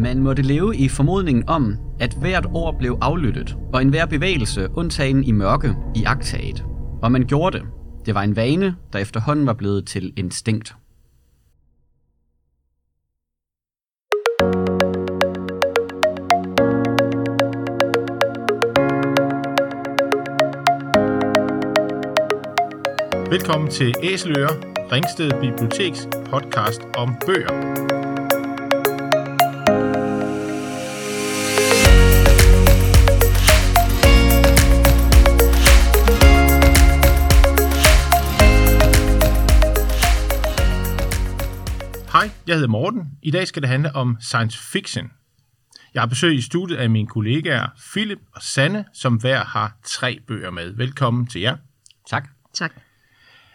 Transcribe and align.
Man 0.00 0.18
måtte 0.18 0.42
leve 0.42 0.76
i 0.76 0.88
formodningen 0.88 1.48
om, 1.48 1.76
at 1.98 2.14
hvert 2.20 2.46
ord 2.54 2.78
blev 2.78 2.98
aflyttet, 3.00 3.56
og 3.72 3.82
enhver 3.82 4.06
bevægelse 4.06 4.68
undtagen 4.74 5.24
i 5.24 5.32
mørke 5.32 5.76
i 5.96 6.04
agtaget. 6.04 6.64
Og 7.02 7.12
man 7.12 7.26
gjorde 7.26 7.58
det. 7.58 7.66
Det 8.06 8.14
var 8.14 8.22
en 8.22 8.36
vane, 8.36 8.76
der 8.92 8.98
efterhånden 8.98 9.46
var 9.46 9.52
blevet 9.52 9.86
til 9.86 10.12
instinkt. 10.16 10.74
Velkommen 23.30 23.70
til 23.70 23.94
Æseløre, 24.02 24.50
Ringsted 24.92 25.30
Biblioteks 25.40 26.08
podcast 26.30 26.80
om 26.96 27.14
bøger. 27.26 28.09
Jeg 42.50 42.56
hedder 42.56 42.68
Morten. 42.68 43.18
I 43.22 43.30
dag 43.30 43.48
skal 43.48 43.62
det 43.62 43.68
handle 43.68 43.94
om 43.94 44.16
science 44.20 44.58
fiction. 44.72 45.10
Jeg 45.94 46.02
har 46.02 46.06
besøg 46.06 46.34
i 46.34 46.40
studiet 46.40 46.76
af 46.76 46.90
mine 46.90 47.08
kollegaer 47.08 47.66
Philip 47.92 48.18
og 48.34 48.42
Sanne, 48.42 48.84
som 48.92 49.16
hver 49.16 49.44
har 49.44 49.78
tre 49.84 50.18
bøger 50.26 50.50
med. 50.50 50.72
Velkommen 50.72 51.26
til 51.26 51.40
jer. 51.40 51.56
Tak. 52.08 52.28
Tak. 52.54 52.72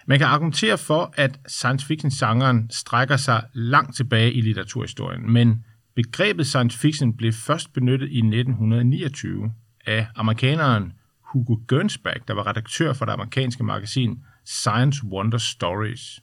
Man 0.07 0.19
kan 0.19 0.27
argumentere 0.27 0.77
for, 0.77 1.13
at 1.17 1.39
science 1.47 1.85
fiction-genren 1.85 2.69
strækker 2.71 3.17
sig 3.17 3.43
langt 3.53 3.95
tilbage 3.95 4.33
i 4.33 4.41
litteraturhistorien, 4.41 5.31
men 5.31 5.65
begrebet 5.95 6.47
science 6.47 6.79
fiction 6.79 7.17
blev 7.17 7.33
først 7.33 7.73
benyttet 7.73 8.09
i 8.11 8.17
1929 8.17 9.51
af 9.85 10.07
amerikaneren 10.15 10.93
Hugo 11.21 11.55
Gernsback, 11.67 12.27
der 12.27 12.33
var 12.33 12.47
redaktør 12.47 12.93
for 12.93 13.05
det 13.05 13.11
amerikanske 13.13 13.63
magasin 13.63 14.19
Science 14.45 15.05
Wonder 15.05 15.37
Stories. 15.37 16.19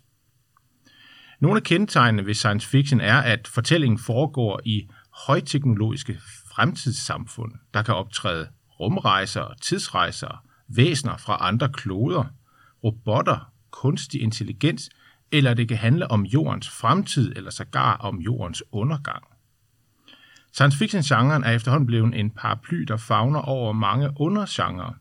Nogle 1.42 1.56
af 1.56 1.62
kendetegnene 1.62 2.26
ved 2.26 2.34
science 2.34 2.68
fiction 2.68 3.00
er, 3.00 3.16
at 3.16 3.48
fortællingen 3.48 3.98
foregår 3.98 4.60
i 4.64 4.88
højteknologiske 5.26 6.18
fremtidssamfund, 6.54 7.52
der 7.74 7.82
kan 7.82 7.94
optræde 7.94 8.48
rumrejser, 8.80 9.54
tidsrejser, 9.62 10.44
væsener 10.68 11.16
fra 11.16 11.36
andre 11.40 11.68
kloder, 11.68 12.24
robotter, 12.84 13.52
kunstig 13.70 14.22
intelligens, 14.22 14.90
eller 15.32 15.54
det 15.54 15.68
kan 15.68 15.76
handle 15.76 16.10
om 16.10 16.22
jordens 16.22 16.70
fremtid, 16.70 17.32
eller 17.36 17.50
sågar 17.50 17.96
om 17.96 18.18
jordens 18.18 18.62
undergang. 18.72 19.24
Science 20.52 20.78
fiction-genren 20.78 21.44
er 21.44 21.50
efterhånden 21.50 21.86
blevet 21.86 22.14
en 22.14 22.30
paraply, 22.30 22.82
der 22.82 22.96
fagner 22.96 23.40
over 23.40 23.72
mange 23.72 24.10
undergenre. 24.16 24.94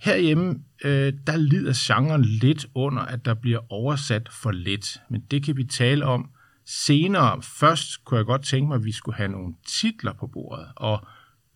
Herhjemme, 0.00 0.60
øh, 0.84 1.12
der 1.26 1.36
lider 1.36 1.72
genren 1.76 2.24
lidt 2.24 2.66
under, 2.74 3.02
at 3.02 3.24
der 3.24 3.34
bliver 3.34 3.72
oversat 3.72 4.28
for 4.42 4.50
lidt, 4.50 5.00
men 5.10 5.20
det 5.30 5.44
kan 5.44 5.56
vi 5.56 5.64
tale 5.64 6.04
om 6.04 6.30
senere. 6.66 7.42
Først 7.42 8.04
kunne 8.04 8.18
jeg 8.18 8.26
godt 8.26 8.44
tænke 8.44 8.68
mig, 8.68 8.74
at 8.74 8.84
vi 8.84 8.92
skulle 8.92 9.16
have 9.16 9.28
nogle 9.28 9.54
titler 9.66 10.12
på 10.12 10.26
bordet, 10.26 10.66
og 10.76 11.06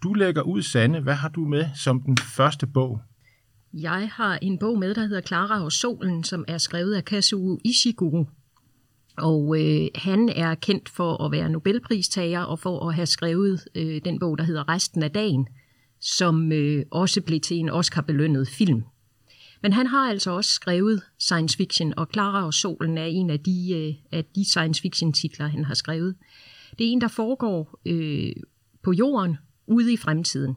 du 0.03 0.13
lægger 0.13 0.43
ud, 0.43 0.63
Sanne. 0.63 1.01
Hvad 1.01 1.15
har 1.15 1.29
du 1.29 1.41
med 1.41 1.67
som 1.75 2.03
den 2.03 2.17
første 2.17 2.67
bog? 2.67 3.01
Jeg 3.73 4.11
har 4.13 4.39
en 4.43 4.59
bog 4.59 4.79
med, 4.79 4.95
der 4.95 5.07
hedder 5.07 5.21
Clara 5.21 5.65
og 5.65 5.73
Solen, 5.73 6.25
som 6.25 6.45
er 6.49 6.59
skrevet 6.59 6.95
af 6.95 7.05
Kazuo 7.05 7.59
Ishiguro. 7.65 8.27
Og 9.17 9.61
øh, 9.61 9.89
han 9.95 10.29
er 10.29 10.55
kendt 10.55 10.89
for 10.89 11.25
at 11.25 11.33
være 11.33 11.49
Nobelpristager 11.49 12.41
og 12.41 12.59
for 12.59 12.89
at 12.89 12.95
have 12.95 13.07
skrevet 13.07 13.65
øh, 13.75 14.01
den 14.05 14.19
bog, 14.19 14.39
der 14.39 14.45
hedder 14.45 14.69
Resten 14.69 15.03
af 15.03 15.11
dagen, 15.11 15.49
som 16.05 16.53
øh, 16.53 16.85
også 16.91 17.21
blev 17.21 17.41
til 17.41 17.57
en 17.57 17.71
Oscar-belønnet 17.71 18.49
film. 18.49 18.83
Men 19.63 19.73
han 19.73 19.87
har 19.87 20.11
altså 20.11 20.31
også 20.31 20.51
skrevet 20.51 21.03
science 21.19 21.57
fiction, 21.57 21.95
og 21.97 22.09
Clara 22.13 22.47
og 22.47 22.55
Solen 22.55 22.99
er 22.99 23.05
en 23.05 23.31
af 23.31 23.41
de, 23.41 23.73
øh, 23.75 24.19
af 24.19 24.25
de 24.25 24.45
science 24.45 24.83
fiction 24.83 25.13
titler, 25.13 25.47
han 25.47 25.65
har 25.65 25.75
skrevet. 25.75 26.17
Det 26.79 26.87
er 26.87 26.93
en, 26.93 27.01
der 27.01 27.09
foregår 27.09 27.81
øh, 27.87 28.33
på 28.83 28.93
jorden 28.93 29.37
ude 29.67 29.93
i 29.93 29.97
fremtiden. 29.97 30.57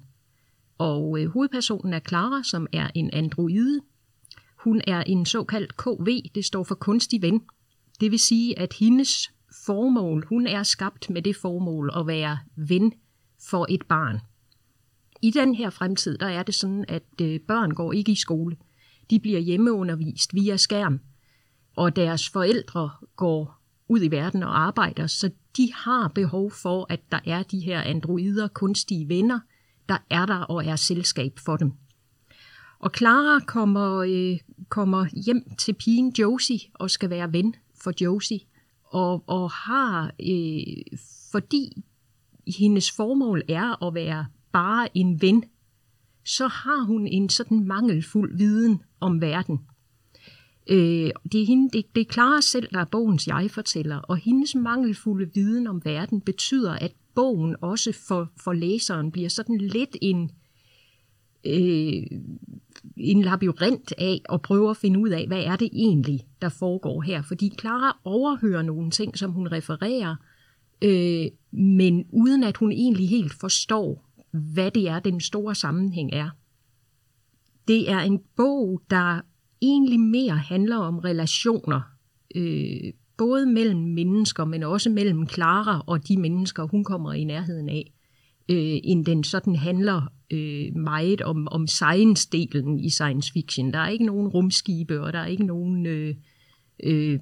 Og 0.77 1.19
øh, 1.19 1.29
hovedpersonen 1.29 1.93
er 1.93 1.99
Clara, 2.07 2.43
som 2.43 2.67
er 2.73 2.89
en 2.95 3.09
androide. 3.13 3.81
Hun 4.55 4.81
er 4.87 5.03
en 5.03 5.25
såkaldt 5.25 5.77
KV, 5.77 6.29
det 6.35 6.45
står 6.45 6.63
for 6.63 6.75
kunstig 6.75 7.21
ven. 7.21 7.41
Det 7.99 8.11
vil 8.11 8.19
sige, 8.19 8.59
at 8.59 8.73
hendes 8.73 9.31
formål, 9.65 10.25
hun 10.29 10.47
er 10.47 10.63
skabt 10.63 11.09
med 11.09 11.21
det 11.21 11.35
formål 11.35 11.91
at 11.97 12.07
være 12.07 12.37
ven 12.55 12.93
for 13.49 13.65
et 13.69 13.83
barn. 13.89 14.19
I 15.21 15.31
den 15.31 15.55
her 15.55 15.69
fremtid, 15.69 16.17
der 16.17 16.27
er 16.27 16.43
det 16.43 16.55
sådan, 16.55 16.85
at 16.87 17.03
øh, 17.21 17.39
børn 17.39 17.71
går 17.71 17.93
ikke 17.93 18.11
i 18.11 18.15
skole. 18.15 18.57
De 19.09 19.19
bliver 19.19 19.39
hjemmeundervist 19.39 20.33
via 20.33 20.57
skærm, 20.57 20.99
og 21.75 21.95
deres 21.95 22.29
forældre 22.29 22.89
går 23.15 23.57
ud 23.89 24.03
i 24.03 24.11
verden 24.11 24.43
og 24.43 24.59
arbejder, 24.59 25.07
så 25.07 25.29
de 25.57 25.73
har 25.73 26.07
behov 26.07 26.51
for, 26.51 26.85
at 26.89 26.99
der 27.11 27.19
er 27.25 27.43
de 27.43 27.59
her 27.59 27.81
androider, 27.81 28.47
kunstige 28.47 29.09
venner, 29.09 29.39
der 29.89 29.97
er 30.09 30.25
der 30.25 30.39
og 30.39 30.65
er 30.65 30.75
selskab 30.75 31.39
for 31.45 31.57
dem. 31.57 31.71
Og 32.79 32.91
Clara 32.97 33.39
kommer, 33.39 33.97
øh, 33.97 34.39
kommer 34.69 35.05
hjem 35.25 35.55
til 35.57 35.73
pigen 35.73 36.13
Josie 36.19 36.59
og 36.73 36.91
skal 36.91 37.09
være 37.09 37.33
ven 37.33 37.55
for 37.83 37.93
Josie, 38.01 38.39
og, 38.83 39.23
og 39.27 39.51
har, 39.51 40.05
øh, 40.05 40.97
fordi 41.31 41.83
hendes 42.59 42.91
formål 42.91 43.41
er 43.49 43.83
at 43.87 43.93
være 43.93 44.25
bare 44.57 44.97
en 44.97 45.21
ven, 45.21 45.43
så 46.25 46.47
har 46.47 46.85
hun 46.85 47.07
en 47.07 47.29
sådan 47.29 47.67
mangelfuld 47.67 48.37
viden 48.37 48.81
om 48.99 49.21
verden. 49.21 49.59
Øh, 50.69 51.11
det, 51.31 51.41
er 51.41 51.45
hende, 51.45 51.69
det, 51.73 51.95
det 51.95 52.01
er 52.01 52.13
Clara 52.13 52.41
selv, 52.41 52.67
der 52.73 52.79
er 52.79 52.85
bogens 52.85 53.27
jeg-fortæller, 53.27 53.97
og 53.97 54.17
hendes 54.17 54.55
mangelfulde 54.55 55.29
viden 55.33 55.67
om 55.67 55.81
verden 55.85 56.21
betyder, 56.21 56.71
at 56.73 56.91
bogen 57.15 57.55
også 57.61 57.91
for, 58.07 58.31
for 58.43 58.53
læseren 58.53 59.11
bliver 59.11 59.29
sådan 59.29 59.57
lidt 59.57 59.97
en, 60.01 60.31
øh, 61.45 62.03
en 62.97 63.21
labyrint 63.21 63.93
af 63.97 64.21
at 64.29 64.41
prøve 64.41 64.69
at 64.69 64.77
finde 64.77 64.99
ud 64.99 65.09
af, 65.09 65.27
hvad 65.27 65.43
er 65.43 65.55
det 65.55 65.69
egentlig, 65.73 66.27
der 66.41 66.49
foregår 66.49 67.01
her. 67.01 67.21
Fordi 67.21 67.53
Clara 67.59 67.97
overhører 68.03 68.61
nogle 68.61 68.91
ting, 68.91 69.17
som 69.17 69.31
hun 69.31 69.51
refererer, 69.51 70.15
øh, 70.81 71.25
men 71.51 72.05
uden 72.11 72.43
at 72.43 72.57
hun 72.57 72.71
egentlig 72.71 73.09
helt 73.09 73.33
forstår, 73.33 74.06
hvad 74.37 74.71
det 74.71 74.89
er, 74.89 74.99
den 74.99 75.21
store 75.21 75.55
sammenhæng 75.55 76.09
er. 76.13 76.29
Det 77.67 77.91
er 77.91 77.99
en 77.99 78.19
bog, 78.35 78.81
der 78.89 79.21
egentlig 79.61 79.99
mere 79.99 80.37
handler 80.37 80.77
om 80.77 80.99
relationer, 80.99 81.81
øh, 82.35 82.93
både 83.17 83.45
mellem 83.45 83.79
mennesker, 83.79 84.45
men 84.45 84.63
også 84.63 84.89
mellem 84.89 85.29
Clara 85.29 85.83
og 85.87 86.07
de 86.07 86.17
mennesker, 86.17 86.63
hun 86.63 86.83
kommer 86.83 87.13
i 87.13 87.23
nærheden 87.23 87.69
af, 87.69 87.93
øh, 88.49 88.79
end 88.83 89.05
den 89.05 89.23
sådan 89.23 89.55
handler 89.55 90.01
øh, 90.31 90.75
meget 90.75 91.21
om, 91.21 91.47
om 91.47 91.65
science-delen 91.65 92.79
i 92.79 92.89
science 92.89 93.31
fiction. 93.33 93.73
Der 93.73 93.79
er 93.79 93.89
ikke 93.89 94.05
nogen 94.05 94.27
rumskibe, 94.27 95.01
og 95.01 95.13
der 95.13 95.19
er 95.19 95.25
ikke 95.25 95.45
nogen 95.45 95.85
øh, 95.85 96.15
øh, 96.83 97.19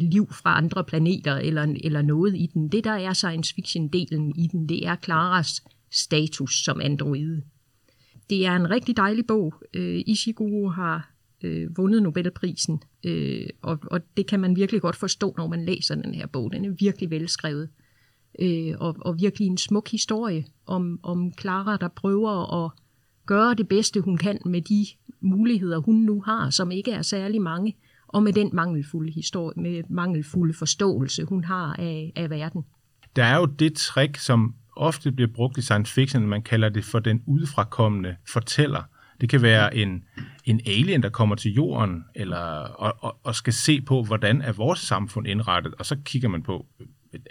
liv 0.00 0.32
fra 0.32 0.56
andre 0.56 0.84
planeter 0.84 1.34
eller, 1.34 1.74
eller 1.84 2.02
noget 2.02 2.36
i 2.36 2.46
den. 2.54 2.68
Det, 2.68 2.84
der 2.84 2.90
er 2.90 3.12
science 3.12 3.54
fiction-delen 3.54 4.32
i 4.36 4.48
den, 4.52 4.68
det 4.68 4.86
er 4.86 4.96
Claras 5.04 5.62
status 5.90 6.64
som 6.64 6.80
androide. 6.80 7.42
Det 8.30 8.46
er 8.46 8.56
en 8.56 8.70
rigtig 8.70 8.96
dejlig 8.96 9.26
bog. 9.26 9.54
Øh, 9.74 10.02
Ishiguro 10.06 10.68
har 10.68 11.10
øh, 11.44 11.76
vundet 11.76 12.02
Nobelprisen, 12.02 12.82
øh, 13.04 13.46
og, 13.62 13.78
og 13.82 14.00
det 14.16 14.26
kan 14.26 14.40
man 14.40 14.56
virkelig 14.56 14.82
godt 14.82 14.96
forstå, 14.96 15.34
når 15.36 15.46
man 15.46 15.64
læser 15.64 15.94
den 15.94 16.14
her 16.14 16.26
bog. 16.26 16.52
Den 16.52 16.64
er 16.64 16.70
virkelig 16.70 17.10
velskrevet, 17.10 17.68
øh, 18.38 18.74
og, 18.80 18.96
og 19.00 19.18
virkelig 19.20 19.46
en 19.46 19.58
smuk 19.58 19.88
historie 19.90 20.44
om, 20.66 21.00
om 21.02 21.32
Clara, 21.40 21.76
der 21.76 21.88
prøver 21.88 22.64
at 22.64 22.70
gøre 23.26 23.54
det 23.54 23.68
bedste, 23.68 24.00
hun 24.00 24.16
kan 24.16 24.38
med 24.44 24.62
de 24.62 24.86
muligheder, 25.20 25.78
hun 25.78 25.94
nu 25.94 26.20
har, 26.20 26.50
som 26.50 26.70
ikke 26.70 26.90
er 26.90 27.02
særlig 27.02 27.42
mange, 27.42 27.76
og 28.08 28.22
med 28.22 28.32
den 28.32 28.50
mangelfulde 28.52 29.12
historie, 29.12 29.62
med 29.62 29.82
mangelfulde 29.88 30.54
forståelse, 30.54 31.24
hun 31.24 31.44
har 31.44 31.74
af, 31.78 32.12
af 32.16 32.30
verden. 32.30 32.62
Der 33.16 33.24
er 33.24 33.36
jo 33.36 33.46
det 33.46 33.74
trick, 33.74 34.16
som 34.16 34.54
ofte 34.76 35.12
bliver 35.12 35.30
brugt 35.34 35.58
i 35.58 35.62
science 35.62 35.92
fiction, 35.92 36.26
man 36.26 36.42
kalder 36.42 36.68
det 36.68 36.84
for 36.84 36.98
den 36.98 37.22
udefrakommende 37.26 38.16
fortæller. 38.28 38.82
Det 39.20 39.28
kan 39.28 39.42
være 39.42 39.76
en, 39.76 40.04
en 40.44 40.60
alien, 40.66 41.02
der 41.02 41.08
kommer 41.08 41.36
til 41.36 41.52
jorden 41.52 42.04
eller, 42.14 42.38
og, 42.38 42.94
og, 42.98 43.18
og 43.22 43.34
skal 43.34 43.52
se 43.52 43.80
på, 43.80 44.02
hvordan 44.02 44.42
er 44.42 44.52
vores 44.52 44.78
samfund 44.80 45.26
indrettet, 45.26 45.74
og 45.78 45.86
så 45.86 45.96
kigger 46.04 46.28
man 46.28 46.42
på, 46.42 46.66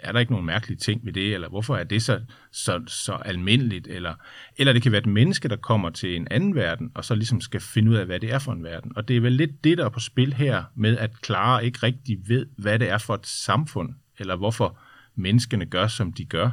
er 0.00 0.12
der 0.12 0.20
ikke 0.20 0.32
nogen 0.32 0.46
mærkelige 0.46 0.78
ting 0.78 1.06
ved 1.06 1.12
det, 1.12 1.34
eller 1.34 1.48
hvorfor 1.48 1.76
er 1.76 1.84
det 1.84 2.02
så, 2.02 2.20
så, 2.52 2.82
så 2.86 3.12
almindeligt, 3.12 3.86
eller, 3.86 4.14
eller 4.56 4.72
det 4.72 4.82
kan 4.82 4.92
være 4.92 5.00
et 5.00 5.06
menneske, 5.06 5.48
der 5.48 5.56
kommer 5.56 5.90
til 5.90 6.16
en 6.16 6.28
anden 6.30 6.54
verden, 6.54 6.90
og 6.94 7.04
så 7.04 7.14
ligesom 7.14 7.40
skal 7.40 7.60
finde 7.60 7.90
ud 7.90 7.96
af, 7.96 8.06
hvad 8.06 8.20
det 8.20 8.32
er 8.32 8.38
for 8.38 8.52
en 8.52 8.64
verden. 8.64 8.92
Og 8.96 9.08
det 9.08 9.16
er 9.16 9.20
vel 9.20 9.32
lidt 9.32 9.64
det, 9.64 9.78
der 9.78 9.84
er 9.84 9.88
på 9.88 10.00
spil 10.00 10.32
her, 10.34 10.64
med 10.74 10.98
at 10.98 11.10
Clara 11.24 11.58
ikke 11.58 11.78
rigtig 11.82 12.18
ved, 12.28 12.46
hvad 12.58 12.78
det 12.78 12.90
er 12.90 12.98
for 12.98 13.14
et 13.14 13.26
samfund, 13.26 13.94
eller 14.18 14.36
hvorfor 14.36 14.78
menneskene 15.14 15.66
gør, 15.66 15.86
som 15.86 16.12
de 16.12 16.24
gør. 16.24 16.50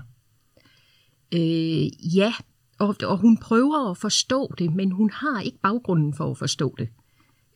Øh, 1.34 2.16
ja, 2.18 2.34
og, 2.80 2.96
og 3.04 3.18
hun 3.18 3.38
prøver 3.38 3.92
at 3.92 3.98
forstå 3.98 4.54
det, 4.58 4.76
men 4.76 4.92
hun 4.92 5.10
har 5.10 5.42
ikke 5.42 5.60
baggrunden 5.60 6.14
for 6.14 6.32
at 6.32 6.38
forstå 6.38 6.76
det. 6.78 6.90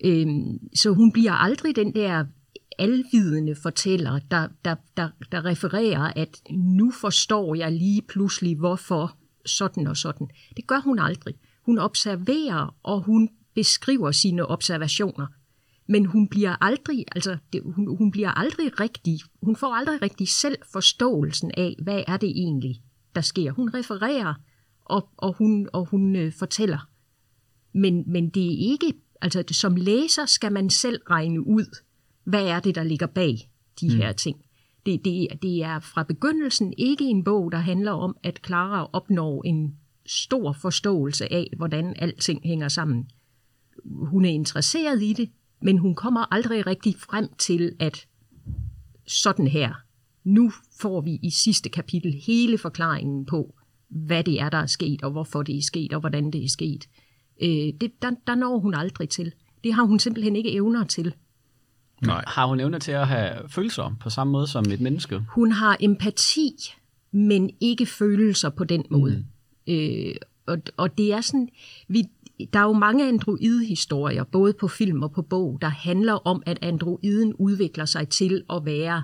Øh, 0.05 0.27
så 0.75 0.93
hun 0.93 1.11
bliver 1.11 1.31
aldrig 1.31 1.75
den 1.75 1.95
der 1.95 2.25
alvidende 2.79 3.55
fortæller, 3.55 4.19
der, 4.31 4.47
der, 4.65 4.75
der, 4.97 5.09
der 5.31 5.45
refererer, 5.45 6.11
at 6.15 6.41
nu 6.51 6.91
forstår 6.91 7.55
jeg 7.55 7.71
lige 7.71 8.01
pludselig, 8.01 8.55
hvorfor 8.55 9.17
sådan 9.45 9.87
og 9.87 9.97
sådan. 9.97 10.27
Det 10.57 10.67
gør 10.67 10.79
hun 10.79 10.99
aldrig. 10.99 11.35
Hun 11.65 11.77
observerer, 11.77 12.75
og 12.83 13.01
hun 13.01 13.29
beskriver 13.55 14.11
sine 14.11 14.45
observationer. 14.45 15.27
Men 15.89 16.05
hun 16.05 16.27
bliver 16.27 16.63
aldrig, 16.63 17.05
altså, 17.15 17.37
det, 17.53 17.61
hun, 17.65 17.97
hun 17.97 18.11
bliver 18.11 18.31
aldrig 18.31 18.79
rigtig, 18.79 19.19
hun 19.41 19.55
får 19.55 19.75
aldrig 19.75 20.01
rigtig 20.01 20.27
selv 20.27 20.57
forståelsen 20.71 21.51
af, 21.57 21.75
hvad 21.83 22.03
er 22.07 22.17
det 22.17 22.29
egentlig, 22.29 22.81
der 23.17 23.23
sker. 23.23 23.51
Hun 23.51 23.69
refererer, 23.73 24.33
og, 24.85 25.09
og 25.17 25.33
hun, 25.33 25.69
og 25.73 25.85
hun 25.85 26.15
øh, 26.15 26.33
fortæller. 26.33 26.89
Men, 27.73 28.03
men 28.07 28.29
det 28.29 28.45
er 28.45 28.71
ikke, 28.71 28.93
altså 29.21 29.43
som 29.51 29.75
læser 29.75 30.25
skal 30.25 30.51
man 30.51 30.69
selv 30.69 31.01
regne 31.09 31.47
ud, 31.47 31.77
hvad 32.23 32.47
er 32.47 32.59
det, 32.59 32.75
der 32.75 32.83
ligger 32.83 33.07
bag 33.07 33.49
de 33.81 33.87
mm. 33.87 33.95
her 33.95 34.11
ting. 34.11 34.45
Det, 34.85 35.05
det, 35.05 35.27
det 35.41 35.63
er 35.63 35.79
fra 35.79 36.03
begyndelsen 36.03 36.73
ikke 36.77 37.05
en 37.05 37.23
bog, 37.23 37.51
der 37.51 37.57
handler 37.57 37.91
om, 37.91 38.17
at 38.23 38.39
Clara 38.45 38.89
opnår 38.93 39.43
en 39.43 39.75
stor 40.05 40.53
forståelse 40.53 41.33
af, 41.33 41.53
hvordan 41.57 41.95
alting 41.99 42.41
hænger 42.43 42.67
sammen. 42.67 43.09
Hun 43.85 44.25
er 44.25 44.29
interesseret 44.29 45.03
i 45.03 45.13
det, 45.13 45.29
men 45.61 45.77
hun 45.77 45.95
kommer 45.95 46.33
aldrig 46.33 46.67
rigtig 46.67 46.95
frem 46.99 47.27
til, 47.37 47.75
at 47.79 48.07
sådan 49.07 49.47
her, 49.47 49.73
nu 50.27 50.51
får 50.81 51.01
vi 51.01 51.19
i 51.23 51.29
sidste 51.29 51.69
kapitel 51.69 52.13
hele 52.25 52.57
forklaringen 52.57 53.25
på, 53.25 53.55
hvad 53.89 54.23
det 54.23 54.41
er, 54.41 54.49
der 54.49 54.57
er 54.57 54.65
sket, 54.65 55.03
og 55.03 55.11
hvorfor 55.11 55.43
det 55.43 55.57
er 55.57 55.61
sket, 55.61 55.93
og 55.93 55.99
hvordan 55.99 56.31
det 56.31 56.43
er 56.43 56.49
sket. 56.49 56.87
Øh, 57.41 57.49
det, 57.81 57.91
der, 58.01 58.11
der 58.27 58.35
når 58.35 58.59
hun 58.59 58.73
aldrig 58.73 59.09
til. 59.09 59.33
Det 59.63 59.73
har 59.73 59.83
hun 59.83 59.99
simpelthen 59.99 60.35
ikke 60.35 60.53
evner 60.53 60.83
til. 60.83 61.13
Nej. 62.01 62.23
Har 62.27 62.45
hun 62.45 62.59
evne 62.59 62.79
til 62.79 62.91
at 62.91 63.07
have 63.07 63.49
følelser 63.49 63.95
på 63.99 64.09
samme 64.09 64.31
måde 64.31 64.47
som 64.47 64.65
et 64.71 64.81
menneske? 64.81 65.21
Hun 65.29 65.51
har 65.51 65.77
empati, 65.79 66.51
men 67.11 67.49
ikke 67.61 67.85
følelser 67.85 68.49
på 68.49 68.63
den 68.63 68.83
måde. 68.89 69.25
Mm. 69.67 69.73
Øh, 69.73 70.15
og, 70.47 70.57
og 70.77 70.97
det 70.97 71.13
er 71.13 71.21
sådan, 71.21 71.49
vi, 71.87 72.03
der 72.53 72.59
er 72.59 72.63
jo 72.63 72.73
mange 72.73 73.07
android-historier, 73.07 74.23
både 74.23 74.53
på 74.53 74.67
film 74.67 75.03
og 75.03 75.11
på 75.11 75.21
bog, 75.21 75.57
der 75.61 75.69
handler 75.69 76.13
om, 76.13 76.43
at 76.45 76.59
androiden 76.61 77.33
udvikler 77.33 77.85
sig 77.85 78.09
til 78.09 78.43
at 78.49 78.65
være 78.65 79.03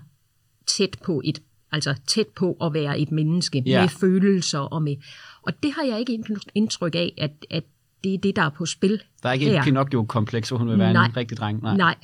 tæt 0.67 0.97
på 1.05 1.21
et 1.23 1.41
altså 1.71 1.95
tæt 2.07 2.27
på 2.27 2.57
at 2.61 2.73
være 2.73 2.99
et 2.99 3.11
menneske 3.11 3.63
ja. 3.65 3.81
med 3.81 3.89
følelser 3.89 4.59
og 4.59 4.81
med 4.81 4.95
og 5.41 5.63
det 5.63 5.73
har 5.73 5.83
jeg 5.83 5.99
ikke 5.99 6.23
indtryk 6.55 6.95
af 6.95 7.13
at, 7.17 7.31
at 7.49 7.63
det 8.03 8.13
er 8.13 8.17
det 8.17 8.35
der 8.35 8.41
er 8.41 8.49
på 8.49 8.65
spil. 8.65 9.01
Der 9.23 9.29
er 9.29 9.33
ikke 9.33 9.45
her. 9.45 9.59
et 9.59 9.63
Pinocchio-kompleks, 9.63 10.49
hvor 10.49 10.57
hun 10.57 10.69
vil 10.69 10.79
være 10.79 10.93
nej, 10.93 11.05
en 11.05 11.17
rigtig 11.17 11.37
dreng. 11.37 11.61
Nej. 11.61 11.77
nej. 11.77 11.95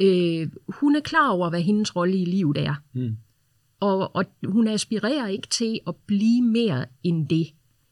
Øh, 0.00 0.48
hun 0.68 0.96
er 0.96 1.00
klar 1.00 1.30
over, 1.30 1.50
hvad 1.50 1.60
hendes 1.60 1.96
rolle 1.96 2.18
i 2.18 2.24
livet 2.24 2.56
er. 2.56 2.74
Mm. 2.92 3.16
Og, 3.80 4.16
og 4.16 4.24
hun 4.44 4.68
aspirerer 4.68 5.26
ikke 5.26 5.48
til 5.48 5.80
at 5.86 5.94
blive 6.06 6.42
mere 6.42 6.86
end 7.02 7.28
det. 7.28 7.46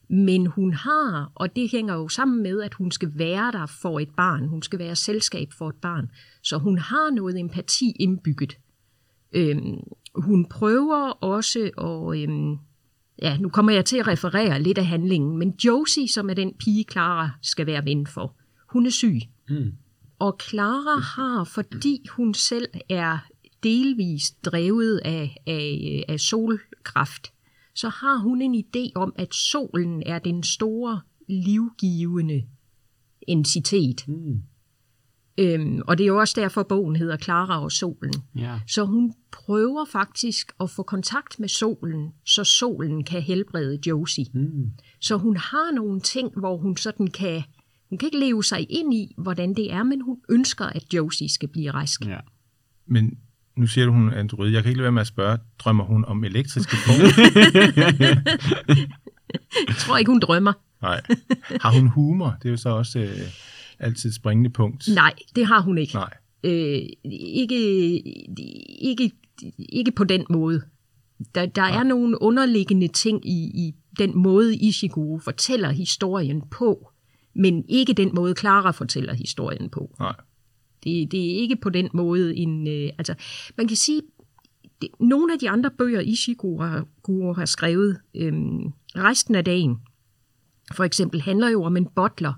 Men 0.08 0.46
hun 0.46 0.72
har, 0.72 1.32
og 1.34 1.56
det 1.56 1.70
hænger 1.70 1.94
jo 1.94 2.08
sammen 2.08 2.42
med, 2.42 2.62
at 2.62 2.74
hun 2.74 2.90
skal 2.90 3.12
være 3.14 3.52
der 3.52 3.66
for 3.66 4.00
et 4.00 4.10
barn. 4.16 4.48
Hun 4.48 4.62
skal 4.62 4.78
være 4.78 4.96
selskab 4.96 5.52
for 5.58 5.68
et 5.68 5.74
barn. 5.74 6.10
Så 6.42 6.58
hun 6.58 6.78
har 6.78 7.10
noget 7.10 7.40
empati 7.40 7.96
indbygget. 8.00 8.58
Øhm, 9.32 9.78
hun 10.14 10.44
prøver 10.44 11.08
også 11.10 11.70
at... 11.78 12.20
Øhm, 12.22 12.58
ja, 13.22 13.36
nu 13.38 13.48
kommer 13.48 13.72
jeg 13.72 13.84
til 13.84 13.96
at 13.96 14.06
referere 14.08 14.62
lidt 14.62 14.78
af 14.78 14.86
handlingen, 14.86 15.38
men 15.38 15.54
Josie, 15.64 16.08
som 16.08 16.30
er 16.30 16.34
den 16.34 16.54
pige, 16.58 16.84
Clara 16.92 17.30
skal 17.42 17.66
være 17.66 17.84
ven 17.84 18.06
for, 18.06 18.36
hun 18.68 18.86
er 18.86 18.90
syg. 18.90 19.20
Mm. 19.48 19.72
Og 20.18 20.36
Clara 20.48 21.00
har, 21.00 21.44
fordi 21.44 22.06
hun 22.10 22.34
selv 22.34 22.68
er 22.88 23.18
delvist 23.62 24.44
drevet 24.44 25.00
af, 25.04 25.36
af, 25.46 26.04
af 26.08 26.20
solkraft, 26.20 27.32
så 27.74 27.88
har 27.88 28.16
hun 28.16 28.42
en 28.42 28.54
idé 28.54 28.90
om, 28.94 29.12
at 29.16 29.34
solen 29.34 30.02
er 30.06 30.18
den 30.18 30.42
store 30.42 31.00
livgivende 31.28 32.44
entitet. 33.28 34.08
Mm. 34.08 34.42
Øhm, 35.38 35.80
og 35.86 35.98
det 35.98 36.04
er 36.04 36.08
jo 36.08 36.18
også 36.18 36.40
derfor, 36.40 36.62
bogen 36.62 36.96
hedder 36.96 37.16
Clara 37.16 37.62
og 37.62 37.72
solen. 37.72 38.14
Ja. 38.36 38.60
Så 38.66 38.84
hun 38.84 39.14
prøver 39.32 39.84
faktisk 39.92 40.52
at 40.60 40.70
få 40.70 40.82
kontakt 40.82 41.40
med 41.40 41.48
solen, 41.48 42.12
så 42.24 42.44
solen 42.44 43.04
kan 43.04 43.22
helbrede 43.22 43.78
Josie. 43.86 44.26
Mm. 44.34 44.70
Så 45.00 45.16
hun 45.16 45.36
har 45.36 45.74
nogle 45.74 46.00
ting, 46.00 46.30
hvor 46.36 46.56
hun 46.56 46.76
sådan 46.76 47.06
kan 47.06 47.42
hun 47.90 47.98
kan 47.98 48.06
ikke 48.06 48.18
leve 48.18 48.44
sig 48.44 48.66
ind 48.70 48.94
i, 48.94 49.14
hvordan 49.18 49.54
det 49.54 49.72
er, 49.72 49.82
men 49.82 50.00
hun 50.00 50.16
ønsker, 50.28 50.64
at 50.64 50.94
Josie 50.94 51.28
skal 51.28 51.48
blive 51.48 51.70
rask. 51.70 52.06
Ja. 52.06 52.18
Men 52.86 53.18
nu 53.56 53.66
siger 53.66 53.86
du, 53.86 53.92
hun 53.92 54.08
er 54.08 54.18
android. 54.18 54.52
Jeg 54.52 54.62
kan 54.62 54.70
ikke 54.70 54.78
lade 54.78 54.84
være 54.84 54.92
med 54.92 55.00
at 55.00 55.06
spørge, 55.06 55.38
drømmer 55.58 55.84
hun 55.84 56.04
om 56.04 56.24
elektriske 56.24 56.76
får? 56.76 56.92
jeg 59.68 59.76
tror 59.78 59.96
ikke, 59.96 60.10
hun 60.10 60.20
drømmer. 60.20 60.52
Nej. 60.82 61.00
Har 61.60 61.70
hun 61.70 61.88
humor? 61.88 62.36
Det 62.42 62.48
er 62.48 62.50
jo 62.50 62.56
så 62.56 62.68
også 62.68 62.98
øh, 62.98 63.18
altid 63.78 64.10
et 64.10 64.14
springende 64.14 64.50
punkt. 64.50 64.88
Nej, 64.94 65.14
det 65.36 65.46
har 65.46 65.60
hun 65.60 65.78
ikke. 65.78 65.94
Nej. 65.94 66.10
Øh, 66.44 66.82
ikke, 67.04 67.98
ikke, 68.80 69.10
ikke 69.58 69.92
på 69.92 70.04
den 70.04 70.26
måde. 70.30 70.62
Der, 71.34 71.46
der 71.46 71.62
er 71.62 71.82
nogle 71.82 72.22
underliggende 72.22 72.88
ting 72.88 73.26
i, 73.28 73.44
i 73.44 73.74
den 73.98 74.18
måde, 74.18 74.56
Ishiguro 74.56 75.18
fortæller 75.18 75.70
historien 75.70 76.42
på, 76.50 76.90
men 77.34 77.64
ikke 77.68 77.92
den 77.92 78.10
måde, 78.14 78.34
Clara 78.38 78.70
fortæller 78.70 79.14
historien 79.14 79.70
på. 79.70 79.94
Nej. 79.98 80.14
Det, 80.84 81.12
det 81.12 81.30
er 81.30 81.36
ikke 81.36 81.56
på 81.56 81.70
den 81.70 81.88
måde 81.92 82.36
en... 82.36 82.68
Øh, 82.68 82.90
altså, 82.98 83.14
man 83.56 83.68
kan 83.68 83.76
sige, 83.76 84.02
det, 84.82 84.88
nogle 85.00 85.32
af 85.32 85.38
de 85.38 85.50
andre 85.50 85.70
bøger, 85.70 86.00
Ishiguro 86.00 86.58
har 87.32 87.44
skrevet, 87.44 88.00
øh, 88.14 88.32
resten 88.96 89.34
af 89.34 89.44
dagen, 89.44 89.76
for 90.74 90.84
eksempel, 90.84 91.20
handler 91.22 91.48
jo 91.48 91.62
om 91.62 91.76
en 91.76 91.86
butler, 91.86 92.32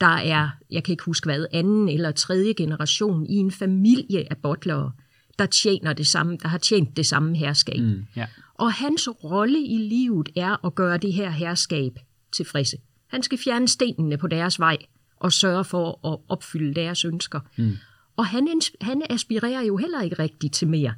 der 0.00 0.06
er, 0.06 0.48
jeg 0.70 0.84
kan 0.84 0.92
ikke 0.92 1.04
huske 1.04 1.24
hvad, 1.24 1.46
anden 1.52 1.88
eller 1.88 2.10
tredje 2.10 2.52
generation 2.52 3.26
i 3.26 3.34
en 3.34 3.50
familie 3.50 4.26
af 4.30 4.36
butlere, 4.36 4.92
der 5.38 5.46
tjener 5.46 5.92
det 5.92 6.06
samme, 6.06 6.38
der 6.42 6.48
har 6.48 6.58
tjent 6.58 6.96
det 6.96 7.06
samme 7.06 7.36
herskab. 7.36 7.80
Mm, 7.80 8.04
yeah. 8.18 8.28
Og 8.54 8.72
hans 8.72 9.08
rolle 9.24 9.58
i 9.58 9.76
livet 9.76 10.28
er 10.36 10.66
at 10.66 10.74
gøre 10.74 10.98
det 10.98 11.12
her 11.12 11.30
herskab 11.30 11.98
tilfredse. 12.32 12.76
Han 13.06 13.22
skal 13.22 13.38
fjerne 13.38 13.68
stenene 13.68 14.16
på 14.18 14.26
deres 14.26 14.58
vej 14.58 14.76
og 15.16 15.32
sørge 15.32 15.64
for 15.64 16.12
at 16.12 16.18
opfylde 16.28 16.74
deres 16.74 17.04
ønsker. 17.04 17.40
Mm. 17.56 17.76
Og 18.16 18.26
han, 18.26 18.60
han 18.80 19.02
aspirerer 19.10 19.60
jo 19.60 19.76
heller 19.76 20.02
ikke 20.02 20.18
rigtigt 20.18 20.54
til 20.54 20.68
mere. 20.68 20.94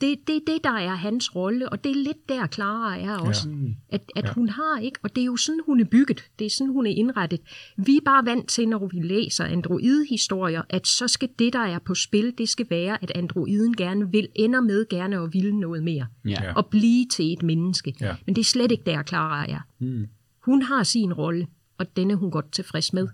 Det 0.00 0.12
er 0.12 0.16
det, 0.26 0.42
det, 0.46 0.64
der 0.64 0.70
er 0.70 0.94
hans 0.94 1.36
rolle, 1.36 1.68
og 1.68 1.84
det 1.84 1.90
er 1.90 1.94
lidt 1.94 2.28
der, 2.28 2.46
Clara 2.46 2.98
er 2.98 3.18
også. 3.18 3.48
Ja. 3.48 3.56
At, 3.88 4.02
at 4.16 4.24
ja. 4.24 4.32
hun 4.32 4.48
har 4.48 4.80
ikke, 4.82 4.98
og 5.02 5.16
det 5.16 5.20
er 5.20 5.24
jo 5.24 5.36
sådan, 5.36 5.60
hun 5.66 5.80
er 5.80 5.84
bygget. 5.84 6.24
Det 6.38 6.44
er 6.44 6.50
sådan, 6.50 6.72
hun 6.72 6.86
er 6.86 6.90
indrettet. 6.90 7.40
Vi 7.76 7.96
er 7.96 8.00
bare 8.04 8.26
vant 8.26 8.48
til, 8.48 8.68
når 8.68 8.86
vi 8.86 9.00
læser 9.00 9.44
android-historier, 9.44 10.62
at 10.68 10.86
så 10.86 11.08
skal 11.08 11.28
det, 11.38 11.52
der 11.52 11.58
er 11.58 11.78
på 11.78 11.94
spil, 11.94 12.34
det 12.38 12.48
skal 12.48 12.66
være, 12.70 13.02
at 13.02 13.12
androiden 13.14 13.76
gerne 13.76 14.12
vil, 14.12 14.28
ender 14.34 14.60
med 14.60 14.88
gerne 14.88 15.22
at 15.22 15.32
ville 15.32 15.60
noget 15.60 15.82
mere. 15.82 16.06
Ja. 16.24 16.52
Og 16.52 16.66
blive 16.66 17.06
til 17.06 17.32
et 17.32 17.42
menneske. 17.42 17.94
Ja. 18.00 18.14
Men 18.26 18.34
det 18.34 18.40
er 18.40 18.44
slet 18.44 18.72
ikke 18.72 18.84
der, 18.86 19.02
Clara 19.02 19.50
er. 19.50 19.60
Mm. 19.78 20.06
Hun 20.44 20.62
har 20.62 20.82
sin 20.82 21.12
rolle, 21.12 21.46
og 21.78 21.96
den 21.96 22.10
er 22.10 22.14
hun 22.14 22.30
godt 22.30 22.52
tilfreds 22.52 22.92
med. 22.92 23.08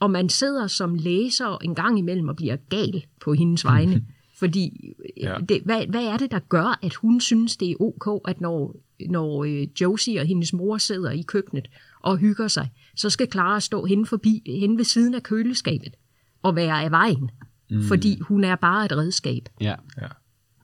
Og 0.00 0.10
man 0.10 0.28
sidder 0.28 0.66
som 0.66 0.94
læser 0.94 1.58
en 1.64 1.74
gang 1.74 1.98
imellem 1.98 2.28
og 2.28 2.36
bliver 2.36 2.56
gal 2.56 3.04
på 3.20 3.32
hendes 3.32 3.64
vegne. 3.64 4.04
Fordi 4.42 4.94
ja. 5.16 5.36
det, 5.48 5.62
hvad, 5.64 5.86
hvad 5.86 6.04
er 6.04 6.16
det, 6.16 6.30
der 6.30 6.38
gør, 6.38 6.78
at 6.82 6.94
hun 6.94 7.20
synes, 7.20 7.56
det 7.56 7.70
er 7.70 7.74
ok, 7.80 8.20
at 8.28 8.40
når, 8.40 8.76
når 9.10 9.44
øh, 9.44 9.66
Josie 9.80 10.20
og 10.20 10.26
hendes 10.26 10.52
mor 10.52 10.78
sidder 10.78 11.10
i 11.10 11.22
køkkenet 11.22 11.68
og 12.00 12.16
hygger 12.16 12.48
sig, 12.48 12.68
så 12.96 13.10
skal 13.10 13.30
Clara 13.32 13.60
stå 13.60 13.84
hen, 13.84 14.06
forbi, 14.06 14.42
hen 14.60 14.78
ved 14.78 14.84
siden 14.84 15.14
af 15.14 15.22
køleskabet 15.22 15.94
og 16.42 16.56
være 16.56 16.84
af 16.84 16.90
vejen. 16.90 17.30
Mm. 17.70 17.82
Fordi 17.82 18.20
hun 18.20 18.44
er 18.44 18.56
bare 18.56 18.84
et 18.84 18.92
redskab. 18.92 19.48
Ja. 19.60 19.74
ja 20.00 20.06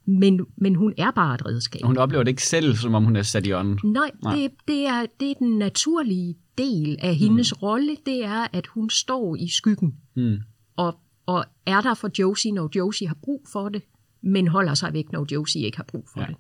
men, 0.06 0.40
men 0.56 0.74
hun 0.74 0.94
er 0.98 1.10
bare 1.10 1.34
et 1.34 1.46
redskab. 1.46 1.82
Hun 1.84 1.98
oplever 1.98 2.24
det 2.24 2.30
ikke 2.30 2.46
selv, 2.46 2.76
som 2.76 2.94
om 2.94 3.04
hun 3.04 3.16
er 3.16 3.22
sat 3.22 3.46
i 3.46 3.52
ånden. 3.52 3.78
Nej, 3.92 4.10
Nej. 4.22 4.36
Det, 4.36 4.50
det, 4.68 4.86
er, 4.86 5.06
det 5.20 5.30
er 5.30 5.34
den 5.38 5.58
naturlige 5.58 6.34
del 6.58 6.96
af 7.00 7.14
hendes 7.14 7.52
mm. 7.52 7.58
rolle, 7.62 7.96
det 8.06 8.24
er, 8.24 8.46
at 8.52 8.66
hun 8.66 8.90
står 8.90 9.36
i 9.36 9.48
skyggen 9.48 9.94
mm. 10.16 10.36
og, 10.76 10.98
og 11.28 11.44
er 11.66 11.80
der 11.80 11.94
for 11.94 12.10
Josie, 12.18 12.52
når 12.52 12.70
Josie 12.76 13.08
har 13.08 13.16
brug 13.22 13.42
for 13.52 13.68
det, 13.68 13.82
men 14.22 14.48
holder 14.48 14.74
sig 14.74 14.92
væk, 14.92 15.12
når 15.12 15.26
Josie 15.32 15.62
ikke 15.62 15.76
har 15.76 15.84
brug 15.84 16.08
for 16.12 16.20
ja. 16.20 16.26
det. 16.26 16.36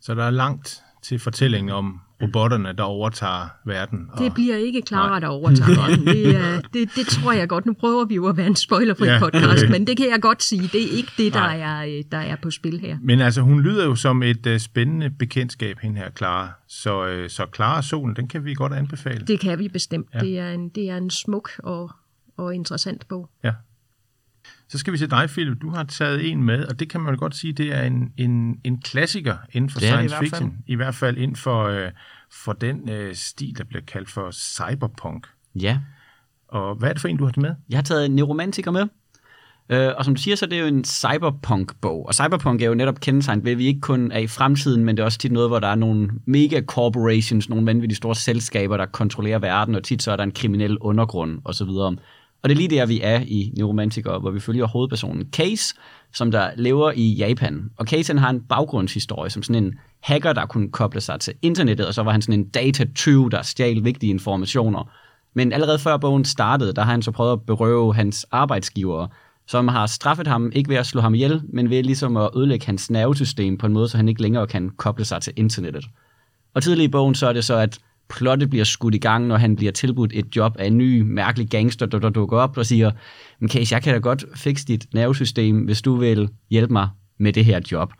Så 0.00 0.14
der 0.14 0.24
er 0.24 0.30
langt 0.30 0.82
til 1.02 1.18
fortællingen 1.18 1.72
om 1.72 2.00
robotterne, 2.22 2.72
der 2.72 2.82
overtager 2.82 3.48
verden. 3.66 4.08
Og... 4.12 4.18
Det 4.18 4.34
bliver 4.34 4.56
ikke 4.56 4.82
Clara, 4.86 5.20
der 5.20 5.26
overtager 5.26 5.80
verden. 5.88 6.06
Det, 6.06 6.36
er, 6.36 6.60
det, 6.60 6.90
det 6.96 7.06
tror 7.06 7.32
jeg 7.32 7.48
godt. 7.48 7.66
Nu 7.66 7.72
prøver 7.72 8.04
vi 8.04 8.14
jo 8.14 8.26
at 8.26 8.36
være 8.36 8.46
en 8.46 8.56
spoilerfri 8.56 9.06
ja, 9.06 9.18
podcast, 9.18 9.64
men 9.70 9.86
det 9.86 9.96
kan 9.96 10.10
jeg 10.10 10.22
godt 10.22 10.42
sige. 10.42 10.62
Det 10.62 10.82
er 10.84 10.96
ikke 10.96 11.12
det, 11.16 11.32
der 11.32 11.40
er, 11.40 12.02
der 12.12 12.18
er 12.18 12.36
på 12.36 12.50
spil 12.50 12.80
her. 12.80 12.98
Men 13.02 13.20
altså, 13.20 13.40
hun 13.40 13.60
lyder 13.60 13.84
jo 13.84 13.94
som 13.94 14.22
et 14.22 14.46
uh, 14.46 14.56
spændende 14.56 15.10
bekendtskab, 15.10 15.78
hende 15.78 15.96
her, 15.96 16.10
Clara. 16.16 16.50
Så, 16.66 17.22
uh, 17.22 17.28
så 17.28 17.46
Clara 17.54 17.82
Solen, 17.82 18.16
den 18.16 18.28
kan 18.28 18.44
vi 18.44 18.54
godt 18.54 18.72
anbefale. 18.72 19.26
Det 19.26 19.40
kan 19.40 19.58
vi 19.58 19.68
bestemt. 19.68 20.08
Ja. 20.14 20.20
Det, 20.20 20.38
er 20.38 20.50
en, 20.50 20.68
det 20.68 20.90
er 20.90 20.96
en 20.96 21.10
smuk 21.10 21.50
og, 21.58 21.90
og 22.36 22.54
interessant 22.54 23.08
bog. 23.08 23.30
Ja. 23.44 23.52
Så 24.68 24.78
skal 24.78 24.92
vi 24.92 24.98
til 24.98 25.10
dig, 25.10 25.28
Philip. 25.28 25.62
Du 25.62 25.70
har 25.70 25.84
taget 25.84 26.30
en 26.30 26.42
med, 26.42 26.64
og 26.64 26.80
det 26.80 26.90
kan 26.90 27.00
man 27.00 27.16
godt 27.16 27.34
sige, 27.34 27.52
det 27.52 27.74
er 27.74 27.82
en, 27.82 28.12
en, 28.16 28.60
en 28.64 28.80
klassiker 28.80 29.36
inden 29.52 29.70
for 29.70 29.80
science 29.80 30.16
i 30.16 30.18
fiction. 30.18 30.54
I 30.66 30.74
hvert 30.74 30.94
fald 30.94 31.18
inden 31.18 31.36
for, 31.36 31.64
øh, 31.64 31.90
for 32.32 32.52
den 32.52 32.90
øh, 32.90 33.14
stil, 33.14 33.58
der 33.58 33.64
bliver 33.64 33.82
kaldt 33.82 34.10
for 34.10 34.30
cyberpunk. 34.30 35.26
Ja. 35.54 35.78
Og 36.48 36.74
hvad 36.74 36.88
er 36.88 36.92
det 36.92 37.00
for 37.00 37.08
en, 37.08 37.16
du 37.16 37.24
har 37.24 37.32
taget 37.32 37.48
med? 37.48 37.54
Jeg 37.68 37.76
har 37.76 37.82
taget 37.82 38.06
en 38.06 38.14
neuromantiker 38.14 38.70
med. 38.70 38.86
Øh, 39.70 39.92
og 39.96 40.04
som 40.04 40.14
du 40.14 40.20
siger, 40.20 40.36
så 40.36 40.44
er 40.44 40.48
det 40.48 40.60
jo 40.60 40.66
en 40.66 40.84
cyberpunk-bog. 40.84 42.06
Og 42.06 42.14
cyberpunk 42.14 42.62
er 42.62 42.66
jo 42.66 42.74
netop 42.74 43.00
kendetegnet 43.00 43.44
ved, 43.44 43.52
at 43.52 43.58
vi 43.58 43.66
ikke 43.66 43.80
kun 43.80 44.12
er 44.12 44.18
i 44.18 44.26
fremtiden, 44.26 44.84
men 44.84 44.96
det 44.96 45.02
er 45.02 45.04
også 45.04 45.18
tit 45.18 45.32
noget, 45.32 45.48
hvor 45.48 45.58
der 45.58 45.68
er 45.68 45.74
nogle 45.74 46.10
mega 46.26 46.60
corporations, 46.60 47.48
nogle 47.48 47.66
vanvittige 47.66 47.96
store 47.96 48.14
selskaber, 48.14 48.76
der 48.76 48.86
kontrollerer 48.86 49.38
verden, 49.38 49.74
og 49.74 49.84
tit 49.84 50.02
så 50.02 50.12
er 50.12 50.16
der 50.16 50.24
en 50.24 50.32
kriminel 50.32 50.78
undergrund 50.78 51.38
osv. 51.44 51.68
Og 52.42 52.48
det 52.48 52.54
er 52.54 52.56
lige 52.56 52.76
der, 52.76 52.86
vi 52.86 53.00
er 53.02 53.20
i 53.20 53.52
Neuromantiker, 53.56 54.18
hvor 54.18 54.30
vi 54.30 54.40
følger 54.40 54.66
hovedpersonen 54.66 55.28
Case, 55.32 55.74
som 56.12 56.30
der 56.30 56.50
lever 56.56 56.92
i 56.96 57.14
Japan. 57.14 57.70
Og 57.76 57.86
Case 57.86 58.12
han 58.12 58.18
har 58.18 58.30
en 58.30 58.40
baggrundshistorie 58.40 59.30
som 59.30 59.42
sådan 59.42 59.64
en 59.64 59.74
hacker, 60.00 60.32
der 60.32 60.46
kunne 60.46 60.70
koble 60.70 61.00
sig 61.00 61.20
til 61.20 61.34
internettet, 61.42 61.86
og 61.86 61.94
så 61.94 62.02
var 62.02 62.12
han 62.12 62.22
sådan 62.22 62.40
en 62.40 62.48
data 62.48 62.84
der 63.04 63.42
stjal 63.42 63.84
vigtige 63.84 64.10
informationer. 64.10 64.90
Men 65.34 65.52
allerede 65.52 65.78
før 65.78 65.96
bogen 65.96 66.24
startede, 66.24 66.72
der 66.72 66.82
har 66.82 66.90
han 66.90 67.02
så 67.02 67.10
prøvet 67.10 67.32
at 67.32 67.42
berøve 67.42 67.94
hans 67.94 68.26
arbejdsgiver, 68.30 69.06
som 69.46 69.68
har 69.68 69.86
straffet 69.86 70.26
ham 70.26 70.52
ikke 70.54 70.70
ved 70.70 70.76
at 70.76 70.86
slå 70.86 71.00
ham 71.00 71.14
ihjel, 71.14 71.42
men 71.52 71.70
ved 71.70 71.82
ligesom 71.82 72.16
at 72.16 72.30
ødelægge 72.36 72.66
hans 72.66 72.90
nervesystem 72.90 73.58
på 73.58 73.66
en 73.66 73.72
måde, 73.72 73.88
så 73.88 73.96
han 73.96 74.08
ikke 74.08 74.22
længere 74.22 74.46
kan 74.46 74.70
koble 74.70 75.04
sig 75.04 75.22
til 75.22 75.32
internettet. 75.36 75.84
Og 76.54 76.62
tidligere 76.62 76.84
i 76.84 76.90
bogen 76.90 77.14
så 77.14 77.28
er 77.28 77.32
det 77.32 77.44
så, 77.44 77.54
at 77.54 77.78
plottet 78.10 78.50
bliver 78.50 78.64
skudt 78.64 78.94
i 78.94 78.98
gang, 78.98 79.26
når 79.26 79.36
han 79.36 79.56
bliver 79.56 79.72
tilbudt 79.72 80.12
et 80.14 80.36
job 80.36 80.56
af 80.58 80.66
en 80.66 80.78
ny, 80.78 81.00
mærkelig 81.00 81.50
gangster, 81.50 81.86
der, 81.86 81.98
der 81.98 82.10
dukker 82.10 82.38
op 82.38 82.58
og 82.58 82.66
siger, 82.66 82.90
men 83.40 83.50
Case, 83.50 83.74
jeg 83.74 83.82
kan 83.82 83.92
da 83.92 83.98
godt 83.98 84.24
fikse 84.34 84.66
dit 84.66 84.86
nervesystem, 84.94 85.58
hvis 85.58 85.82
du 85.82 85.96
vil 85.96 86.28
hjælpe 86.50 86.72
mig 86.72 86.88
med 87.18 87.32
det 87.32 87.44
her 87.44 87.60
job. 87.72 87.92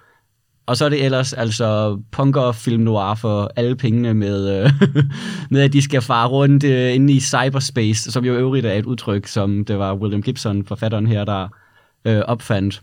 Og 0.67 0.77
så 0.77 0.85
er 0.85 0.89
det 0.89 1.05
ellers 1.05 1.33
altså 1.33 2.01
punker 2.13 2.53
film 2.53 2.83
noir 2.83 3.15
for 3.15 3.51
alle 3.57 3.77
pengene 3.77 4.15
med, 4.15 4.65
øh, 4.65 4.73
med 5.51 5.61
at 5.61 5.73
de 5.73 5.83
skal 5.83 6.03
fare 6.03 6.29
rundt 6.29 6.65
øh, 6.65 6.95
inde 6.95 7.13
i 7.13 7.21
cyberspace, 7.21 8.13
som 8.13 8.25
jo 8.25 8.35
øvrigt 8.35 8.67
er 8.67 8.73
et 8.73 8.87
udtryk, 8.87 9.27
som 9.27 9.65
det 9.65 9.79
var 9.79 9.95
William 9.95 10.23
Gibson, 10.23 10.67
forfatteren 10.67 11.07
her, 11.07 11.25
der 11.25 11.49
øh, 12.05 12.19
opfandt. 12.27 12.83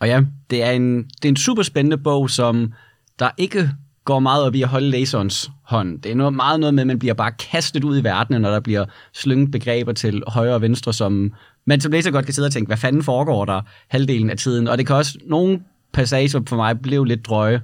Og 0.00 0.08
ja, 0.08 0.22
det 0.50 0.62
er, 0.62 0.70
en, 0.70 0.96
det 0.96 1.24
er 1.24 1.28
en 1.28 1.36
super 1.36 1.62
spændende 1.62 1.98
bog, 1.98 2.30
som 2.30 2.72
der 3.18 3.30
ikke 3.38 3.70
går 4.04 4.20
meget 4.20 4.44
op 4.44 4.54
i 4.54 4.62
at 4.62 4.68
holde 4.68 4.90
læserens 4.90 5.50
hånd. 5.62 6.00
Det 6.02 6.12
er 6.12 6.16
noget, 6.16 6.34
meget 6.34 6.60
noget 6.60 6.74
med, 6.74 6.82
at 6.82 6.86
man 6.86 6.98
bliver 6.98 7.14
bare 7.14 7.32
kastet 7.32 7.84
ud 7.84 7.98
i 7.98 8.04
verden, 8.04 8.40
når 8.40 8.50
der 8.50 8.60
bliver 8.60 8.84
slynget 9.12 9.50
begreber 9.50 9.92
til 9.92 10.22
højre 10.26 10.54
og 10.54 10.62
venstre, 10.62 10.92
som 10.92 11.32
man 11.64 11.80
som 11.80 11.92
læser 11.92 12.10
godt 12.10 12.24
kan 12.24 12.34
sidde 12.34 12.46
og 12.46 12.52
tænke, 12.52 12.68
hvad 12.68 12.76
fanden 12.76 13.02
foregår 13.02 13.44
der 13.44 13.60
halvdelen 13.88 14.30
af 14.30 14.36
tiden? 14.36 14.68
Og 14.68 14.78
det 14.78 14.86
kan 14.86 14.96
også, 14.96 15.18
nogle 15.26 15.60
passager 15.92 16.42
for 16.48 16.56
mig 16.56 16.80
blev 16.80 17.04
lidt 17.04 17.26
drøje, 17.26 17.60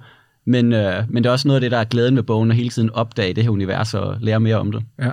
men, 0.46 0.72
øh, 0.72 1.04
men 1.08 1.24
det 1.24 1.28
er 1.28 1.32
også 1.32 1.48
noget 1.48 1.56
af 1.56 1.60
det, 1.60 1.70
der 1.70 1.78
er 1.78 1.84
glæden 1.84 2.14
med 2.14 2.22
bogen, 2.22 2.50
at 2.50 2.56
hele 2.56 2.68
tiden 2.68 2.90
opdage 2.90 3.34
det 3.34 3.44
her 3.44 3.50
univers 3.50 3.94
og 3.94 4.16
lære 4.20 4.40
mere 4.40 4.56
om 4.56 4.72
det. 4.72 4.82
Ja. 4.98 5.10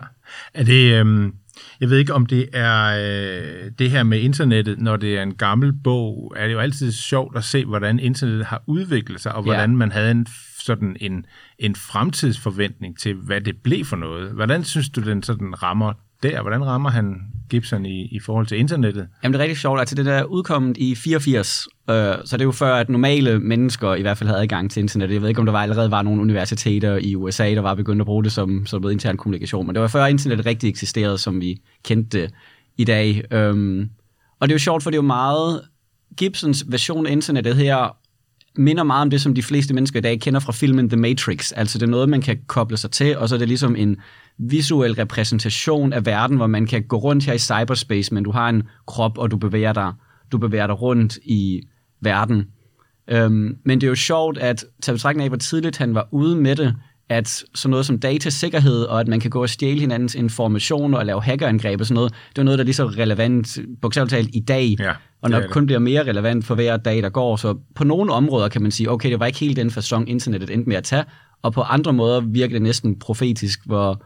Er 0.53 0.63
det, 0.63 1.05
øh, 1.05 1.31
jeg 1.79 1.89
ved 1.89 1.97
ikke, 1.97 2.13
om 2.13 2.25
det 2.25 2.49
er 2.53 2.85
øh, 2.85 3.71
det 3.79 3.91
her 3.91 4.03
med 4.03 4.19
internettet, 4.19 4.81
når 4.81 4.95
det 4.97 5.17
er 5.17 5.23
en 5.23 5.33
gammel 5.33 5.73
bog, 5.83 6.33
er 6.37 6.47
det 6.47 6.53
jo 6.53 6.59
altid 6.59 6.91
sjovt 6.91 7.37
at 7.37 7.43
se, 7.43 7.65
hvordan 7.65 7.99
internettet 7.99 8.45
har 8.45 8.63
udviklet 8.67 9.21
sig, 9.21 9.35
og 9.35 9.43
hvordan 9.43 9.69
ja. 9.69 9.75
man 9.75 9.91
havde 9.91 10.11
en 10.11 10.27
sådan 10.65 10.97
en, 10.99 11.25
en 11.59 11.75
fremtidsforventning 11.75 12.99
til, 12.99 13.15
hvad 13.15 13.41
det 13.41 13.55
blev 13.63 13.85
for 13.85 13.95
noget. 13.95 14.31
Hvordan 14.31 14.63
synes 14.63 14.89
du, 14.89 15.01
den 15.01 15.23
sådan 15.23 15.63
rammer 15.63 15.93
der? 16.23 16.41
Hvordan 16.41 16.65
rammer 16.65 16.89
han 16.89 17.21
Gibson 17.49 17.85
i, 17.85 18.07
i 18.11 18.19
forhold 18.19 18.47
til 18.47 18.59
internettet? 18.59 19.07
Jamen 19.23 19.33
det 19.33 19.39
er 19.39 19.43
rigtig 19.43 19.57
sjovt. 19.57 19.79
Altså 19.79 19.95
det 19.95 20.05
der 20.05 20.13
er 20.13 20.23
udkommet 20.23 20.77
i 20.77 20.95
84, 20.95 21.67
øh, 21.89 21.95
så 21.95 22.37
det 22.37 22.41
er 22.41 22.45
jo 22.45 22.51
før, 22.51 22.75
at 22.75 22.89
normale 22.89 23.39
mennesker 23.39 23.95
i 23.95 24.01
hvert 24.01 24.17
fald 24.17 24.27
havde 24.27 24.41
adgang 24.41 24.71
til 24.71 24.81
internet. 24.81 25.11
Jeg 25.11 25.21
ved 25.21 25.29
ikke, 25.29 25.39
om 25.39 25.45
der 25.45 25.51
var, 25.51 25.61
allerede 25.61 25.91
var 25.91 26.01
nogle 26.01 26.21
universiteter 26.21 26.95
i 26.95 27.15
USA, 27.15 27.49
der 27.49 27.61
var 27.61 27.75
begyndt 27.75 28.01
at 28.01 28.05
bruge 28.05 28.23
det 28.23 28.31
som, 28.31 28.65
som 28.65 28.81
noget 28.81 28.93
intern 28.93 29.17
kommunikation, 29.17 29.67
men 29.67 29.75
det 29.75 29.81
var 29.81 29.87
før 29.87 30.05
internettet 30.05 30.45
rigtig 30.45 30.69
eksisterede, 30.69 31.17
som 31.17 31.41
vi 31.41 31.61
kendte 31.83 32.21
det 32.21 32.31
i 32.77 32.83
dag. 32.83 33.23
Øhm, 33.31 33.89
og 34.39 34.47
det 34.47 34.53
er 34.53 34.55
jo 34.55 34.59
sjovt, 34.59 34.83
for 34.83 34.89
det 34.89 34.95
er 34.95 35.01
jo 35.01 35.07
meget 35.07 35.61
Gibsons 36.17 36.65
version 36.67 37.05
af 37.07 37.11
internettet 37.11 37.55
her 37.55 37.97
minder 38.57 38.83
meget 38.83 39.01
om 39.01 39.09
det, 39.09 39.21
som 39.21 39.35
de 39.35 39.43
fleste 39.43 39.73
mennesker 39.73 39.99
i 39.99 40.01
dag 40.01 40.19
kender 40.19 40.39
fra 40.39 40.51
filmen 40.51 40.89
The 40.89 40.97
Matrix. 40.97 41.51
Altså 41.55 41.77
det 41.77 41.85
er 41.85 41.89
noget, 41.89 42.09
man 42.09 42.21
kan 42.21 42.37
koble 42.47 42.77
sig 42.77 42.91
til, 42.91 43.17
og 43.17 43.29
så 43.29 43.35
er 43.35 43.39
det 43.39 43.47
ligesom 43.47 43.75
en 43.75 43.97
visuel 44.37 44.93
repræsentation 44.93 45.93
af 45.93 46.05
verden, 46.05 46.37
hvor 46.37 46.47
man 46.47 46.67
kan 46.67 46.83
gå 46.83 46.97
rundt 46.97 47.25
her 47.25 47.33
i 47.33 47.39
cyberspace, 47.39 48.13
men 48.13 48.23
du 48.23 48.31
har 48.31 48.49
en 48.49 48.63
krop, 48.87 49.17
og 49.17 49.31
du 49.31 49.37
bevæger 49.37 49.73
dig, 49.73 49.93
du 50.31 50.37
bevæger 50.37 50.67
dig 50.67 50.81
rundt 50.81 51.17
i 51.23 51.61
verden. 52.01 52.47
Øhm, 53.07 53.57
men 53.63 53.81
det 53.81 53.87
er 53.87 53.89
jo 53.89 53.95
sjovt 53.95 54.37
at 54.37 54.65
tage 54.81 54.95
betragtning 54.95 55.23
af, 55.23 55.29
hvor 55.29 55.37
tidligt 55.37 55.77
han 55.77 55.95
var 55.95 56.07
ude 56.11 56.35
med 56.35 56.55
det, 56.55 56.75
at 57.09 57.27
sådan 57.55 57.69
noget 57.69 57.85
som 57.85 57.99
datasikkerhed, 57.99 58.83
og 58.83 58.99
at 58.99 59.07
man 59.07 59.19
kan 59.19 59.29
gå 59.29 59.41
og 59.41 59.49
stjæle 59.49 59.79
hinandens 59.79 60.15
informationer 60.15 60.97
og 60.97 61.05
lave 61.05 61.21
hackerangreb 61.21 61.79
og 61.79 61.85
sådan 61.85 61.95
noget, 61.95 62.13
det 62.29 62.37
er 62.37 62.43
noget, 62.43 62.57
der 62.57 62.63
er 62.63 62.65
lige 62.65 62.75
så 62.75 62.85
relevant, 62.85 63.57
bogstaveligt 63.81 64.11
talt, 64.11 64.29
i 64.33 64.39
dag, 64.39 64.75
ja, 64.79 64.91
og 65.21 65.29
nok 65.29 65.43
kun 65.51 65.65
bliver 65.65 65.79
mere 65.79 66.03
relevant 66.03 66.45
for 66.45 66.55
hver 66.55 66.77
dag, 66.77 67.03
der 67.03 67.09
går. 67.09 67.35
Så 67.35 67.57
på 67.75 67.83
nogle 67.83 68.13
områder 68.13 68.49
kan 68.49 68.61
man 68.61 68.71
sige, 68.71 68.91
okay, 68.91 69.11
det 69.11 69.19
var 69.19 69.25
ikke 69.25 69.39
helt 69.39 69.57
den 69.57 69.71
fasong, 69.71 70.09
internettet 70.09 70.49
endte 70.49 70.69
med 70.69 70.77
at 70.77 70.83
tage, 70.83 71.03
og 71.41 71.53
på 71.53 71.61
andre 71.61 71.93
måder 71.93 72.19
virker 72.19 72.55
det 72.55 72.61
næsten 72.61 72.99
profetisk, 72.99 73.59
hvor, 73.65 74.03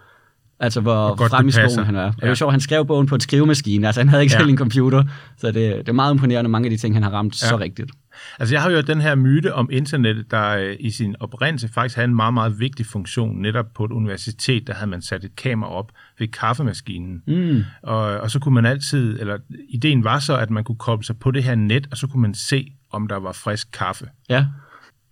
Altså, 0.62 0.82
hvor 0.82 1.16
frem 1.16 1.48
i 1.48 1.52
skoen 1.52 1.86
han 1.86 1.96
er. 1.96 2.04
Og 2.04 2.14
ja. 2.22 2.26
det 2.26 2.32
er 2.32 2.36
sjovt, 2.36 2.52
han 2.54 2.62
skrev 2.62 2.86
bogen 2.86 3.08
på 3.08 3.16
et 3.16 3.24
skrivemaskine, 3.24 3.88
altså 3.88 4.02
han 4.02 4.10
havde 4.10 4.24
ikke 4.24 4.34
ja. 4.34 4.40
selv 4.40 4.50
en 4.50 4.58
computer, 4.58 5.04
så 5.38 5.48
det, 5.48 5.56
det 5.56 5.90
er 5.90 5.94
meget 5.94 6.14
imponerende, 6.14 6.50
mange 6.50 6.66
af 6.66 6.70
de 6.70 6.78
ting, 6.78 6.96
han 6.96 7.04
har 7.04 7.10
ramt 7.10 7.44
ja. 7.44 7.48
så 7.48 7.58
rigtigt. 7.58 7.92
Altså, 8.40 8.56
jeg 8.56 8.62
har 8.62 8.70
jo 8.70 8.82
den 8.82 9.02
her 9.02 9.16
myte 9.16 9.54
om 9.54 9.70
internettet, 9.72 10.32
der 10.32 10.50
øh, 10.50 10.76
i 10.80 10.92
sin 10.92 11.16
oprindelse 11.20 11.68
faktisk 11.68 11.96
havde 11.96 12.08
en 12.08 12.16
meget, 12.16 12.34
meget 12.34 12.60
vigtig 12.60 12.86
funktion. 12.86 13.42
Netop 13.42 13.66
på 13.74 13.86
et 13.86 13.92
universitet, 13.92 14.68
der 14.68 14.74
havde 14.74 14.90
man 14.90 15.02
sat 15.02 15.24
et 15.24 15.36
kamera 15.36 15.70
op 15.70 15.92
ved 16.20 16.28
kaffemaskinen. 16.28 17.24
Mm. 17.28 17.64
Og, 17.84 18.02
og 18.02 18.32
så 18.32 18.40
kunne 18.40 18.56
man 18.56 18.66
altid, 18.66 19.20
eller 19.20 19.38
ideen 19.70 20.04
var 20.04 20.20
så, 20.20 20.38
at 20.38 20.50
man 20.50 20.64
kunne 20.64 20.78
koble 20.78 21.06
sig 21.06 21.18
på 21.18 21.32
det 21.32 21.44
her 21.44 21.56
net, 21.56 21.88
og 21.92 21.98
så 21.98 22.08
kunne 22.08 22.22
man 22.22 22.34
se, 22.34 22.72
om 22.92 23.08
der 23.08 23.16
var 23.16 23.32
frisk 23.32 23.72
kaffe. 23.74 24.10
Ja. 24.30 24.46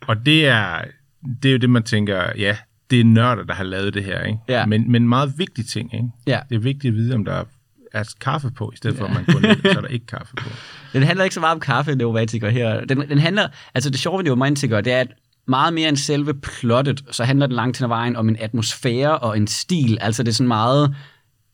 Og 0.08 0.26
det 0.26 0.48
er, 0.48 0.82
det 1.44 1.50
er 1.50 1.54
jo 1.54 1.58
det, 1.58 1.70
man 1.70 1.84
tænker, 1.84 2.24
ja, 2.38 2.58
det 2.90 3.00
er 3.00 3.04
nørder, 3.04 3.44
der 3.44 3.54
har 3.54 3.64
lavet 3.64 3.94
det 3.94 4.04
her, 4.04 4.22
ikke? 4.22 4.40
Ja. 4.50 4.66
Men, 4.66 4.92
men 4.92 5.10
meget 5.10 5.34
vigtige 5.38 5.66
ting, 5.66 5.94
ikke? 5.94 6.10
Ja. 6.28 6.40
Det 6.50 6.56
er 6.56 6.60
vigtigt 6.60 6.92
at 6.92 6.96
vide, 6.96 7.16
om 7.16 7.26
der 7.26 7.34
er 7.34 7.44
er 7.94 8.14
kaffe 8.22 8.52
på, 8.52 8.72
i 8.74 8.78
stedet 8.78 8.96
ja. 8.96 9.02
for 9.02 9.06
at 9.08 9.14
man 9.14 9.26
går 9.26 9.40
ned, 9.40 9.56
så 9.74 9.78
er 9.78 9.82
der 9.82 9.88
ikke 9.88 10.06
kaffe 10.06 10.36
på. 10.36 10.50
Den 10.94 11.04
handler 11.04 11.24
ikke 11.24 11.34
så 11.34 11.40
meget 11.40 11.54
om 11.54 11.60
kaffe, 11.60 11.96
neuromantiker 11.96 12.50
her. 12.50 12.86
Den, 12.86 13.10
den 13.10 13.18
handler, 13.18 13.48
altså 13.76 13.90
det 13.90 14.00
sjove 14.00 14.18
ved 14.18 14.24
neuromantiker, 14.24 14.82
det 14.82 14.94
er, 14.94 15.00
at 15.00 15.08
meget 15.48 15.74
mere 15.74 15.90
end 15.90 15.98
selve 15.98 16.34
plottet, 16.34 17.04
så 17.12 17.24
handler 17.24 17.48
den 17.48 17.56
langt 17.56 17.80
hen 17.80 17.90
vejen 17.90 18.16
om 18.16 18.30
en 18.30 18.38
atmosfære 18.40 19.18
og 19.18 19.38
en 19.38 19.48
stil. 19.48 19.98
Altså 20.02 20.24
det 20.24 20.30
er 20.30 20.34
sådan 20.34 20.48
meget, 20.48 20.96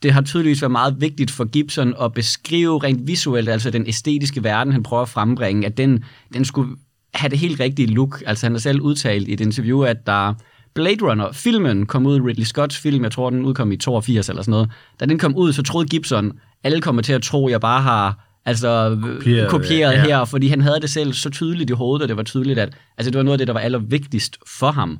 det 0.03 0.13
har 0.13 0.21
tydeligvis 0.21 0.61
været 0.61 0.71
meget 0.71 1.01
vigtigt 1.01 1.31
for 1.31 1.45
Gibson 1.45 1.93
at 2.01 2.13
beskrive 2.13 2.83
rent 2.83 3.07
visuelt, 3.07 3.49
altså 3.49 3.69
den 3.69 3.87
æstetiske 3.87 4.43
verden, 4.43 4.73
han 4.73 4.83
prøver 4.83 5.01
at 5.03 5.09
frembringe, 5.09 5.65
at 5.65 5.77
den, 5.77 6.03
den 6.33 6.45
skulle 6.45 6.75
have 7.13 7.29
det 7.29 7.39
helt 7.39 7.59
rigtige 7.59 7.87
look. 7.87 8.23
Altså 8.25 8.45
han 8.45 8.53
har 8.53 8.59
selv 8.59 8.81
udtalt 8.81 9.27
i 9.27 9.33
et 9.33 9.41
interview, 9.41 9.81
at 9.81 10.07
der 10.07 10.33
Blade 10.73 10.97
Runner, 11.01 11.31
filmen 11.31 11.85
kom 11.85 12.05
ud, 12.05 12.21
Ridley 12.21 12.45
Scotts 12.45 12.77
film, 12.77 13.03
jeg 13.03 13.11
tror 13.11 13.29
den 13.29 13.45
udkom 13.45 13.71
i 13.71 13.77
82 13.77 14.29
eller 14.29 14.41
sådan 14.41 14.51
noget. 14.51 14.69
Da 14.99 15.05
den 15.05 15.19
kom 15.19 15.35
ud, 15.35 15.53
så 15.53 15.63
troede 15.63 15.87
Gibson, 15.87 16.31
alle 16.63 16.81
kommer 16.81 17.01
til 17.01 17.13
at 17.13 17.21
tro, 17.21 17.47
at 17.47 17.51
jeg 17.51 17.61
bare 17.61 17.81
har 17.81 18.25
altså, 18.45 18.99
kopieret, 19.01 19.49
kopieret 19.49 19.93
ja. 19.93 20.03
her, 20.03 20.25
fordi 20.25 20.47
han 20.47 20.61
havde 20.61 20.79
det 20.81 20.89
selv 20.89 21.13
så 21.13 21.29
tydeligt 21.29 21.69
i 21.69 21.73
hovedet, 21.73 22.01
og 22.01 22.09
det 22.09 22.17
var 22.17 22.23
tydeligt, 22.23 22.59
at 22.59 22.73
altså, 22.97 23.11
det 23.11 23.17
var 23.17 23.23
noget 23.23 23.33
af 23.33 23.37
det, 23.37 23.47
der 23.47 23.53
var 23.53 23.59
allervigtigst 23.59 24.37
for 24.59 24.71
ham. 24.71 24.99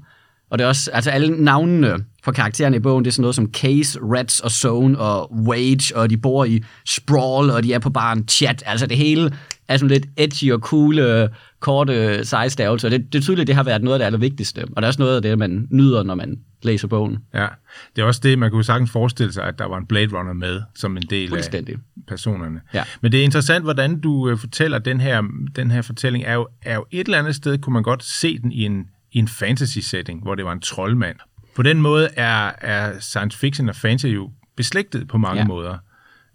Og 0.50 0.60
det 0.60 0.64
er 0.66 0.68
også, 0.68 0.92
altså 0.92 1.12
alle 1.12 1.44
navnene 1.44 2.06
for 2.24 2.32
karaktererne 2.32 2.76
i 2.76 2.80
bogen, 2.80 3.06
det 3.06 3.12
er 3.12 3.14
sådan 3.14 3.22
noget 3.22 3.36
som 3.36 3.52
Case, 3.54 4.00
Rats 4.00 4.40
og 4.40 4.52
Zone 4.52 5.00
og 5.00 5.34
Wage, 5.34 5.96
og 5.96 6.10
de 6.10 6.18
bor 6.18 6.46
i 6.46 6.64
Sprawl, 6.86 7.50
og 7.50 7.64
de 7.64 7.74
er 7.74 7.80
på 7.80 7.90
bare 7.90 8.14
en 8.18 8.28
chat. 8.28 8.64
Altså 8.66 8.88
det 8.88 8.98
hele 8.98 9.32
er 9.68 9.78
sådan 9.78 9.90
lidt 9.90 10.06
edgy 10.18 10.52
og 10.52 10.60
cool, 10.60 11.00
uh, 11.00 11.30
korte 11.60 12.26
sejstavelser. 12.26 12.90
Det, 12.90 13.14
det 13.14 13.20
er 13.20 13.24
tydeligt, 13.24 13.48
det 13.48 13.56
har 13.56 13.64
været 13.64 13.84
noget 13.84 13.96
af 13.96 14.00
det 14.00 14.06
allervigtigste. 14.06 14.60
Og 14.60 14.76
det 14.76 14.84
er 14.84 14.88
også 14.88 15.02
noget 15.02 15.16
af 15.16 15.22
det, 15.22 15.38
man 15.38 15.68
nyder, 15.72 16.04
når 16.04 16.16
man 16.16 16.40
læser 16.64 16.88
bogen. 16.88 17.18
Ja, 17.34 17.48
det 17.96 18.02
er 18.02 18.06
også 18.06 18.22
det, 18.24 18.40
man 18.40 18.52
kunne 18.52 18.64
sagtens 18.64 18.92
forestille 18.92 19.34
sig, 19.34 19.44
at 19.44 19.60
der 19.60 19.66
var 19.66 19.78
en 19.78 19.86
Blade 19.86 20.18
Runner 20.18 20.34
med 20.34 20.62
som 20.76 20.98
en 20.98 21.04
del 21.10 21.36
af 21.36 21.64
personerne. 22.08 22.62
Ja. 22.74 22.84
Men 23.02 23.12
det 23.12 23.20
er 23.20 23.24
interessant, 23.24 23.64
hvordan 23.64 24.00
du 24.00 24.32
uh, 24.32 24.40
fortæller 24.40 24.80
den 24.80 25.00
her, 25.00 25.24
den 25.56 25.72
her 25.72 25.82
fortælling. 25.82 26.24
Er 26.24 26.34
jo, 26.34 26.48
er 26.62 26.76
jo 26.76 26.86
et 26.92 27.06
eller 27.06 27.20
andet 27.20 27.36
sted, 27.36 27.58
kunne 27.58 27.74
man 27.74 27.84
godt 27.84 28.04
se 28.04 28.40
den 28.40 28.52
i 28.52 28.66
en 28.66 28.86
i 29.14 29.20
en 29.20 29.28
fantasy-setting, 29.28 30.22
hvor 30.24 30.36
det 30.36 30.46
var 30.46 30.52
en 30.52 30.60
troldmand. 30.60 31.16
På 31.56 31.64
den 31.64 31.82
måde 31.82 32.10
er, 32.16 32.52
er 32.62 33.00
science 33.00 33.38
fiction 33.38 33.70
og 33.70 33.76
fantasy 33.76 34.06
jo 34.06 34.32
beslægtet 34.56 35.08
på 35.08 35.18
mange 35.18 35.42
Ja. 35.42 35.48
måder. 35.48 35.78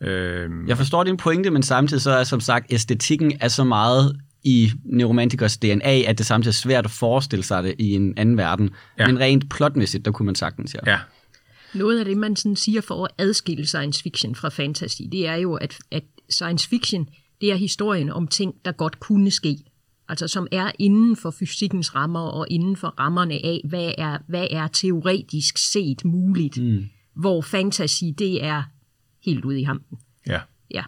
Øhm, 0.00 0.68
Jeg 0.68 0.76
forstår 0.76 1.04
din 1.04 1.16
pointe, 1.16 1.50
men 1.50 1.62
samtidig 1.62 2.00
så 2.02 2.10
er 2.10 2.24
som 2.24 2.40
sagt, 2.40 2.72
æstetikken 2.72 3.32
er 3.40 3.48
så 3.48 3.64
meget 3.64 4.16
i 4.44 4.72
neuromantikers 4.84 5.56
DNA, 5.56 6.00
at 6.02 6.18
det 6.18 6.26
samtidig 6.26 6.50
er 6.52 6.54
svært 6.54 6.84
at 6.84 6.90
forestille 6.90 7.42
sig 7.44 7.62
det 7.62 7.74
i 7.78 7.92
en 7.94 8.14
anden 8.18 8.36
verden. 8.36 8.70
Ja. 8.98 9.06
Men 9.06 9.20
rent 9.20 9.50
plotmæssigt, 9.50 10.04
der 10.04 10.10
kunne 10.10 10.26
man 10.26 10.34
sagtens, 10.34 10.74
ja. 10.74 10.90
ja, 10.90 10.98
Noget 11.74 11.98
af 11.98 12.04
det, 12.04 12.16
man 12.16 12.36
sådan 12.36 12.56
siger 12.56 12.80
for 12.80 13.04
at 13.04 13.10
adskille 13.18 13.66
science 13.66 14.02
fiction 14.02 14.34
fra 14.34 14.48
fantasy, 14.48 15.02
det 15.12 15.26
er 15.28 15.34
jo, 15.34 15.54
at, 15.54 15.78
at 15.90 16.02
science 16.30 16.68
fiction, 16.68 17.08
det 17.40 17.52
er 17.52 17.56
historien 17.56 18.10
om 18.10 18.26
ting, 18.28 18.54
der 18.64 18.72
godt 18.72 19.00
kunne 19.00 19.30
ske. 19.30 19.56
Altså 20.08 20.28
som 20.28 20.46
er 20.52 20.70
inden 20.78 21.16
for 21.16 21.30
fysikkens 21.30 21.94
rammer 21.94 22.20
og 22.20 22.46
inden 22.50 22.76
for 22.76 22.88
rammerne 22.88 23.34
af, 23.34 23.60
hvad 23.64 23.92
er, 23.98 24.18
hvad 24.26 24.46
er 24.50 24.66
teoretisk 24.68 25.58
set 25.58 26.04
muligt. 26.04 26.62
Mm. 26.62 26.84
Hvor 27.14 27.40
fantasy, 27.42 28.04
det 28.18 28.44
er 28.44 28.62
helt 29.24 29.44
ude 29.44 29.60
i 29.60 29.62
hampen. 29.62 29.98
ja. 30.26 30.40
Ja. 30.70 30.82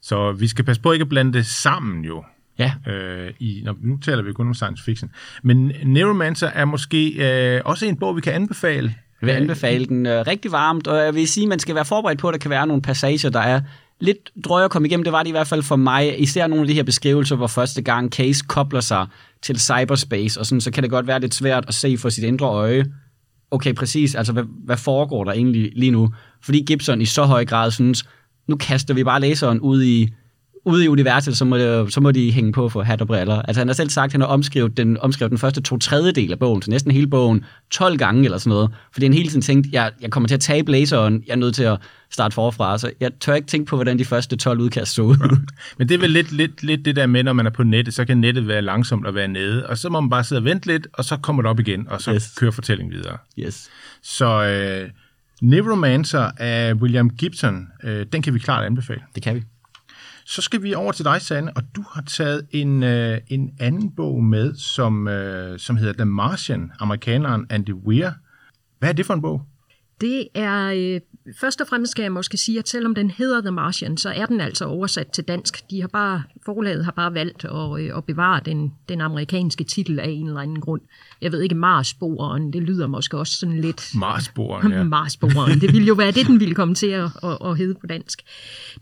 Så 0.00 0.32
vi 0.32 0.48
skal 0.48 0.64
passe 0.64 0.82
på 0.82 0.92
ikke 0.92 1.02
at 1.02 1.08
blande 1.08 1.32
det 1.32 1.46
sammen 1.46 2.04
jo. 2.04 2.24
Ja, 2.58 2.72
Øh, 2.86 3.32
i, 3.38 3.62
når, 3.64 3.76
nu 3.80 3.98
taler 3.98 4.22
vi 4.22 4.32
kun 4.32 4.46
om 4.46 4.54
science 4.54 4.84
fiction. 4.84 5.10
Men 5.42 5.72
Neuromancer 5.84 6.46
er 6.46 6.64
måske 6.64 7.08
øh, 7.56 7.60
også 7.64 7.86
en 7.86 7.96
bog, 7.96 8.16
vi 8.16 8.20
kan 8.20 8.32
anbefale. 8.32 8.94
Jeg 9.20 9.26
vil 9.26 9.32
anbefale 9.32 9.86
den 9.86 10.06
øh, 10.06 10.26
rigtig 10.26 10.52
varmt, 10.52 10.86
og 10.86 11.04
jeg 11.04 11.14
vil 11.14 11.28
sige, 11.28 11.44
at 11.44 11.48
man 11.48 11.58
skal 11.58 11.74
være 11.74 11.84
forberedt 11.84 12.18
på, 12.18 12.28
at 12.28 12.32
der 12.32 12.38
kan 12.38 12.50
være 12.50 12.66
nogle 12.66 12.82
passager, 12.82 13.30
der 13.30 13.40
er 13.40 13.60
lidt 14.00 14.30
drøje 14.44 14.64
at 14.64 14.70
komme 14.70 14.88
igennem. 14.88 15.04
Det 15.04 15.12
var 15.12 15.22
det 15.22 15.28
i 15.28 15.32
hvert 15.32 15.46
fald 15.46 15.62
for 15.62 15.76
mig. 15.76 16.20
Især 16.20 16.46
nogle 16.46 16.62
af 16.62 16.68
de 16.68 16.74
her 16.74 16.82
beskrivelser, 16.82 17.36
hvor 17.36 17.46
første 17.46 17.82
gang 17.82 18.12
Case 18.12 18.44
kobler 18.48 18.80
sig 18.80 19.06
til 19.42 19.60
cyberspace, 19.60 20.40
og 20.40 20.46
sådan, 20.46 20.60
så 20.60 20.70
kan 20.70 20.82
det 20.82 20.90
godt 20.90 21.06
være 21.06 21.20
lidt 21.20 21.34
svært 21.34 21.64
at 21.68 21.74
se 21.74 21.98
for 21.98 22.08
sit 22.08 22.24
indre 22.24 22.46
øje. 22.46 22.84
Okay, 23.50 23.74
præcis. 23.74 24.14
Altså, 24.14 24.32
hvad, 24.32 24.44
hvad 24.64 24.76
foregår 24.76 25.24
der 25.24 25.32
egentlig 25.32 25.72
lige 25.76 25.90
nu? 25.90 26.10
Fordi 26.42 26.64
Gibson 26.66 27.00
i 27.00 27.06
så 27.06 27.24
høj 27.24 27.44
grad 27.44 27.70
synes, 27.70 28.04
nu 28.48 28.56
kaster 28.56 28.94
vi 28.94 29.04
bare 29.04 29.20
læseren 29.20 29.60
ud 29.60 29.82
i 29.82 30.08
ude 30.68 30.84
i 30.84 30.88
universet, 30.88 31.36
så 31.36 31.44
må, 31.44 31.58
så 31.88 32.00
må 32.00 32.10
de 32.10 32.32
hænge 32.32 32.52
på 32.52 32.68
for 32.68 32.82
hat 32.82 33.00
og 33.00 33.06
briller. 33.06 33.42
Altså 33.42 33.60
han 33.60 33.68
har 33.68 33.74
selv 33.74 33.90
sagt, 33.90 34.04
at 34.04 34.12
han 34.12 34.20
har 34.20 34.28
omskrevet 34.28 34.76
den, 34.76 34.98
omskrevet 35.00 35.30
den 35.30 35.38
første 35.38 35.60
to 35.60 35.78
tredjedel 35.78 36.32
af 36.32 36.38
bogen, 36.38 36.62
så 36.62 36.70
næsten 36.70 36.92
hele 36.92 37.06
bogen 37.06 37.44
12 37.70 37.98
gange 37.98 38.24
eller 38.24 38.38
sådan 38.38 38.50
noget. 38.50 38.70
Fordi 38.92 39.06
han 39.06 39.14
hele 39.14 39.28
tiden 39.28 39.42
tænkte, 39.42 39.70
jeg, 39.72 39.90
jeg 40.00 40.10
kommer 40.10 40.28
til 40.28 40.34
at 40.34 40.40
tabe 40.40 40.72
læseren, 40.72 41.22
jeg 41.26 41.32
er 41.32 41.36
nødt 41.36 41.54
til 41.54 41.62
at 41.62 41.78
starte 42.10 42.34
forfra. 42.34 42.78
Så 42.78 42.90
jeg 43.00 43.10
tør 43.20 43.34
ikke 43.34 43.48
tænke 43.48 43.66
på, 43.66 43.76
hvordan 43.76 43.98
de 43.98 44.04
første 44.04 44.36
12 44.36 44.60
udkast 44.60 44.94
så 44.94 45.02
ud. 45.02 45.16
Men 45.78 45.88
det 45.88 45.94
er 45.94 45.98
vel 45.98 46.10
lidt, 46.10 46.32
lidt, 46.32 46.62
lidt 46.62 46.84
det 46.84 46.96
der 46.96 47.06
med, 47.06 47.22
når 47.22 47.32
man 47.32 47.46
er 47.46 47.50
på 47.50 47.62
nettet, 47.62 47.94
så 47.94 48.04
kan 48.04 48.18
nettet 48.18 48.48
være 48.48 48.62
langsomt 48.62 49.06
at 49.06 49.14
være 49.14 49.28
nede, 49.28 49.66
og 49.66 49.78
så 49.78 49.88
må 49.88 50.00
man 50.00 50.10
bare 50.10 50.24
sidde 50.24 50.40
og 50.40 50.44
vente 50.44 50.66
lidt, 50.66 50.86
og 50.92 51.04
så 51.04 51.16
kommer 51.16 51.42
det 51.42 51.50
op 51.50 51.60
igen, 51.60 51.88
og 51.88 52.02
så 52.02 52.14
yes. 52.14 52.34
kører 52.36 52.50
fortællingen 52.50 52.94
videre. 52.94 53.16
yes. 53.38 53.70
Så 54.02 54.44
øh, 54.44 54.90
Neuromancer 55.42 56.30
af 56.36 56.74
William 56.74 57.10
Gibson, 57.10 57.68
øh, 57.84 58.06
den 58.12 58.22
kan 58.22 58.34
vi 58.34 58.38
klart 58.38 58.64
anbefale. 58.64 59.00
Det 59.14 59.22
kan 59.22 59.34
vi. 59.34 59.42
Så 60.28 60.42
skal 60.42 60.62
vi 60.62 60.74
over 60.74 60.92
til 60.92 61.04
dig, 61.04 61.22
Sanne, 61.22 61.56
og 61.56 61.62
du 61.76 61.84
har 61.90 62.02
taget 62.02 62.46
en, 62.50 62.82
øh, 62.82 63.20
en 63.28 63.50
anden 63.60 63.90
bog 63.90 64.24
med, 64.24 64.54
som, 64.54 65.08
øh, 65.08 65.58
som 65.58 65.76
hedder 65.76 65.92
The 65.92 66.04
Martian, 66.04 66.72
amerikaneren 66.78 67.46
Andy 67.50 67.72
Weir. 67.72 68.10
Hvad 68.78 68.88
er 68.88 68.92
det 68.92 69.06
for 69.06 69.14
en 69.14 69.22
bog? 69.22 69.42
Det 70.00 70.28
er, 70.34 70.64
øh, 70.64 71.00
først 71.36 71.60
og 71.60 71.68
fremmest 71.68 71.90
skal 71.90 72.02
jeg 72.02 72.12
måske 72.12 72.36
sige, 72.36 72.58
at 72.58 72.68
selvom 72.68 72.94
den 72.94 73.10
hedder 73.10 73.40
The 73.40 73.50
Martian, 73.50 73.96
så 73.96 74.10
er 74.10 74.26
den 74.26 74.40
altså 74.40 74.64
oversat 74.64 75.06
til 75.06 75.24
dansk. 75.24 75.70
De 75.70 75.80
har 75.80 75.88
bare, 75.88 76.22
forlaget 76.44 76.84
har 76.84 76.92
bare 76.92 77.14
valgt 77.14 77.44
at, 77.44 77.80
øh, 77.80 77.96
at 77.96 78.04
bevare 78.04 78.40
den, 78.44 78.72
den 78.88 79.00
amerikanske 79.00 79.64
titel 79.64 80.00
af 80.00 80.08
en 80.08 80.26
eller 80.26 80.40
anden 80.40 80.60
grund. 80.60 80.80
Jeg 81.20 81.32
ved 81.32 81.42
ikke, 81.42 81.54
Marsboeren, 81.54 82.52
det 82.52 82.62
lyder 82.62 82.86
måske 82.86 83.18
også 83.18 83.38
sådan 83.38 83.60
lidt... 83.60 83.90
Marsboeren, 83.94 84.72
ja. 84.72 84.84
Marsboeren. 84.98 85.60
Det 85.60 85.72
ville 85.72 85.86
jo 85.86 85.94
være 85.94 86.10
det, 86.10 86.26
den 86.26 86.40
ville 86.40 86.54
komme 86.54 86.74
til 86.74 86.90
at, 86.90 87.10
at, 87.22 87.38
at 87.44 87.58
hedde 87.58 87.74
på 87.74 87.86
dansk. 87.86 88.22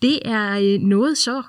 Det 0.02 0.18
er 0.24 0.58
øh, 0.62 0.80
noget 0.80 1.18
så 1.18 1.42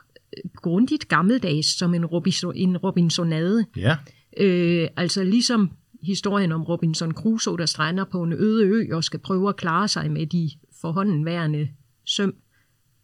grundigt 0.56 1.08
gammeldags 1.08 1.78
som 1.78 1.94
en, 1.94 2.06
Robinson, 2.06 2.56
en 2.56 2.78
Robinsonade. 2.78 3.66
Ja, 3.78 3.98
Øh, 4.40 4.88
altså 4.98 5.24
ligesom 5.24 5.72
historien 6.02 6.52
om 6.52 6.64
Robinson 6.64 7.12
Crusoe, 7.12 7.58
der 7.58 7.66
strander 7.66 8.04
på 8.04 8.24
en 8.24 8.34
øde 8.34 8.66
ø 8.66 8.96
og 8.96 9.04
skal 9.04 9.20
prøve 9.20 9.50
at 9.50 9.56
klare 9.56 9.88
sig 9.88 10.12
med 10.12 10.26
de 10.26 10.52
forhåndenværende 10.88 11.70
søm. 12.06 12.34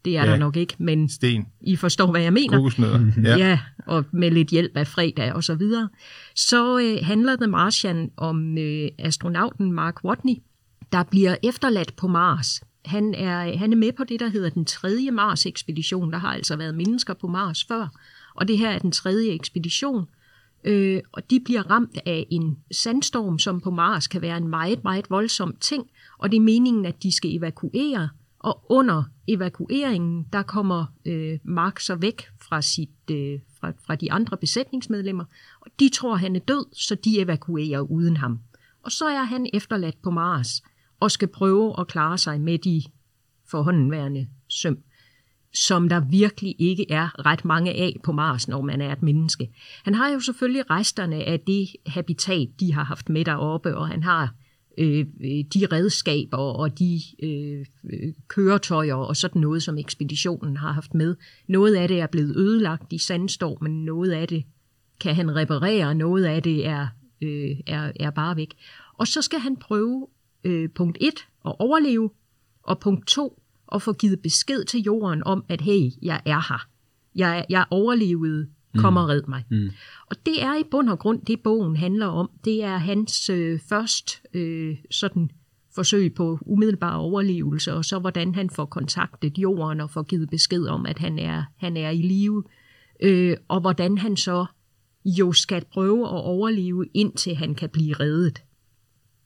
Det 0.04 0.16
er 0.16 0.24
Ja. 0.24 0.30
der 0.30 0.36
nok 0.36 0.56
ikke, 0.56 0.74
men 0.78 1.08
sten, 1.08 1.46
I 1.60 1.76
forstår, 1.76 2.10
hvad 2.10 2.22
jeg 2.22 2.32
mener. 2.32 2.56
kokosnødder. 2.56 3.12
Ja. 3.24 3.36
ja, 3.36 3.60
og 3.86 4.04
med 4.12 4.30
lidt 4.30 4.48
hjælp 4.48 4.76
af 4.76 4.86
fredag 4.86 5.32
og 5.32 5.44
så 5.44 5.54
videre. 5.54 5.88
Så 6.34 6.78
øh, 6.78 7.06
handler 7.06 7.36
The 7.36 7.46
Martian 7.46 8.10
om 8.16 8.58
øh, 8.58 8.88
astronauten 8.98 9.72
Mark 9.72 10.04
Watney, 10.04 10.34
der 10.92 11.02
bliver 11.02 11.36
efterladt 11.42 11.96
på 11.96 12.08
Mars. 12.08 12.60
Han 12.84 13.14
er, 13.14 13.58
han 13.58 13.72
er 13.72 13.76
med 13.76 13.92
på 13.92 14.04
det, 14.04 14.20
der 14.20 14.28
hedder 14.28 14.50
den 14.50 14.64
tredje 14.64 15.10
Mars-ekspedition. 15.10 16.12
Der 16.12 16.18
har 16.18 16.28
altså 16.32 16.56
været 16.56 16.74
mennesker 16.74 17.14
på 17.14 17.26
Mars 17.26 17.64
før, 17.64 17.88
og 18.34 18.48
det 18.48 18.58
her 18.58 18.70
er 18.70 18.78
den 18.78 18.92
tredje 18.92 19.30
ekspedition. 19.30 20.04
Øh, 20.64 21.00
og 21.12 21.30
de 21.30 21.40
bliver 21.44 21.70
ramt 21.70 21.98
af 22.06 22.26
en 22.30 22.56
sandstorm, 22.72 23.38
som 23.38 23.60
på 23.60 23.70
Mars 23.70 24.06
kan 24.06 24.22
være 24.22 24.36
en 24.36 24.48
meget, 24.48 24.84
meget 24.84 25.10
voldsom 25.10 25.56
ting, 25.60 25.86
og 26.18 26.30
det 26.30 26.36
er 26.36 26.40
meningen, 26.40 26.86
at 26.86 27.02
de 27.02 27.12
skal 27.12 27.36
evakuere, 27.36 28.08
og 28.38 28.64
under 28.68 29.02
evakueringen, 29.28 30.26
der 30.32 30.42
kommer 30.42 30.86
øh, 31.04 31.38
Mark 31.44 31.80
så 31.80 31.94
væk 31.94 32.22
fra, 32.42 32.62
sit, 32.62 33.10
øh, 33.10 33.40
fra, 33.60 33.72
fra 33.86 33.94
de 33.94 34.12
andre 34.12 34.36
besætningsmedlemmer, 34.36 35.24
og 35.60 35.70
de 35.80 35.88
tror, 35.88 36.16
han 36.16 36.36
er 36.36 36.40
død, 36.40 36.66
så 36.72 36.94
de 36.94 37.20
evakuerer 37.20 37.80
uden 37.80 38.16
ham. 38.16 38.40
Og 38.82 38.92
så 38.92 39.06
er 39.06 39.22
han 39.22 39.46
efterladt 39.52 40.02
på 40.02 40.10
Mars, 40.10 40.62
og 41.00 41.10
skal 41.10 41.28
prøve 41.28 41.80
at 41.80 41.86
klare 41.86 42.18
sig 42.18 42.40
med 42.40 42.58
de 42.58 42.82
forhåndenværende 43.46 44.28
søm 44.48 44.78
som 45.54 45.88
der 45.88 46.00
virkelig 46.00 46.54
ikke 46.58 46.92
er 46.92 47.26
ret 47.26 47.44
mange 47.44 47.72
af 47.72 47.96
på 48.04 48.12
Mars, 48.12 48.48
når 48.48 48.62
man 48.62 48.80
er 48.80 48.92
et 48.92 49.02
menneske. 49.02 49.50
Han 49.84 49.94
har 49.94 50.08
jo 50.08 50.20
selvfølgelig 50.20 50.70
resterne 50.70 51.16
af 51.16 51.40
det 51.40 51.68
habitat, 51.86 52.48
de 52.60 52.72
har 52.72 52.84
haft 52.84 53.08
med 53.08 53.24
deroppe, 53.24 53.76
og 53.76 53.88
han 53.88 54.02
har 54.02 54.34
Øh, 54.78 55.06
øh, 55.20 55.44
de 55.54 55.66
redskaber 55.72 56.36
og 56.36 56.78
de 56.78 57.00
øh, 57.22 57.66
øh, 57.84 58.12
køretøjer 58.28 58.94
og 58.94 59.16
sådan 59.16 59.40
noget, 59.40 59.62
som 59.62 59.78
ekspeditionen 59.78 60.56
har 60.56 60.72
haft 60.72 60.94
med. 60.94 61.16
Noget 61.46 61.74
af 61.74 61.88
det 61.88 62.00
er 62.00 62.06
blevet 62.06 62.36
ødelagt 62.36 62.92
i 62.92 62.98
sandstormen, 62.98 63.84
noget 63.84 64.10
af 64.10 64.28
det 64.28 64.44
kan 65.00 65.14
han 65.14 65.36
reparere, 65.36 65.94
noget 65.94 66.24
af 66.24 66.42
det 66.42 66.66
er, 66.66 66.86
øh, 67.22 67.50
er, 67.66 67.92
er 68.00 68.10
bare 68.10 68.36
væk. 68.36 68.54
Og 68.94 69.06
så 69.06 69.22
skal 69.22 69.38
han 69.38 69.56
prøve 69.56 70.06
øh, 70.44 70.68
punkt 70.74 70.98
1 71.00 71.08
at 71.46 71.54
overleve, 71.58 72.10
og 72.62 72.78
punkt 72.78 73.06
2 73.06 73.42
at 73.72 73.82
få 73.82 73.92
givet 73.92 74.20
besked 74.20 74.64
til 74.64 74.80
jorden 74.80 75.22
om, 75.24 75.44
at 75.48 75.60
hey, 75.60 75.90
jeg 76.02 76.20
er 76.24 76.52
her. 76.52 76.66
Jeg, 77.14 77.46
jeg 77.50 77.64
overlevede, 77.70 78.48
kom 78.80 78.96
og 78.96 79.08
red 79.08 79.22
mig. 79.28 79.44
Mm. 79.50 79.70
Og 80.06 80.16
det 80.26 80.42
er 80.42 80.60
i 80.60 80.62
bund 80.70 80.88
og 80.88 80.98
grund 80.98 81.20
det, 81.22 81.40
bogen 81.40 81.76
handler 81.76 82.06
om. 82.06 82.30
Det 82.44 82.64
er 82.64 82.76
hans 82.76 83.30
øh, 83.30 83.60
først 83.68 84.22
øh, 84.34 84.76
sådan 84.90 85.30
forsøg 85.74 86.14
på 86.14 86.38
umiddelbar 86.46 86.96
overlevelse, 86.96 87.74
og 87.74 87.84
så 87.84 87.98
hvordan 87.98 88.34
han 88.34 88.50
får 88.50 88.64
kontaktet 88.64 89.38
jorden 89.38 89.80
og 89.80 89.90
får 89.90 90.02
givet 90.02 90.30
besked 90.30 90.66
om, 90.66 90.86
at 90.86 90.98
han 90.98 91.18
er, 91.18 91.42
han 91.56 91.76
er 91.76 91.90
i 91.90 92.02
live, 92.02 92.44
øh, 93.02 93.36
og 93.48 93.60
hvordan 93.60 93.98
han 93.98 94.16
så 94.16 94.46
jo 95.04 95.32
skal 95.32 95.64
prøve 95.72 96.04
at 96.04 96.24
overleve, 96.24 96.86
indtil 96.94 97.34
han 97.34 97.54
kan 97.54 97.68
blive 97.68 97.94
reddet. 97.94 98.42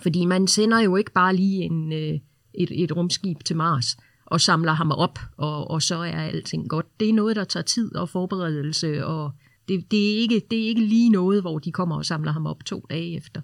Fordi 0.01 0.25
man 0.25 0.47
sender 0.47 0.81
jo 0.81 0.97
ikke 0.97 1.13
bare 1.13 1.37
lige 1.37 1.63
en, 1.63 1.93
øh, 1.93 2.19
et, 2.55 2.83
et 2.83 2.97
rumskib 2.97 3.45
til 3.45 3.57
Mars 3.57 3.97
og 4.31 4.41
samler 4.41 4.73
ham 4.73 4.91
op, 4.93 5.19
og, 5.37 5.71
og 5.71 5.83
så 5.83 5.97
er 5.99 6.23
alting 6.23 6.69
godt. 6.69 6.87
Det 7.01 7.09
er 7.09 7.13
noget, 7.13 7.37
der 7.37 7.45
tager 7.45 7.65
tid 7.65 7.95
og 7.97 8.09
forberedelse, 8.09 9.07
og 9.07 9.31
det, 9.69 9.91
det, 9.91 10.13
er 10.15 10.19
ikke, 10.21 10.43
det 10.51 10.63
er 10.63 10.67
ikke 10.69 10.81
lige 10.85 11.11
noget, 11.11 11.41
hvor 11.41 11.59
de 11.59 11.73
kommer 11.73 11.97
og 11.97 12.05
samler 12.07 12.33
ham 12.33 12.47
op 12.47 12.65
to 12.65 12.87
dage 12.91 13.17
efter. 13.17 13.41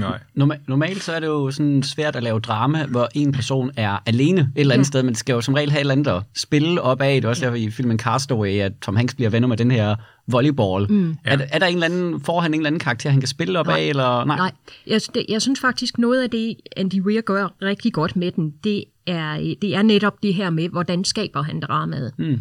Nej. 0.00 0.18
Norma- 0.38 0.64
normalt 0.68 1.02
så 1.02 1.12
er 1.12 1.20
det 1.20 1.26
jo 1.26 1.50
sådan 1.50 1.82
svært 1.82 2.16
at 2.16 2.22
lave 2.22 2.40
drama, 2.40 2.86
hvor 2.86 3.08
en 3.14 3.32
person 3.32 3.70
er 3.76 3.98
alene 4.06 4.40
et 4.40 4.60
eller 4.60 4.74
andet 4.74 4.84
Ja. 4.86 4.88
sted, 4.88 5.02
men 5.02 5.14
skal 5.14 5.32
jo 5.32 5.40
som 5.40 5.54
regel 5.54 5.70
have 5.70 5.78
et 5.78 5.80
eller 5.80 5.92
andet 5.92 6.10
at 6.10 6.22
spille 6.36 6.82
op 6.82 7.00
af. 7.00 7.14
Det 7.14 7.24
er 7.24 7.28
også 7.28 7.44
derfor 7.44 7.56
i 7.56 7.70
filmen 7.70 7.98
Castaway, 7.98 8.58
at 8.60 8.72
Tom 8.82 8.96
Hanks 8.96 9.14
bliver 9.14 9.30
venner 9.30 9.48
med 9.48 9.56
den 9.56 9.70
her 9.70 9.96
volleyball. 10.26 10.92
Mm. 10.92 11.16
Er, 11.24 11.36
der- 11.36 11.46
er 11.52 11.58
der 11.58 11.66
en 11.66 11.74
eller 11.74 11.86
anden, 11.86 12.20
får 12.20 12.40
han 12.40 12.54
en 12.54 12.60
eller 12.60 12.66
anden 12.66 12.80
karakter, 12.80 13.10
han 13.10 13.20
kan 13.20 13.28
spille 13.28 13.58
op 13.58 13.66
Nej. 13.66 13.78
af? 13.80 13.84
Eller? 13.84 14.24
Nej. 14.24 14.36
Nej, 14.36 14.52
jeg, 14.86 15.00
det, 15.14 15.26
jeg 15.28 15.42
synes 15.42 15.60
faktisk, 15.60 15.98
noget 15.98 16.22
af 16.22 16.30
det, 16.30 16.56
Andy 16.76 17.00
Weir 17.02 17.20
gør 17.20 17.48
rigtig 17.62 17.92
godt 17.92 18.16
med 18.16 18.30
den, 18.32 18.54
det 18.64 18.84
er, 19.08 19.54
det 19.62 19.74
er 19.74 19.82
netop 19.82 20.22
det 20.22 20.34
her 20.34 20.50
med, 20.50 20.68
hvordan 20.68 21.04
skaber 21.04 21.42
han 21.42 21.60
dramaet. 21.60 22.12
Mm. 22.18 22.36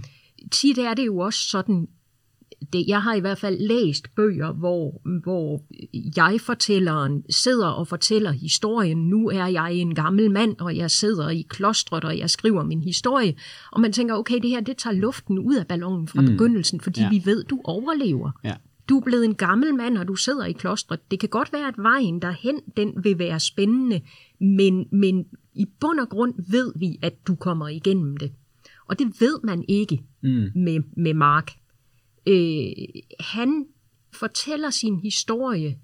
Tit 0.52 0.78
er 0.78 0.94
det 0.94 1.06
jo 1.06 1.18
også 1.18 1.40
sådan, 1.50 1.88
det, 2.74 2.86
jeg 2.88 3.02
har 3.02 3.14
i 3.14 3.20
hvert 3.20 3.38
fald 3.38 3.68
læst 3.68 4.16
bøger, 4.16 4.54
hvor, 4.54 5.02
hvor 5.24 5.62
jeg-fortælleren 6.18 7.24
sidder 7.30 7.68
og 7.68 7.88
fortæller 7.88 8.32
historien. 8.32 8.98
Nu 9.10 9.30
er 9.30 9.46
jeg 9.48 9.74
en 9.74 9.96
gammel 9.96 10.32
mand, 10.32 10.56
og 10.60 10.78
jeg 10.78 10.92
sidder 10.92 11.30
i 11.30 11.46
klostret, 11.50 12.04
og 12.04 12.18
jeg 12.18 12.30
skriver 12.30 12.64
min 12.64 12.82
historie. 12.82 13.36
Og 13.72 13.82
man 13.82 13.92
tænker, 13.94 14.16
okay, 14.16 14.40
det 14.42 14.50
her 14.50 14.60
det 14.60 14.78
tager 14.78 14.94
luften 14.94 15.40
ud 15.40 15.56
af 15.56 15.68
ballonen 15.68 16.08
fra 16.08 16.22
mm. 16.22 16.28
begyndelsen, 16.28 16.82
fordi 16.82 17.02
Ja. 17.02 17.10
vi 17.10 17.22
ved, 17.26 17.44
du 17.44 17.62
overlever. 17.64 18.32
Ja. 18.44 18.54
du 18.90 18.98
er 18.98 19.04
blevet 19.04 19.26
en 19.26 19.36
gammel 19.36 19.76
mand, 19.76 19.98
og 19.98 20.08
du 20.08 20.16
sidder 20.16 20.46
i 20.46 20.52
klostret. 20.52 21.12
Det 21.12 21.20
kan 21.20 21.30
godt 21.30 21.54
være, 21.54 21.68
at 21.68 21.74
vejen 21.78 22.22
derhen, 22.22 22.60
den 22.78 22.94
vil 23.04 23.20
være 23.20 23.40
spændende, 23.40 24.02
men, 24.40 24.86
men 24.92 25.26
i 25.58 25.66
bund 25.80 26.00
og 26.00 26.10
grund 26.10 26.34
ved 26.52 26.74
vi, 26.76 27.00
at 27.02 27.14
du 27.28 27.36
kommer 27.36 27.68
igennem 27.68 28.18
det. 28.18 28.32
Og 28.88 29.00
det 29.00 29.22
ved 29.22 29.40
man 29.44 29.66
ikke 29.68 30.04
mm. 30.22 30.52
med, 30.56 30.80
med 30.98 31.14
Mark. 31.14 31.52
Øh, 32.28 32.72
han 33.20 33.66
fortæller 34.14 34.70
sin 34.70 35.00
historie 35.00 35.78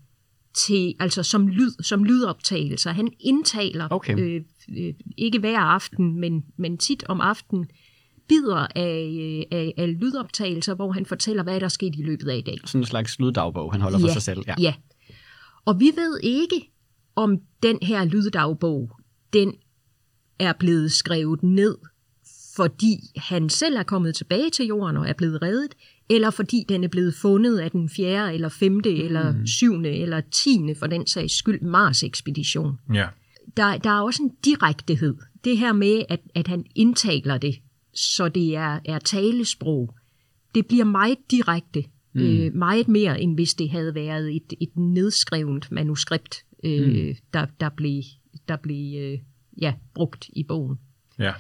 til, 0.54 0.96
altså 1.00 1.24
som 1.24 1.48
lyd, 1.48 1.72
som 1.82 2.04
lydoptagelser. 2.04 2.92
Han 2.92 3.14
indtaler, 3.20 3.88
Okay. 3.92 4.20
øh, 4.20 4.42
øh, 4.78 4.94
ikke 5.18 5.40
hver 5.40 5.60
aften, 5.60 6.20
men, 6.20 6.46
men 6.58 6.78
tit 6.78 7.04
om 7.04 7.22
aftenen, 7.22 7.66
bidder 8.28 8.68
af, 8.76 9.18
øh, 9.22 9.60
af, 9.60 9.74
af 9.78 10.00
lydoptagelser, 10.00 10.76
hvor 10.76 10.92
han 10.92 11.06
fortæller, 11.06 11.44
hvad 11.44 11.60
der 11.60 11.66
er 11.66 11.70
sket 11.70 11.96
i 11.96 12.02
løbet 12.04 12.30
af 12.30 12.38
i 12.38 12.42
dag. 12.42 12.58
Sådan 12.66 12.82
en 12.82 12.86
slags 12.86 13.20
lyddagbog, 13.20 13.72
han 13.72 13.82
holder 13.82 14.00
for 14.00 14.08
sig 14.08 14.22
selv. 14.22 14.44
Ja. 14.48 14.56
ja. 14.60 14.74
Og 15.66 15.80
vi 15.80 15.92
ved 15.96 16.20
ikke, 16.24 16.70
om 17.16 17.38
den 17.64 17.80
her 17.82 18.06
lyddagbog, 18.06 18.92
den 19.34 19.54
er 20.39 20.54
blevet 20.54 20.91
skrevet 20.91 21.43
ned, 21.43 21.78
fordi 22.56 22.96
han 23.17 23.50
selv 23.50 23.76
er 23.76 23.84
kommet 23.84 24.15
tilbage 24.15 24.50
til 24.50 24.65
jorden 24.65 24.98
og 24.98 25.10
er 25.10 25.13
blevet 25.13 25.41
reddet, 25.41 25.76
eller 26.10 26.30
fordi 26.30 26.65
den 26.69 26.84
er 26.84 26.88
blevet 26.88 27.15
fundet 27.15 27.60
af 27.60 27.72
den 27.72 27.89
fjerde, 27.89 28.34
eller 28.34 28.50
femte, 28.50 28.89
mm. 28.89 29.02
eller 29.02 29.36
syvende, 29.46 29.89
eller 29.89 30.22
tiende, 30.32 30.76
for 30.76 30.88
den 30.88 31.08
sags 31.08 31.38
skyld, 31.38 31.62
Mars-ekspedition. 31.62 32.78
Ja. 32.93 33.08
Der, 33.58 33.78
der 33.78 33.89
er 33.89 34.02
også 34.02 34.24
en 34.24 34.32
direktehed. 34.46 35.15
Det 35.43 35.58
her 35.58 35.74
med, 35.74 36.04
at, 36.10 36.19
at 36.36 36.48
han 36.48 36.65
indtaler 36.76 37.38
det, 37.38 37.56
så 37.93 38.30
det 38.30 38.56
er, 38.56 38.80
er 38.86 39.00
talesprog, 39.00 39.96
det 40.56 40.67
bliver 40.67 40.86
meget 40.86 41.17
direkte. 41.32 41.84
Mm. 42.13 42.22
Øh, 42.22 42.56
meget 42.56 42.88
mere, 42.88 43.22
end 43.22 43.36
hvis 43.36 43.54
det 43.54 43.69
havde 43.69 43.96
været 43.96 44.36
et, 44.36 44.54
et 44.62 44.78
nedskrevet 44.78 45.72
manuskript, 45.72 46.46
øh, 46.63 46.88
mm. 46.88 47.15
der, 47.34 47.46
der 47.60 47.69
blev, 47.69 48.04
der 48.48 48.56
blev 48.56 49.02
øh, 49.02 49.19
ja, 49.62 49.74
brugt 49.94 50.30
i 50.34 50.44
bogen. 50.44 50.78
Ja. 51.20 51.34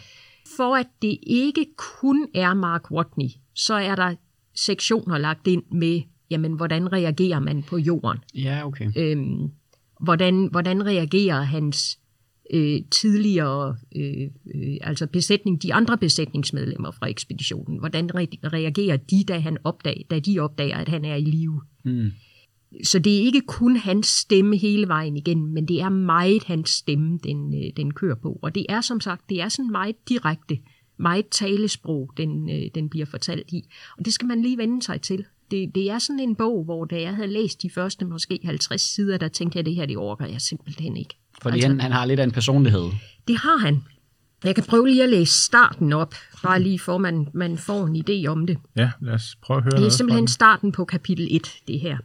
For 0.57 0.75
at 0.75 0.87
det 1.01 1.17
ikke 1.23 1.65
kun 1.77 2.27
er 2.35 2.53
Mark 2.53 2.91
Watney, 2.91 3.29
så 3.55 3.73
er 3.73 3.95
der 3.95 4.15
sektioner 4.55 5.17
lagt 5.17 5.47
ind 5.47 5.63
med, 5.71 6.01
jamen, 6.29 6.53
hvordan 6.53 6.93
reagerer 6.93 7.39
man 7.39 7.63
på 7.63 7.77
jorden? 7.77 8.19
Ja, 8.35 8.67
okay. 8.67 8.91
Øhm, 8.97 9.51
hvordan, 9.99 10.47
hvordan 10.51 10.85
reagerer 10.85 11.41
hans 11.41 11.99
øh, 12.53 12.81
tidligere, 12.91 13.77
øh, 13.95 14.29
øh, 14.55 14.77
altså 14.81 15.07
besætning, 15.07 15.63
de 15.63 15.73
andre 15.73 15.97
besætningsmedlemmer 15.97 16.91
fra 16.91 17.09
ekspeditionen, 17.09 17.79
hvordan 17.79 18.09
re- 18.15 18.49
reagerer 18.53 18.97
de, 18.97 19.23
da, 19.27 19.39
han 19.39 19.57
opdag, 19.63 20.05
da 20.09 20.19
de 20.19 20.39
opdager, 20.39 20.77
at 20.77 20.89
han 20.89 21.05
er 21.05 21.15
i 21.15 21.23
live? 21.23 21.61
Mm. 21.83 22.11
Så 22.83 22.99
det 22.99 23.17
er 23.17 23.21
ikke 23.21 23.41
kun 23.41 23.75
hans 23.75 24.07
stemme 24.07 24.57
hele 24.57 24.87
vejen 24.87 25.17
igennem, 25.17 25.47
men 25.47 25.67
det 25.67 25.81
er 25.81 25.89
meget 25.89 26.43
hans 26.43 26.69
stemme, 26.69 27.19
den, 27.23 27.53
øh, 27.53 27.71
den 27.77 27.93
kører 27.93 28.15
på. 28.15 28.39
Og 28.41 28.55
det 28.55 28.65
er 28.69 28.81
som 28.81 29.01
sagt, 29.01 29.29
det 29.29 29.41
er 29.41 29.49
sådan 29.49 29.71
meget 29.71 29.95
direkte, 30.09 30.59
meget 30.99 31.27
talesprog, 31.27 32.11
den, 32.17 32.49
øh, 32.49 32.69
den 32.75 32.89
bliver 32.89 33.05
fortalt 33.05 33.51
i. 33.51 33.63
Og 33.97 34.05
det 34.05 34.13
skal 34.13 34.27
man 34.27 34.41
lige 34.41 34.57
vende 34.57 34.83
sig 34.83 35.01
til. 35.01 35.25
Det, 35.51 35.75
det 35.75 35.91
er 35.91 35.99
sådan 35.99 36.19
en 36.19 36.35
bog, 36.35 36.63
hvor 36.63 36.85
da 36.85 37.01
jeg 37.01 37.15
havde 37.15 37.27
læst 37.27 37.61
de 37.61 37.69
første 37.69 38.05
måske 38.05 38.39
50 38.43 38.81
sider, 38.81 39.17
der 39.17 39.27
tænkte 39.27 39.57
jeg, 39.57 39.59
at 39.59 39.65
det 39.65 39.75
her, 39.75 39.85
det 39.85 39.97
overgår 39.97 40.25
jeg 40.25 40.41
simpelthen 40.41 40.97
ikke. 40.97 41.17
Fordi 41.41 41.55
altså, 41.55 41.67
han, 41.67 41.81
han 41.81 41.91
har 41.91 42.05
lidt 42.05 42.19
af 42.19 42.23
en 42.23 42.31
personlighed. 42.31 42.83
Det 43.27 43.37
har 43.37 43.57
han. 43.57 43.83
Jeg 44.43 44.55
kan 44.55 44.63
prøve 44.63 44.87
lige 44.87 45.03
at 45.03 45.09
læse 45.09 45.33
starten 45.33 45.93
op, 45.93 46.15
bare 46.43 46.61
lige 46.61 46.79
for 46.79 46.97
man, 46.97 47.27
man 47.33 47.57
får 47.57 47.85
en 47.85 47.95
idé 47.95 48.27
om 48.27 48.47
det. 48.47 48.57
Ja, 48.75 48.91
lad 49.01 49.13
os 49.13 49.37
prøve 49.41 49.57
at 49.57 49.63
høre 49.63 49.71
Det 49.71 49.85
er 49.85 49.89
simpelthen 49.89 50.27
starten 50.27 50.71
på 50.71 50.85
kapitel 50.85 51.27
1, 51.31 51.53
det 51.67 51.79
her. 51.79 51.97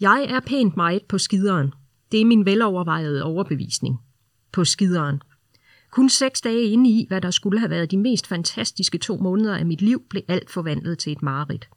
Jeg 0.00 0.26
er 0.28 0.40
pænt 0.40 0.76
meget 0.76 1.02
på 1.08 1.18
skideren. 1.18 1.72
Det 2.12 2.20
er 2.20 2.24
min 2.24 2.46
velovervejede 2.46 3.22
overbevisning. 3.22 3.98
På 4.52 4.64
skideren. 4.64 5.22
Kun 5.90 6.08
seks 6.08 6.40
dage 6.40 6.64
inde 6.64 6.90
i, 6.90 7.06
hvad 7.08 7.20
der 7.20 7.30
skulle 7.30 7.58
have 7.58 7.70
været 7.70 7.90
de 7.90 7.96
mest 7.96 8.26
fantastiske 8.26 8.98
to 8.98 9.16
måneder 9.16 9.56
af 9.56 9.66
mit 9.66 9.82
liv, 9.82 10.02
blev 10.10 10.22
alt 10.28 10.50
forvandlet 10.50 10.98
til 10.98 11.12
et 11.12 11.22
mareridt. 11.22 11.68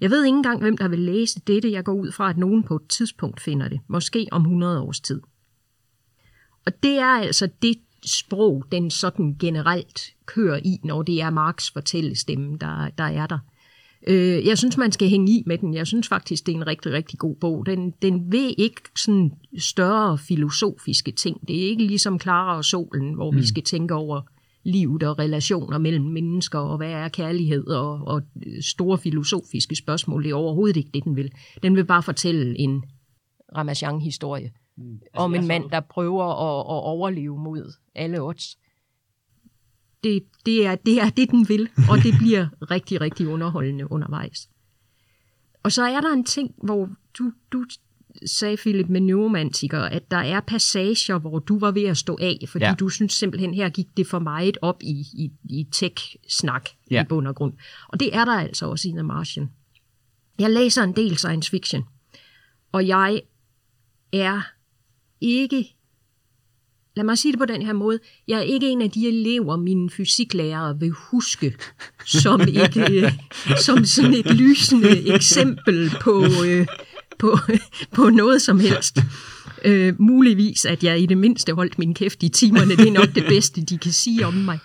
Jeg 0.00 0.10
ved 0.10 0.24
ikke 0.24 0.36
engang, 0.36 0.60
hvem 0.60 0.76
der 0.76 0.88
vil 0.88 0.98
læse 0.98 1.40
dette. 1.46 1.72
Jeg 1.72 1.84
går 1.84 1.92
ud 1.92 2.12
fra, 2.12 2.30
at 2.30 2.36
nogen 2.36 2.62
på 2.62 2.76
et 2.76 2.88
tidspunkt 2.88 3.40
finder 3.40 3.68
det. 3.68 3.80
Måske 3.88 4.28
om 4.30 4.42
100 4.42 4.80
års 4.80 5.00
tid. 5.00 5.20
Og 6.66 6.82
det 6.82 6.98
er 6.98 7.06
altså 7.06 7.48
det 7.62 7.76
sprog, 8.06 8.64
den 8.72 8.90
sådan 8.90 9.36
generelt 9.40 10.00
kører 10.26 10.60
i, 10.64 10.78
når 10.84 11.02
det 11.02 11.20
er 11.20 11.30
Marx 11.30 11.72
fortællestemme, 11.72 12.58
der, 12.58 12.90
der 12.98 13.04
er 13.04 13.26
der. 13.26 13.38
Øh, 14.06 14.46
jeg 14.46 14.58
synes, 14.58 14.76
man 14.76 14.92
skal 14.92 15.08
hænge 15.08 15.32
i 15.32 15.42
med 15.46 15.58
den. 15.58 15.74
Jeg 15.74 15.86
synes 15.86 16.08
faktisk, 16.08 16.46
det 16.46 16.52
er 16.52 16.56
en 16.56 16.66
rigtig, 16.66 16.92
rigtig 16.92 17.18
god 17.18 17.36
bog. 17.36 17.66
Den, 17.66 17.94
den 18.02 18.32
ved 18.32 18.54
ikke 18.58 18.80
sådan 18.96 19.32
større 19.58 20.18
filosofiske 20.18 21.12
ting. 21.12 21.48
Det 21.48 21.56
er 21.56 21.68
ikke 21.68 21.84
ligesom 21.84 22.20
Clara 22.20 22.56
og 22.56 22.64
Solen, 22.64 23.14
hvor 23.14 23.30
mm. 23.30 23.36
vi 23.36 23.46
skal 23.46 23.62
tænke 23.62 23.94
over 23.94 24.20
livet 24.64 25.02
og 25.02 25.18
relationer 25.18 25.78
mellem 25.78 26.04
mennesker, 26.04 26.58
og 26.58 26.76
hvad 26.76 26.90
er 26.90 27.08
kærlighed, 27.08 27.66
og, 27.66 28.00
og 28.06 28.22
store 28.60 28.98
filosofiske 28.98 29.76
spørgsmål. 29.76 30.24
Det 30.24 30.30
er 30.30 30.34
overhovedet 30.34 30.76
ikke 30.76 30.90
det, 30.94 31.04
den 31.04 31.16
vil. 31.16 31.30
Den 31.62 31.76
vil 31.76 31.84
bare 31.84 32.02
fortælle 32.02 32.58
en 32.58 32.82
Ramachan-historie 33.56 34.50
mm. 34.76 34.98
om 35.14 35.34
en 35.34 35.46
mand, 35.46 35.70
der 35.70 35.80
prøver 35.80 36.24
at, 36.24 36.60
at 36.60 36.82
overleve 36.84 37.38
mod 37.38 37.72
alle 37.94 38.22
odds. 38.22 38.58
Det, 40.04 40.22
det, 40.46 40.66
er, 40.66 40.74
det 40.74 41.00
er 41.00 41.10
det, 41.10 41.30
den 41.30 41.48
vil, 41.48 41.68
og 41.90 41.98
det 42.02 42.14
bliver 42.18 42.46
rigtig, 42.70 43.00
rigtig 43.00 43.28
underholdende 43.28 43.92
undervejs. 43.92 44.48
Og 45.62 45.72
så 45.72 45.82
er 45.82 46.00
der 46.00 46.12
en 46.12 46.24
ting, 46.24 46.54
hvor 46.62 46.88
du, 47.18 47.32
du 47.52 47.64
sagde, 48.26 48.56
Philip, 48.56 48.88
med 48.88 49.00
neuromantikere, 49.00 49.92
at 49.92 50.10
der 50.10 50.16
er 50.16 50.40
passager, 50.40 51.18
hvor 51.18 51.38
du 51.38 51.58
var 51.58 51.70
ved 51.70 51.84
at 51.84 51.96
stå 51.96 52.18
af, 52.20 52.38
fordi 52.48 52.64
ja. 52.64 52.74
du 52.74 52.88
synes 52.88 53.12
simpelthen, 53.12 53.54
her 53.54 53.68
gik 53.68 53.86
det 53.96 54.06
for 54.06 54.18
meget 54.18 54.58
op 54.62 54.82
i, 54.82 55.04
i, 55.14 55.30
i 55.44 55.66
tech-snak 55.72 56.68
Ja. 56.90 57.02
i 57.02 57.06
bund 57.06 57.28
og 57.28 57.34
grund. 57.34 57.52
Og 57.88 58.00
det 58.00 58.16
er 58.16 58.24
der 58.24 58.32
altså 58.32 58.66
også 58.66 58.88
i 58.88 58.92
The 58.92 59.02
Martian. 59.02 59.50
Jeg 60.38 60.50
læser 60.50 60.82
en 60.82 60.96
del 60.96 61.16
science 61.16 61.50
fiction, 61.50 61.84
og 62.72 62.86
jeg 62.86 63.22
er 64.12 64.42
ikke 65.20 65.76
lad 66.98 67.04
mig 67.04 67.18
sige 67.18 67.32
det 67.32 67.38
på 67.38 67.44
den 67.44 67.62
her 67.62 67.72
måde, 67.72 67.98
jeg 68.28 68.38
er 68.38 68.42
ikke 68.42 68.68
en 68.68 68.82
af 68.82 68.90
de 68.90 69.08
elever, 69.08 69.56
mine 69.56 69.90
fysiklærere 69.90 70.78
vil 70.80 70.90
huske 70.90 71.54
som, 72.06 72.40
et, 72.40 72.76
øh, 72.90 73.12
som 73.66 73.84
sådan 73.84 74.14
et 74.14 74.34
lysende 74.34 75.14
eksempel 75.14 75.90
på, 76.00 76.24
øh, 76.46 76.66
på, 77.18 77.38
på 77.92 78.10
noget 78.10 78.42
som 78.42 78.60
helst. 78.60 78.98
Øh, 79.64 79.94
muligvis, 80.00 80.64
at 80.64 80.84
jeg 80.84 81.00
i 81.00 81.06
det 81.06 81.18
mindste 81.18 81.52
holdt 81.52 81.78
min 81.78 81.94
kæft 81.94 82.22
i 82.22 82.28
timerne, 82.28 82.76
det 82.76 82.88
er 82.88 82.92
nok 82.92 83.14
det 83.14 83.24
bedste, 83.28 83.60
de 83.64 83.78
kan 83.78 83.92
sige 83.92 84.26
om 84.26 84.34
mig. 84.34 84.58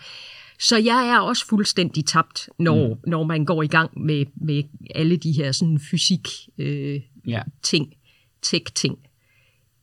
Så 0.60 0.78
jeg 0.78 1.08
er 1.08 1.20
også 1.20 1.48
fuldstændig 1.48 2.06
tabt, 2.06 2.50
når, 2.60 2.88
mm. 2.88 3.10
når 3.10 3.24
man 3.24 3.46
går 3.46 3.64
i 3.64 3.68
gang 3.68 4.04
med, 4.04 4.26
med 4.36 4.64
alle 4.96 5.18
de 5.18 5.32
her 5.32 5.52
sådan 5.52 5.80
fysik 5.80 6.28
øh, 6.58 7.00
Ja. 7.28 7.42
ting, 7.64 7.94
tech-ting. 8.42 8.98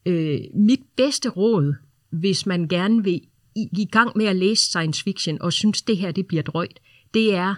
Øh, 0.06 0.40
mit 0.54 0.80
bedste 0.96 1.28
råd, 1.28 1.74
hvis 2.11 2.46
man 2.46 2.68
gerne 2.68 3.05
vil 3.05 3.20
i, 3.57 3.68
i 3.79 3.85
gang 3.85 4.12
med 4.16 4.27
at 4.27 4.37
læse 4.37 4.62
science 4.64 5.03
fiction, 5.03 5.42
og 5.42 5.53
synes, 5.53 5.83
det 5.83 5.96
her 5.96 6.12
det 6.12 6.27
bliver 6.27 6.42
drøjt, 6.42 6.81
det 7.14 7.35
er 7.35 7.55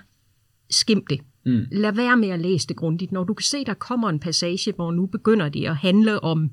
skim 0.70 1.06
det. 1.10 1.20
Mm. 1.46 1.64
Lad 1.72 1.92
være 1.92 2.16
med 2.16 2.28
at 2.28 2.40
læse 2.40 2.68
det 2.68 2.76
grundigt. 2.76 3.12
Når 3.12 3.24
du 3.24 3.34
kan 3.34 3.44
se, 3.44 3.64
der 3.64 3.74
kommer 3.74 4.08
en 4.08 4.18
passage, 4.20 4.72
hvor 4.72 4.92
nu 4.92 5.06
begynder 5.06 5.48
det 5.48 5.66
at 5.66 5.76
handle 5.76 6.24
om 6.24 6.50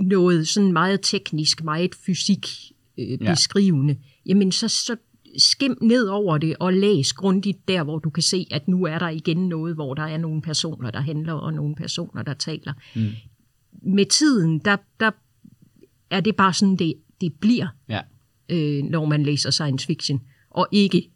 noget 0.00 0.48
sådan 0.48 0.72
meget 0.72 1.00
teknisk, 1.02 1.64
meget 1.64 1.94
fysik 1.94 2.46
øh, 2.98 3.10
Ja. 3.10 3.30
beskrivende, 3.30 3.96
jamen 4.26 4.52
så, 4.52 4.68
så 4.68 4.96
skim 5.38 5.78
ned 5.82 6.06
over 6.06 6.38
det 6.38 6.56
og 6.60 6.72
læs 6.72 7.12
grundigt 7.12 7.68
der, 7.68 7.84
hvor 7.84 7.98
du 7.98 8.10
kan 8.10 8.22
se, 8.22 8.46
at 8.50 8.68
nu 8.68 8.84
er 8.84 8.98
der 8.98 9.08
igen 9.08 9.48
noget, 9.48 9.74
hvor 9.74 9.94
der 9.94 10.02
er 10.02 10.18
nogle 10.18 10.42
personer, 10.42 10.90
der 10.90 11.00
handler, 11.00 11.32
og 11.32 11.52
nogle 11.54 11.74
personer, 11.74 12.22
der 12.22 12.34
taler. 12.34 12.72
Mm. 12.96 13.08
Med 13.82 14.06
tiden, 14.06 14.58
der, 14.58 14.76
der 15.00 15.10
er 16.10 16.20
det 16.20 16.36
bare 16.36 16.52
sådan, 16.52 16.76
det, 16.76 16.94
det 17.20 17.32
bliver, 17.40 17.66
Ja. 17.88 18.00
øh, 18.48 18.84
når 18.84 19.04
man 19.04 19.22
læser 19.22 19.50
science 19.50 19.86
fiction, 19.86 20.20
og 20.50 20.68
ikke 20.72 21.10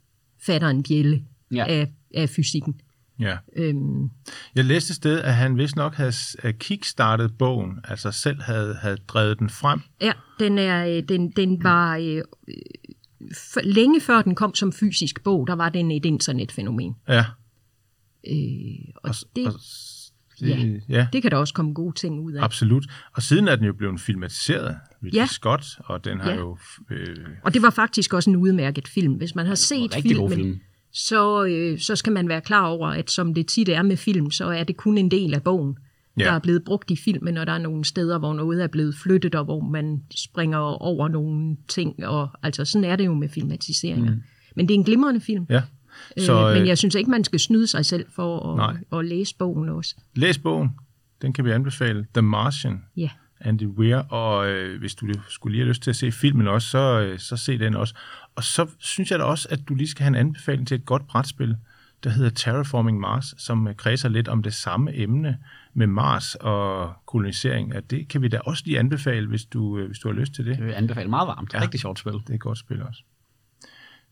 fatter 0.46 0.68
en 0.68 0.82
bjælle 0.82 1.22
Ja. 1.54 1.64
af, 1.68 1.92
af 2.14 2.28
fysikken. 2.28 2.80
Ja. 3.20 3.36
Øhm, 3.56 4.10
Jeg 4.54 4.64
læste 4.64 4.90
et 4.90 4.96
sted, 4.96 5.20
at 5.20 5.34
han 5.34 5.58
vist 5.58 5.76
nok 5.76 5.94
havde 5.94 6.12
øh, 6.44 6.54
kickstartet 6.54 7.38
bogen, 7.38 7.78
altså 7.84 8.10
selv 8.12 8.42
havde, 8.42 8.74
havde 8.74 8.96
drevet 8.96 9.38
den 9.38 9.50
frem. 9.50 9.80
ja, 10.00 10.12
den, 10.38 10.58
er, 10.58 10.86
øh, 10.86 11.02
den, 11.08 11.30
den 11.30 11.62
var... 11.64 11.96
Øh, 11.96 12.22
for, 13.52 13.60
længe 13.64 14.00
før 14.00 14.22
den 14.22 14.34
kom 14.34 14.54
som 14.54 14.72
fysisk 14.72 15.22
bog, 15.24 15.46
der 15.46 15.52
var 15.54 15.68
den 15.68 15.90
et 15.90 16.04
internetfænomen. 16.04 16.94
Ja. 17.08 17.24
Øh, 18.28 18.34
og 18.94 19.00
Og, 19.04 19.14
det, 19.36 19.46
og, 19.46 19.52
det, 20.42 20.82
ja. 20.88 20.94
ja. 20.98 21.06
det 21.12 21.22
kan 21.22 21.30
der 21.30 21.36
også 21.36 21.54
komme 21.54 21.72
gode 21.72 21.94
ting 21.94 22.20
ud 22.20 22.32
af. 22.32 22.42
Absolut. 22.44 22.84
Og 23.12 23.22
siden 23.22 23.48
er 23.48 23.56
den 23.56 23.64
jo 23.66 23.72
blevet 23.72 24.00
filmatiseret, 24.00 24.76
Ridley 25.04 25.18
Ja. 25.20 25.26
Scott, 25.26 25.64
og 25.84 26.04
den 26.04 26.20
har 26.20 26.30
Ja. 26.30 26.36
jo... 26.38 26.58
Øh, 26.90 27.16
Og 27.42 27.54
det 27.54 27.62
var 27.62 27.70
faktisk 27.70 28.14
også 28.14 28.30
en 28.30 28.36
udmærket 28.36 28.88
film. 28.88 29.12
Hvis 29.14 29.34
man 29.34 29.46
har 29.46 29.54
set 29.54 29.94
filmen, 30.02 30.30
film. 30.32 30.60
så, 30.92 31.44
øh, 31.44 31.78
så 31.78 31.96
skal 31.96 32.12
man 32.12 32.28
være 32.28 32.40
klar 32.40 32.66
over, 32.66 32.88
at 32.88 33.10
som 33.10 33.34
det 33.34 33.46
tit 33.46 33.68
er 33.68 33.82
med 33.82 33.96
film, 33.96 34.30
så 34.30 34.44
er 34.46 34.64
det 34.64 34.76
kun 34.76 34.98
en 34.98 35.10
del 35.10 35.34
af 35.34 35.42
bogen, 35.42 35.76
ja. 36.18 36.24
der 36.24 36.32
er 36.32 36.38
blevet 36.38 36.64
brugt 36.64 36.90
i 36.90 36.96
filmen, 36.96 37.36
og 37.36 37.46
der 37.46 37.52
er 37.52 37.58
nogle 37.58 37.84
steder, 37.84 38.18
hvor 38.18 38.34
noget 38.34 38.62
er 38.62 38.66
blevet 38.66 38.94
flyttet, 39.02 39.34
og 39.34 39.44
hvor 39.44 39.60
man 39.60 40.02
springer 40.16 40.58
over 40.58 41.08
nogle 41.08 41.56
ting. 41.68 42.06
Og, 42.06 42.28
altså 42.42 42.64
sådan 42.64 42.84
er 42.90 42.96
det 42.96 43.06
jo 43.06 43.14
med 43.14 43.28
filmatiseringer. 43.28 44.10
Mm. 44.12 44.22
Men 44.56 44.68
det 44.68 44.74
er 44.74 44.78
en 44.78 44.84
glimrende 44.84 45.20
film. 45.20 45.46
Ja. 45.50 45.62
Så, 46.18 46.26
Så 46.26 46.48
øh, 46.48 46.52
men 46.52 46.62
øh, 46.62 46.68
jeg 46.68 46.78
synes 46.78 46.94
ikke, 46.94 47.10
man 47.10 47.24
skal 47.24 47.40
snyde 47.40 47.66
sig 47.66 47.86
selv 47.86 48.06
for 48.14 48.56
Nej. 48.56 48.76
at, 48.92 48.98
at 48.98 49.04
læse 49.04 49.34
bogen 49.38 49.68
også. 49.68 49.94
læs 50.14 50.38
bogen. 50.38 50.70
Den 51.22 51.32
kan 51.32 51.44
vi 51.44 51.50
anbefale. 51.50 52.06
The 52.14 52.22
Martian. 52.22 52.84
Ja. 52.96 53.10
Andy 53.40 53.66
Weir, 53.66 53.96
og 53.96 54.50
øh, 54.50 54.78
hvis 54.78 54.94
du 54.94 55.06
skulle 55.28 55.52
lige 55.52 55.62
have 55.62 55.68
lyst 55.68 55.82
til 55.82 55.90
at 55.90 55.96
se 55.96 56.12
filmen 56.12 56.48
også, 56.48 56.68
så, 56.68 57.00
øh, 57.00 57.18
så 57.18 57.36
se 57.36 57.58
den 57.58 57.74
også. 57.74 57.94
Og 58.36 58.44
så 58.44 58.66
synes 58.78 59.10
jeg 59.10 59.18
da 59.18 59.24
også, 59.24 59.48
at 59.50 59.60
du 59.68 59.74
lige 59.74 59.88
skal 59.88 60.02
have 60.02 60.08
en 60.08 60.14
anbefaling 60.26 60.68
til 60.68 60.74
et 60.74 60.84
godt 60.84 61.06
brætspil, 61.06 61.56
der 62.04 62.10
hedder 62.10 62.30
Terraforming 62.30 63.00
Mars, 63.00 63.34
som 63.38 63.68
øh, 63.68 63.74
kredser 63.74 64.08
lidt 64.08 64.28
om 64.28 64.42
det 64.42 64.54
samme 64.54 64.96
emne 64.96 65.38
med 65.74 65.86
Mars 65.86 66.34
og 66.34 66.92
kolonisering. 67.06 67.74
At 67.74 67.90
det 67.90 68.08
kan 68.08 68.22
vi 68.22 68.28
da 68.28 68.38
også 68.38 68.62
lige 68.66 68.78
anbefale, 68.78 69.26
hvis 69.26 69.44
du, 69.44 69.78
øh, 69.78 69.86
hvis 69.86 69.98
du 69.98 70.08
har 70.08 70.14
lyst 70.14 70.32
til 70.34 70.46
det. 70.46 70.54
Det 70.56 70.62
vil 70.64 70.68
jeg 70.68 70.78
anbefale 70.78 71.10
meget 71.10 71.28
varmt. 71.28 71.54
Ja. 71.54 71.60
Rigtig 71.62 71.80
sjovt 71.80 71.98
spil. 71.98 72.12
Det 72.12 72.30
er 72.30 72.34
et 72.34 72.40
godt 72.40 72.58
spil 72.58 72.82
også. 72.82 73.02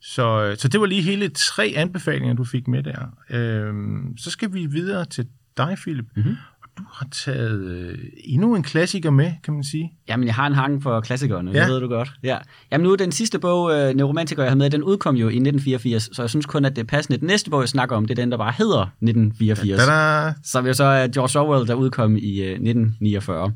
Så, 0.02 0.42
øh, 0.44 0.56
så 0.56 0.68
det 0.68 0.80
var 0.80 0.86
lige 0.86 1.02
hele 1.02 1.28
tre 1.28 1.72
anbefalinger, 1.76 2.34
du 2.34 2.44
fik 2.44 2.68
med 2.68 2.82
der. 2.82 2.98
Øhm, 3.30 4.16
så 4.18 4.30
skal 4.30 4.52
vi 4.54 4.66
videre 4.66 5.04
til 5.04 5.26
dig, 5.56 5.76
Philip. 5.82 6.04
Mm-hmm. 6.16 6.36
Og 6.62 6.68
du 6.78 6.82
har 6.92 7.08
taget 7.12 7.60
øh, 7.70 7.98
endnu 8.24 8.54
en 8.54 8.62
klassiker 8.62 9.10
med, 9.10 9.32
kan 9.44 9.54
man 9.54 9.64
sige. 9.64 9.92
Jamen, 10.08 10.26
jeg 10.26 10.34
har 10.34 10.46
en 10.46 10.52
hang 10.54 10.82
for 10.82 11.00
klassikerne, 11.00 11.50
Ja. 11.52 11.60
det 11.64 11.68
ved 11.72 11.80
du 11.80 11.88
godt. 11.88 12.12
Ja. 12.22 12.38
Jamen 12.72 12.86
nu, 12.86 12.94
den 12.94 13.12
sidste 13.12 13.38
bog, 13.38 13.72
øh, 13.72 13.94
Neuromantiker, 13.94 14.42
jeg 14.42 14.50
har 14.50 14.56
med, 14.56 14.70
den 14.70 14.82
udkom 14.82 15.14
jo 15.16 15.28
i 15.28 15.36
1984, 15.36 16.08
så 16.12 16.22
jeg 16.22 16.30
synes 16.30 16.46
kun, 16.46 16.64
at 16.64 16.76
det 16.76 16.82
er 16.82 16.86
passende. 16.86 17.18
Den 17.18 17.26
næste 17.26 17.50
bog, 17.50 17.60
jeg 17.60 17.68
snakker 17.68 17.96
om, 17.96 18.04
det 18.06 18.18
er 18.18 18.22
den, 18.22 18.30
der 18.30 18.38
bare 18.38 18.52
hedder 18.58 18.80
1984. 18.82 19.86
Da-da! 19.86 20.34
Som 20.44 20.66
jo 20.66 20.72
så 20.74 20.84
er 20.84 21.08
George 21.08 21.40
Orwell, 21.40 21.68
der 21.68 21.74
udkom 21.74 22.16
i 22.16 22.40
øh, 22.40 22.50
1949. 22.50 23.52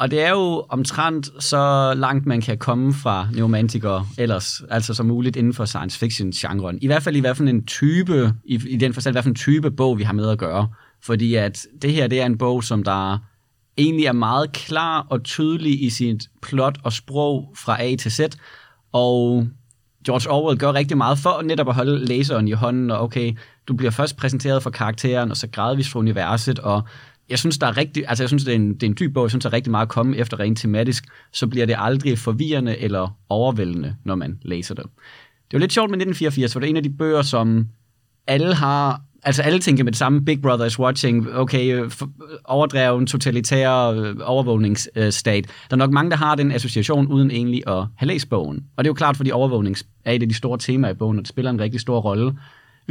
Og 0.00 0.10
det 0.10 0.22
er 0.22 0.30
jo 0.30 0.66
omtrent 0.68 1.28
så 1.38 1.94
langt, 1.96 2.26
man 2.26 2.40
kan 2.40 2.58
komme 2.58 2.94
fra 2.94 3.28
neuromantikere 3.32 4.06
ellers, 4.18 4.62
altså 4.70 4.94
så 4.94 5.02
muligt 5.02 5.36
inden 5.36 5.54
for 5.54 5.64
science 5.64 5.98
fiction-genren. 5.98 6.78
I 6.82 6.86
hvert 6.86 7.02
fald 7.02 7.16
i 7.16 7.20
hvert 7.20 7.36
fald 7.36 7.48
en 7.48 7.64
type, 7.64 8.34
i, 8.44 8.60
i 8.68 8.76
den 8.76 8.94
forstand, 8.94 9.14
hvad 9.14 9.22
for 9.22 9.28
en 9.28 9.34
type 9.34 9.70
bog, 9.70 9.98
vi 9.98 10.02
har 10.02 10.12
med 10.12 10.30
at 10.30 10.38
gøre. 10.38 10.68
Fordi 11.02 11.34
at 11.34 11.66
det 11.82 11.92
her, 11.92 12.06
det 12.06 12.20
er 12.20 12.26
en 12.26 12.38
bog, 12.38 12.64
som 12.64 12.82
der 12.82 13.18
egentlig 13.78 14.06
er 14.06 14.12
meget 14.12 14.52
klar 14.52 15.06
og 15.10 15.22
tydelig 15.24 15.82
i 15.82 15.90
sit 15.90 16.28
plot 16.42 16.78
og 16.84 16.92
sprog 16.92 17.52
fra 17.56 17.82
A 17.82 17.96
til 17.96 18.12
Z. 18.12 18.20
Og 18.92 19.46
George 20.06 20.30
Orwell 20.30 20.58
gør 20.58 20.72
rigtig 20.72 20.96
meget 20.96 21.18
for 21.18 21.42
netop 21.42 21.68
at 21.68 21.74
holde 21.74 22.04
læseren 22.04 22.48
i 22.48 22.52
hånden, 22.52 22.90
og 22.90 23.00
okay, 23.00 23.32
du 23.68 23.74
bliver 23.74 23.90
først 23.90 24.16
præsenteret 24.16 24.62
for 24.62 24.70
karakteren, 24.70 25.30
og 25.30 25.36
så 25.36 25.46
gradvist 25.46 25.90
for 25.90 25.98
universet, 25.98 26.58
og 26.58 26.82
jeg 27.30 27.38
synes, 27.38 27.58
der 27.58 27.66
er 27.66 27.76
rigtig, 27.76 28.04
altså 28.08 28.24
jeg 28.24 28.28
synes, 28.28 28.44
det 28.44 28.52
er 28.52 28.56
en, 28.56 28.74
det 28.74 28.82
er 28.82 28.86
en 28.86 28.96
dyb 29.00 29.14
bog, 29.14 29.24
jeg 29.24 29.30
synes, 29.30 29.42
der 29.42 29.50
er 29.50 29.54
rigtig 29.54 29.70
meget 29.70 29.86
at 29.86 29.88
komme 29.90 30.16
efter 30.16 30.40
rent 30.40 30.58
tematisk, 30.58 31.04
så 31.32 31.46
bliver 31.46 31.66
det 31.66 31.76
aldrig 31.78 32.18
forvirrende 32.18 32.78
eller 32.78 33.16
overvældende, 33.28 33.94
når 34.04 34.14
man 34.14 34.38
læser 34.42 34.74
det. 34.74 34.84
Det 35.50 35.52
var 35.52 35.58
lidt 35.58 35.72
sjovt 35.72 35.90
med 35.90 35.96
1984, 35.96 36.52
for 36.52 36.60
det 36.60 36.66
er 36.66 36.70
en 36.70 36.76
af 36.76 36.82
de 36.82 36.90
bøger, 36.90 37.22
som 37.22 37.66
alle 38.26 38.54
har, 38.54 39.00
altså 39.22 39.42
alle 39.42 39.58
tænker 39.58 39.84
med 39.84 39.92
det 39.92 39.98
samme, 39.98 40.24
Big 40.24 40.42
Brother 40.42 40.66
is 40.66 40.78
watching, 40.78 41.34
okay, 41.34 41.84
overdreven, 42.44 43.06
totalitær 43.06 43.72
øh, 43.72 44.16
overvågningsstat. 44.24 45.46
Der 45.46 45.74
er 45.74 45.76
nok 45.76 45.90
mange, 45.90 46.10
der 46.10 46.16
har 46.16 46.34
den 46.34 46.52
association, 46.52 47.06
uden 47.06 47.30
egentlig 47.30 47.62
at 47.66 47.84
have 47.96 48.08
læst 48.08 48.30
bogen. 48.30 48.64
Og 48.76 48.84
det 48.84 48.88
er 48.88 48.90
jo 48.90 48.94
klart, 48.94 49.16
fordi 49.16 49.30
overvågning 49.30 49.76
er 50.04 50.12
et 50.12 50.22
af 50.22 50.28
de 50.28 50.34
store 50.34 50.58
temaer 50.58 50.92
i 50.92 50.94
bogen, 50.94 51.18
og 51.18 51.22
det 51.22 51.28
spiller 51.28 51.50
en 51.50 51.60
rigtig 51.60 51.80
stor 51.80 52.00
rolle. 52.00 52.32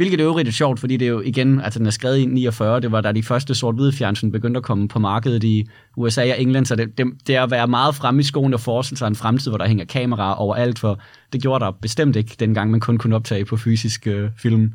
Hvilket 0.00 0.20
er 0.20 0.26
øvrigt 0.26 0.48
er 0.48 0.52
sjovt, 0.52 0.80
fordi 0.80 0.96
det 0.96 1.06
er 1.06 1.10
jo 1.10 1.20
igen, 1.20 1.60
altså 1.60 1.78
den 1.78 1.86
er 1.86 1.90
skrevet 1.90 2.18
i 2.18 2.26
49, 2.26 2.80
det 2.80 2.92
var 2.92 3.00
da 3.00 3.12
de 3.12 3.22
første 3.22 3.54
sort-hvide 3.54 3.92
fjernsyn 3.92 4.32
begyndte 4.32 4.58
at 4.58 4.64
komme 4.64 4.88
på 4.88 4.98
markedet 4.98 5.44
i 5.44 5.66
USA 5.96 6.22
og 6.22 6.40
England, 6.40 6.66
så 6.66 6.76
det, 6.76 6.98
det, 6.98 7.06
det 7.26 7.36
er 7.36 7.42
at 7.42 7.50
være 7.50 7.68
meget 7.68 7.94
fremme 7.94 8.20
i 8.20 8.24
skoen 8.24 8.54
og 8.54 8.60
forestille 8.60 8.98
sig 8.98 9.06
en 9.06 9.16
fremtid, 9.16 9.50
hvor 9.50 9.58
der 9.58 9.68
hænger 9.68 9.84
kameraer 9.84 10.34
overalt, 10.34 10.78
for 10.78 11.00
det 11.32 11.42
gjorde 11.42 11.64
der 11.64 11.70
bestemt 11.70 12.16
ikke, 12.16 12.36
dengang 12.40 12.70
man 12.70 12.80
kun 12.80 12.98
kunne 12.98 13.16
optage 13.16 13.44
på 13.44 13.56
fysisk 13.56 14.06
øh, 14.06 14.30
film. 14.38 14.72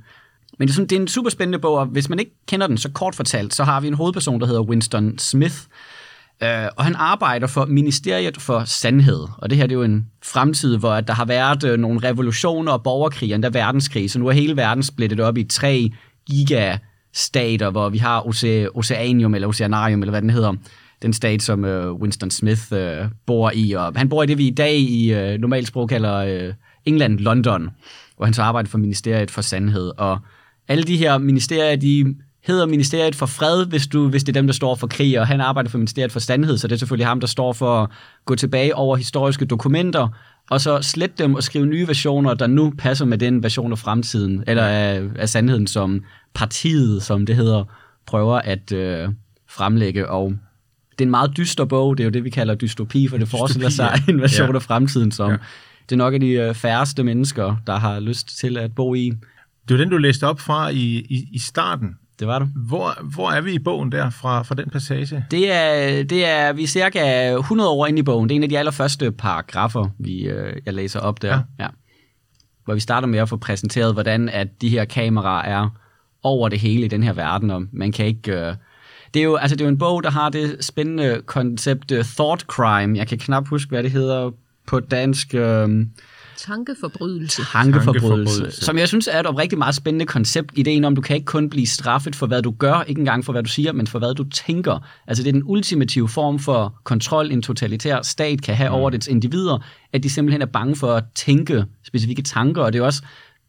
Men 0.58 0.68
det 0.68 0.70
er, 0.70 0.74
sådan, 0.74 0.88
det 0.88 0.96
er 0.96 1.02
en 1.02 1.08
super 1.08 1.30
spændende 1.30 1.60
bog, 1.60 1.78
og 1.78 1.86
hvis 1.86 2.10
man 2.10 2.20
ikke 2.20 2.32
kender 2.48 2.68
den 2.68 2.78
så 2.78 2.92
kort 2.92 3.16
fortalt, 3.16 3.54
så 3.54 3.64
har 3.64 3.80
vi 3.80 3.88
en 3.88 3.94
hovedperson, 3.94 4.40
der 4.40 4.48
hedder 4.48 4.62
Winston 4.62 5.18
Smith, 5.18 5.58
Øh, 6.44 6.68
og 6.78 6.86
han 6.86 6.96
arbejder 6.96 7.48
for 7.48 7.66
Ministeriet 7.66 8.42
for 8.42 8.64
Sandhed. 8.66 9.28
Og 9.38 9.50
det 9.50 9.58
her 9.58 9.68
det 9.68 9.76
er 9.76 9.80
jo 9.80 9.84
en 9.84 10.06
fremtid, 10.24 10.78
hvor 10.78 11.02
der 11.02 11.14
har 11.14 11.26
været 11.26 11.64
øh, 11.64 11.80
nogle 11.80 12.00
revolutioner 12.10 12.72
og 12.72 12.84
borgerkrig, 12.84 13.34
endda 13.34 13.50
verdenskrig. 13.50 14.12
Så 14.12 14.20
nu 14.20 14.28
er 14.28 14.32
hele 14.32 14.58
verden 14.58 14.84
splittet 14.84 15.20
op 15.20 15.38
i 15.38 15.44
tre 15.44 15.92
gigastater, 16.28 17.70
hvor 17.70 17.90
vi 17.90 17.98
har 17.98 18.22
Oce- 18.22 18.78
Oceanium, 18.78 19.36
eller 19.36 19.48
Oceanarium, 19.48 20.02
eller 20.02 20.12
hvad 20.12 20.22
den 20.22 20.30
hedder. 20.30 20.54
Den 21.02 21.14
stat, 21.14 21.42
som 21.42 21.66
øh, 21.66 21.94
Winston 21.94 22.32
Smith 22.32 22.62
øh, 22.72 23.06
bor 23.26 23.52
i. 23.56 23.72
Og 23.72 23.94
han 23.96 24.10
bor 24.10 24.24
i 24.24 24.26
det, 24.26 24.38
vi 24.38 24.48
i 24.48 24.54
dag 24.54 24.76
i 24.76 25.14
øh, 25.14 25.40
normalt 25.40 25.68
sprog 25.68 25.90
kalder 25.90 26.16
øh, 26.16 26.54
England, 26.86 27.20
London, 27.20 27.70
hvor 28.18 28.26
han 28.26 28.34
så 28.34 28.42
arbejder 28.42 28.70
for 28.70 28.78
Ministeriet 28.78 29.32
for 29.32 29.42
Sandhed. 29.42 29.92
Og 29.98 30.20
alle 30.68 30.84
de 30.84 30.98
her 30.98 31.18
ministerier, 31.18 31.76
de 31.76 32.16
hedder 32.48 32.66
Ministeriet 32.66 33.16
for 33.16 33.26
Fred, 33.26 33.66
hvis, 33.66 33.88
du, 33.88 34.10
hvis 34.10 34.24
det 34.24 34.30
er 34.38 34.40
dem, 34.42 34.48
der 34.48 34.54
står 34.54 34.76
for 34.76 34.88
krig, 34.88 35.20
og 35.20 35.28
han 35.28 35.42
arbejder 35.42 35.70
for 35.70 35.78
Ministeriet 35.78 36.12
for 36.12 36.20
Sandhed, 36.20 36.58
så 36.58 36.68
det 36.68 36.76
er 36.76 36.80
selvfølgelig 36.80 37.08
ham, 37.08 37.20
der 37.20 37.28
står 37.28 37.54
for 37.54 37.84
at 37.84 37.90
gå 38.26 38.36
tilbage 38.36 38.76
over 38.76 38.96
historiske 38.96 39.46
dokumenter, 39.46 40.08
og 40.50 40.62
så 40.62 40.82
slette 40.82 41.24
dem 41.24 41.36
og 41.36 41.44
skrive 41.44 41.66
nye 41.66 41.88
versioner, 41.88 42.34
der 42.34 42.48
nu 42.48 42.74
passer 42.78 43.06
med 43.06 43.18
den 43.18 43.44
version 43.44 43.72
af 43.72 43.78
fremtiden, 43.78 44.44
eller 44.48 44.64
af, 44.64 45.04
af 45.16 45.30
sandheden, 45.30 45.68
som 45.68 46.04
partiet, 46.34 47.04
som 47.04 47.26
det 47.26 47.36
hedder, 47.36 47.64
prøver 48.08 48.36
at 48.40 48.72
øh, 48.72 49.10
fremlægge. 49.50 50.10
Og 50.10 50.30
det 50.92 51.02
er 51.02 51.06
en 51.06 51.12
meget 51.12 51.38
dyster 51.38 51.66
bog, 51.66 51.98
det 51.98 52.04
er 52.04 52.06
jo 52.06 52.12
det, 52.12 52.24
vi 52.24 52.30
kalder 52.30 52.56
dystopi, 52.56 53.08
for 53.08 53.18
det 53.18 53.28
forestiller 53.28 53.70
sig 53.70 54.02
ja. 54.08 54.12
en 54.14 54.22
version 54.22 54.50
Ja. 54.50 54.56
af 54.56 54.62
fremtiden, 54.62 55.12
som 55.12 55.32
Ja. 55.32 55.38
det 55.90 55.92
er 55.92 55.98
nok 55.98 56.14
af 56.14 56.20
de 56.20 56.28
øh, 56.30 56.54
færreste 56.56 57.04
mennesker, 57.04 57.56
der 57.68 57.76
har 57.80 58.00
lyst 58.00 58.38
til 58.40 58.58
at 58.58 58.76
bo 58.76 58.96
i. 58.96 59.12
Det 59.70 59.78
var 59.78 59.84
den, 59.84 59.90
du 59.90 59.98
læste 59.98 60.28
op 60.28 60.40
fra 60.40 60.70
i, 60.70 60.78
i, 61.10 61.28
i 61.32 61.40
starten. 61.40 61.96
Det 62.20 62.28
var 62.28 62.40
det. 62.40 62.52
Hvor, 62.56 63.14
hvor 63.14 63.32
er 63.32 63.42
vi 63.42 63.54
i 63.54 63.60
bogen 63.60 63.92
der 63.92 64.10
fra, 64.10 64.42
fra 64.42 64.56
den 64.56 64.70
passage? 64.70 65.26
Det 65.32 65.52
er, 65.52 66.04
det 66.04 66.26
er, 66.26 66.54
vi 66.54 66.64
er 66.64 66.68
cirka 66.68 67.34
100 67.34 67.70
år 67.70 67.88
inde 67.88 68.00
i 68.00 68.04
bogen. 68.04 68.30
Det 68.30 68.36
er 68.36 68.36
en 68.36 68.44
af 68.44 68.50
de 68.50 68.60
allerførste 68.60 69.12
paragrafer, 69.12 69.90
vi, 70.00 70.24
øh, 70.24 70.62
jeg 70.66 70.74
læser 70.74 71.00
op 71.00 71.22
der. 71.22 71.28
Ja. 71.28 71.34
Ja. 71.60 71.64
Ja. 71.64 71.68
Hvor 72.66 72.74
vi 72.74 72.80
starter 72.80 73.08
med 73.08 73.20
at 73.20 73.30
få 73.30 73.38
præsenteret, 73.38 73.94
hvordan 73.94 74.30
at 74.30 74.62
de 74.62 74.70
her 74.70 74.86
kameraer 74.86 75.44
er 75.44 75.70
over 76.24 76.50
det 76.50 76.60
hele 76.60 76.86
i 76.86 76.88
den 76.88 77.04
her 77.04 77.14
verden, 77.14 77.52
og 77.52 77.64
man 77.72 77.92
kan 77.92 78.06
ikke... 78.06 78.32
Øh, 78.32 78.56
det 79.14 79.20
er, 79.20 79.24
jo, 79.24 79.36
altså 79.36 79.56
det 79.56 79.62
er 79.62 79.66
jo 79.66 79.72
en 79.72 79.78
bog, 79.78 80.04
der 80.04 80.10
har 80.10 80.30
det 80.30 80.66
spændende 80.66 81.22
koncept 81.26 81.92
uh, 81.92 82.04
thought 82.04 82.42
crime. 82.42 82.98
Jeg 82.98 83.08
kan 83.08 83.18
knap 83.18 83.48
huske, 83.48 83.70
hvad 83.70 83.84
det 83.84 83.92
hedder 83.92 84.32
på 84.68 84.80
dansk. 84.80 85.34
Øh, 85.34 85.86
Tankeforbrydelse. 86.38 87.42
tankeforbrydelse, 87.52 88.52
som 88.52 88.78
jeg 88.78 88.88
synes 88.88 89.10
er 89.12 89.20
et 89.20 89.26
oprigtigt 89.26 89.58
meget 89.58 89.76
spændende 89.76 90.06
koncept. 90.06 90.52
Ideen 90.56 90.86
om, 90.86 90.96
du 90.96 91.02
kan 91.02 91.16
ikke 91.16 91.26
kun 91.26 91.50
blive 91.50 91.68
straffet 91.68 92.16
for, 92.16 92.28
hvad 92.28 92.42
du 92.42 92.52
gør, 92.52 92.84
ikke 92.88 93.00
engang 93.00 93.26
for, 93.26 93.32
hvad 93.32 93.44
du 93.44 93.50
siger, 93.50 93.72
men 93.72 93.88
for, 93.88 94.00
hvad 94.00 94.16
du 94.16 94.24
tænker. 94.24 94.80
Altså 95.08 95.24
det 95.24 95.30
er 95.30 95.34
den 95.34 95.44
ultimative 95.46 96.10
form 96.10 96.40
for 96.40 96.76
kontrol, 96.84 97.32
en 97.32 97.42
totalitær 97.42 98.02
stat 98.02 98.42
kan 98.42 98.56
have 98.56 98.70
mm. 98.70 98.76
over 98.76 98.90
dets 98.90 99.08
individer, 99.08 99.58
at 99.94 100.04
de 100.04 100.10
simpelthen 100.10 100.42
er 100.42 100.46
bange 100.46 100.76
for 100.76 100.94
at 100.94 101.04
tænke 101.16 101.66
specifikke 101.84 102.22
tanker, 102.22 102.62
og 102.62 102.74
det 102.74 102.80
er 102.80 102.84
jo 102.84 102.86
også 102.86 103.02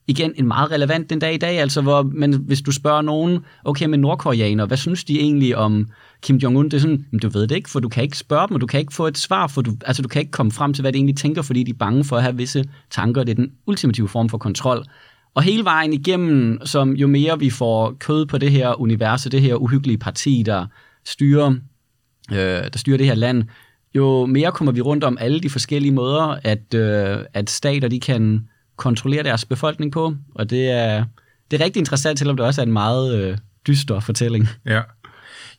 igen 0.09 0.33
en 0.37 0.47
meget 0.47 0.71
relevant 0.71 1.11
den 1.11 1.19
dag 1.19 1.35
i 1.35 1.37
dag, 1.37 1.59
altså 1.59 1.81
hvor, 1.81 2.03
men 2.03 2.35
hvis 2.35 2.61
du 2.61 2.73
spørger 2.73 3.03
nogen, 3.03 3.39
okay, 3.65 3.87
med 3.87 3.99
nordkoreanere, 3.99 4.67
hvad 4.67 4.77
synes 4.77 5.05
de 5.05 5.21
egentlig 5.21 5.57
om 5.57 5.89
Kim 6.23 6.37
Jong-un? 6.37 6.65
Det 6.65 6.75
er 6.75 6.79
sådan, 6.79 7.07
"Men 7.11 7.21
du 7.21 7.29
ved 7.29 7.47
det 7.47 7.57
ikke, 7.57 7.71
for 7.71 7.81
du 7.81 7.89
kan 7.89 8.03
ikke 8.03 8.19
spørge 8.19 8.49
dem, 8.49 8.55
og 8.55 8.61
du 8.61 8.67
kan 8.67 8.81
ikke 8.81 8.95
få 8.95 9.07
et 9.07 9.19
svar, 9.19 9.47
for 9.47 9.63
du, 9.63 9.73
altså 9.87 10.03
du 10.03 10.09
kan 10.09 10.21
ikke 10.21 10.33
komme 10.33 10.53
frem 10.53 10.75
til, 10.75 10.83
hvad 10.83 10.93
de 10.93 10.97
egentlig 10.97 11.17
tænker, 11.17 11.43
fordi 11.43 11.63
de 11.63 11.71
er 11.71 11.75
bange 11.79 12.05
for 12.05 12.17
at 12.17 12.23
have 12.23 12.37
visse 12.37 12.65
tanker. 12.91 13.25
Det 13.25 13.31
er 13.31 13.35
den 13.35 13.53
ultimative 13.67 14.09
form 14.09 14.29
for 14.29 14.39
kontrol. 14.39 14.85
Og 15.35 15.43
hele 15.43 15.65
vejen 15.65 15.93
igennem, 15.93 16.61
som 16.65 16.93
jo 16.93 17.07
mere 17.07 17.39
vi 17.39 17.51
får 17.51 17.97
kød 18.01 18.27
på 18.27 18.39
det 18.39 18.51
her 18.51 18.81
univers, 18.81 19.23
det 19.23 19.43
her 19.43 19.55
uhyggelige 19.55 19.99
parti, 19.99 20.43
der 20.47 20.67
styrer, 21.05 21.55
øh, 22.33 22.39
der 22.39 22.77
styrer 22.79 22.97
det 22.97 23.07
her 23.07 23.15
land, 23.15 23.45
jo 23.95 24.27
mere 24.27 24.53
kommer 24.53 24.73
vi 24.73 24.81
rundt 24.81 25.05
om 25.05 25.19
alle 25.21 25.41
de 25.41 25.51
forskellige 25.51 25.93
måder, 25.93 26.39
at, 26.45 26.75
øh, 26.75 27.19
at 27.35 27.51
stater 27.51 27.89
de 27.89 28.01
kan 28.01 28.49
kontrollere 28.77 29.23
deres 29.23 29.45
befolkning 29.45 29.93
på. 29.93 30.17
Og 30.35 30.51
det 30.51 30.71
er, 30.71 31.05
det 31.51 31.61
er 31.61 31.65
rigtig 31.65 31.81
interessant, 31.81 32.19
selvom 32.19 32.37
det 32.37 32.47
også 32.47 32.61
er 32.61 32.67
en 32.67 32.73
meget 32.73 33.19
øh, 33.19 33.39
dyster 33.67 34.01
fortælling. 34.01 34.49
Ja. 34.67 34.83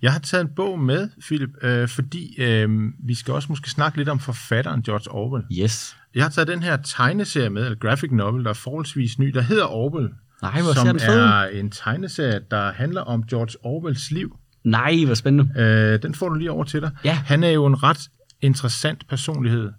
Jeg 0.02 0.12
har 0.12 0.20
taget 0.20 0.42
en 0.42 0.50
bog 0.56 0.80
med, 0.80 1.10
Philip, 1.22 1.50
øh, 1.62 1.88
fordi 1.88 2.42
øh, 2.42 2.70
vi 3.00 3.16
skal 3.16 3.34
også 3.34 3.48
måske 3.50 3.70
snakke 3.70 3.98
lidt 3.98 4.10
om 4.10 4.20
forfatteren 4.20 4.82
George 4.82 5.12
Orwell. 5.12 5.44
Yes. 5.60 5.98
Jeg 6.16 6.24
har 6.24 6.30
taget 6.30 6.48
den 6.48 6.64
her 6.64 6.78
tegneserie 6.78 7.50
med, 7.50 7.64
eller 7.64 7.78
graphic 7.78 8.12
novel, 8.12 8.44
der 8.44 8.50
er 8.50 8.54
forholdsvis 8.54 9.20
ny, 9.20 9.28
der 9.28 9.42
hedder 9.42 9.66
Orwell. 9.66 10.10
Nej, 10.42 10.62
hvor 10.62 10.74
som 10.74 10.98
er 11.02 11.44
en 11.44 11.72
tegneserie, 11.72 12.40
der 12.52 12.72
handler 12.72 13.02
om 13.02 13.24
George 13.24 13.66
Orwells 13.66 14.12
liv. 14.12 14.38
Nej, 14.64 15.06
hvor 15.06 15.14
spændende. 15.14 15.62
Øh, 15.62 16.02
den 16.02 16.16
får 16.16 16.30
du 16.30 16.36
lige 16.36 16.52
over 16.52 16.64
til 16.64 16.82
dig. 16.82 16.92
Ja. 17.04 17.14
Han 17.14 17.44
er 17.44 17.50
jo 17.50 17.66
en 17.66 17.84
ret 17.84 18.00
interessant 18.42 19.08
personlighed. 19.08 19.72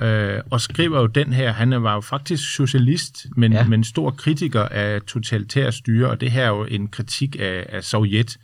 Øh, 0.00 0.40
og 0.50 0.60
skriver 0.60 1.00
jo 1.00 1.06
den 1.06 1.32
her, 1.32 1.52
han 1.52 1.82
var 1.82 1.94
jo 1.94 2.00
faktisk 2.00 2.54
socialist, 2.54 3.26
men, 3.36 3.52
Ja. 3.52 3.64
men 3.66 3.84
stor 3.84 4.10
kritiker 4.10 4.62
af 4.62 5.02
totalitær 5.02 5.70
styre, 5.70 6.10
og 6.10 6.20
det 6.20 6.30
her 6.30 6.44
er 6.44 6.48
jo 6.48 6.64
en 6.64 6.88
kritik 6.88 7.36
af, 7.40 7.66
af 7.68 7.84
Sovjet, 7.84 8.36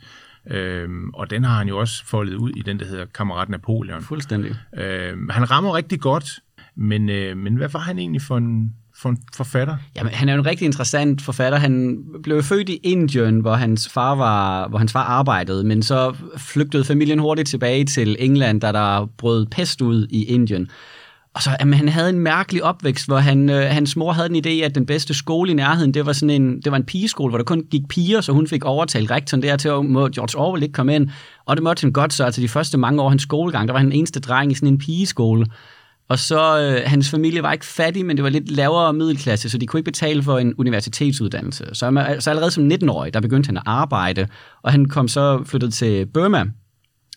Øhm, 0.47 1.09
og 1.13 1.29
den 1.29 1.43
har 1.43 1.57
han 1.57 1.67
jo 1.67 1.77
også 1.77 2.05
foldet 2.05 2.35
ud 2.35 2.49
i 2.49 2.61
den, 2.61 2.79
der 2.79 2.85
hedder 2.85 3.05
Kammerat 3.05 3.49
Napoleon. 3.49 4.01
Fuldstændig. 4.01 4.55
Øhm, 4.77 5.29
han 5.29 5.51
rammer 5.51 5.75
rigtig 5.75 5.99
godt, 5.99 6.29
men, 6.75 7.09
øh, 7.09 7.37
men 7.37 7.55
hvad 7.55 7.69
var 7.69 7.79
han 7.79 7.99
egentlig 7.99 8.21
for 8.21 8.37
en, 8.37 8.73
for 9.01 9.09
en 9.09 9.17
forfatter? 9.35 9.77
Jamen, 9.95 10.13
han 10.13 10.29
er 10.29 10.33
jo 10.33 10.39
en 10.39 10.45
rigtig 10.45 10.65
interessant 10.65 11.21
forfatter. 11.21 11.57
Han 11.59 12.03
blev 12.23 12.43
født 12.43 12.69
i 12.69 12.75
Indien, 12.83 13.39
hvor 13.39 13.53
hans 13.55 13.89
far 13.89 14.15
var, 14.15 14.67
hvor 14.67 14.77
hans 14.77 14.91
far 14.91 15.03
arbejdede, 15.03 15.63
men 15.63 15.83
så 15.83 16.15
flygtede 16.37 16.83
familien 16.83 17.19
hurtigt 17.19 17.47
tilbage 17.47 17.85
til 17.85 18.15
England, 18.19 18.61
da 18.61 18.71
der 18.71 19.05
brød 19.17 19.45
pest 19.45 19.81
ud 19.81 20.07
i 20.09 20.23
Indien. 20.23 20.69
Og 21.35 21.41
så, 21.43 21.49
jamen, 21.59 21.73
han 21.73 21.89
havde 21.89 22.09
en 22.09 22.19
mærkelig 22.19 22.63
opvækst, 22.63 23.07
hvor 23.07 23.17
han, 23.17 23.49
øh, 23.49 23.61
hans 23.61 23.95
mor 23.95 24.11
havde 24.11 24.29
en 24.35 24.45
idé, 24.45 24.65
at 24.65 24.75
den 24.75 24.85
bedste 24.85 25.13
skole 25.13 25.51
i 25.51 25.53
nærheden, 25.53 25.93
det 25.93 26.05
var 26.05 26.13
sådan 26.13 26.41
en, 26.41 26.61
det 26.61 26.71
var 26.71 26.77
en 26.77 26.83
pigeskole, 26.83 27.31
hvor 27.31 27.37
der 27.37 27.43
kun 27.45 27.63
gik 27.71 27.81
piger, 27.89 28.21
så 28.21 28.31
hun 28.31 28.47
fik 28.47 28.65
overtalt 28.65 29.11
rektoren 29.11 29.43
der 29.43 29.55
til, 29.57 29.69
at 29.69 29.85
må 29.85 30.09
George 30.09 30.37
Orwell 30.39 30.63
ikke 30.63 30.73
komme 30.73 30.95
ind. 30.95 31.09
Og 31.45 31.57
det 31.57 31.63
måtte 31.63 31.81
han 31.81 31.91
godt, 31.91 32.13
så 32.13 32.23
altså 32.23 32.41
de 32.41 32.47
første 32.47 32.77
mange 32.77 33.01
år 33.01 33.09
hans 33.09 33.21
skolegang, 33.21 33.67
der 33.67 33.71
var 33.73 33.79
han 33.79 33.85
den 33.87 33.95
eneste 33.97 34.19
dreng 34.19 34.51
i 34.51 34.55
sådan 34.55 34.67
en 34.69 34.77
pigeskole. 34.77 35.45
Og 36.09 36.19
så, 36.19 36.59
øh, 36.61 36.81
hans 36.89 37.09
familie 37.09 37.43
var 37.43 37.53
ikke 37.53 37.65
fattig, 37.65 38.05
men 38.05 38.17
det 38.17 38.23
var 38.23 38.29
lidt 38.29 38.51
lavere 38.51 38.93
middelklasse, 38.93 39.49
så 39.49 39.57
de 39.57 39.67
kunne 39.67 39.79
ikke 39.79 39.91
betale 39.91 40.23
for 40.23 40.37
en 40.39 40.53
universitetsuddannelse. 40.57 41.65
Så, 41.73 41.85
han- 41.85 42.21
så 42.21 42.29
allerede 42.29 42.51
som 42.51 42.67
19-årig, 42.71 43.13
der 43.13 43.21
begyndte 43.21 43.47
han 43.47 43.57
at 43.57 43.63
arbejde, 43.65 44.27
og 44.63 44.71
han 44.71 44.85
kom 44.85 45.07
så 45.07 45.43
flyttet 45.45 45.73
til 45.73 46.05
Burma, 46.05 46.45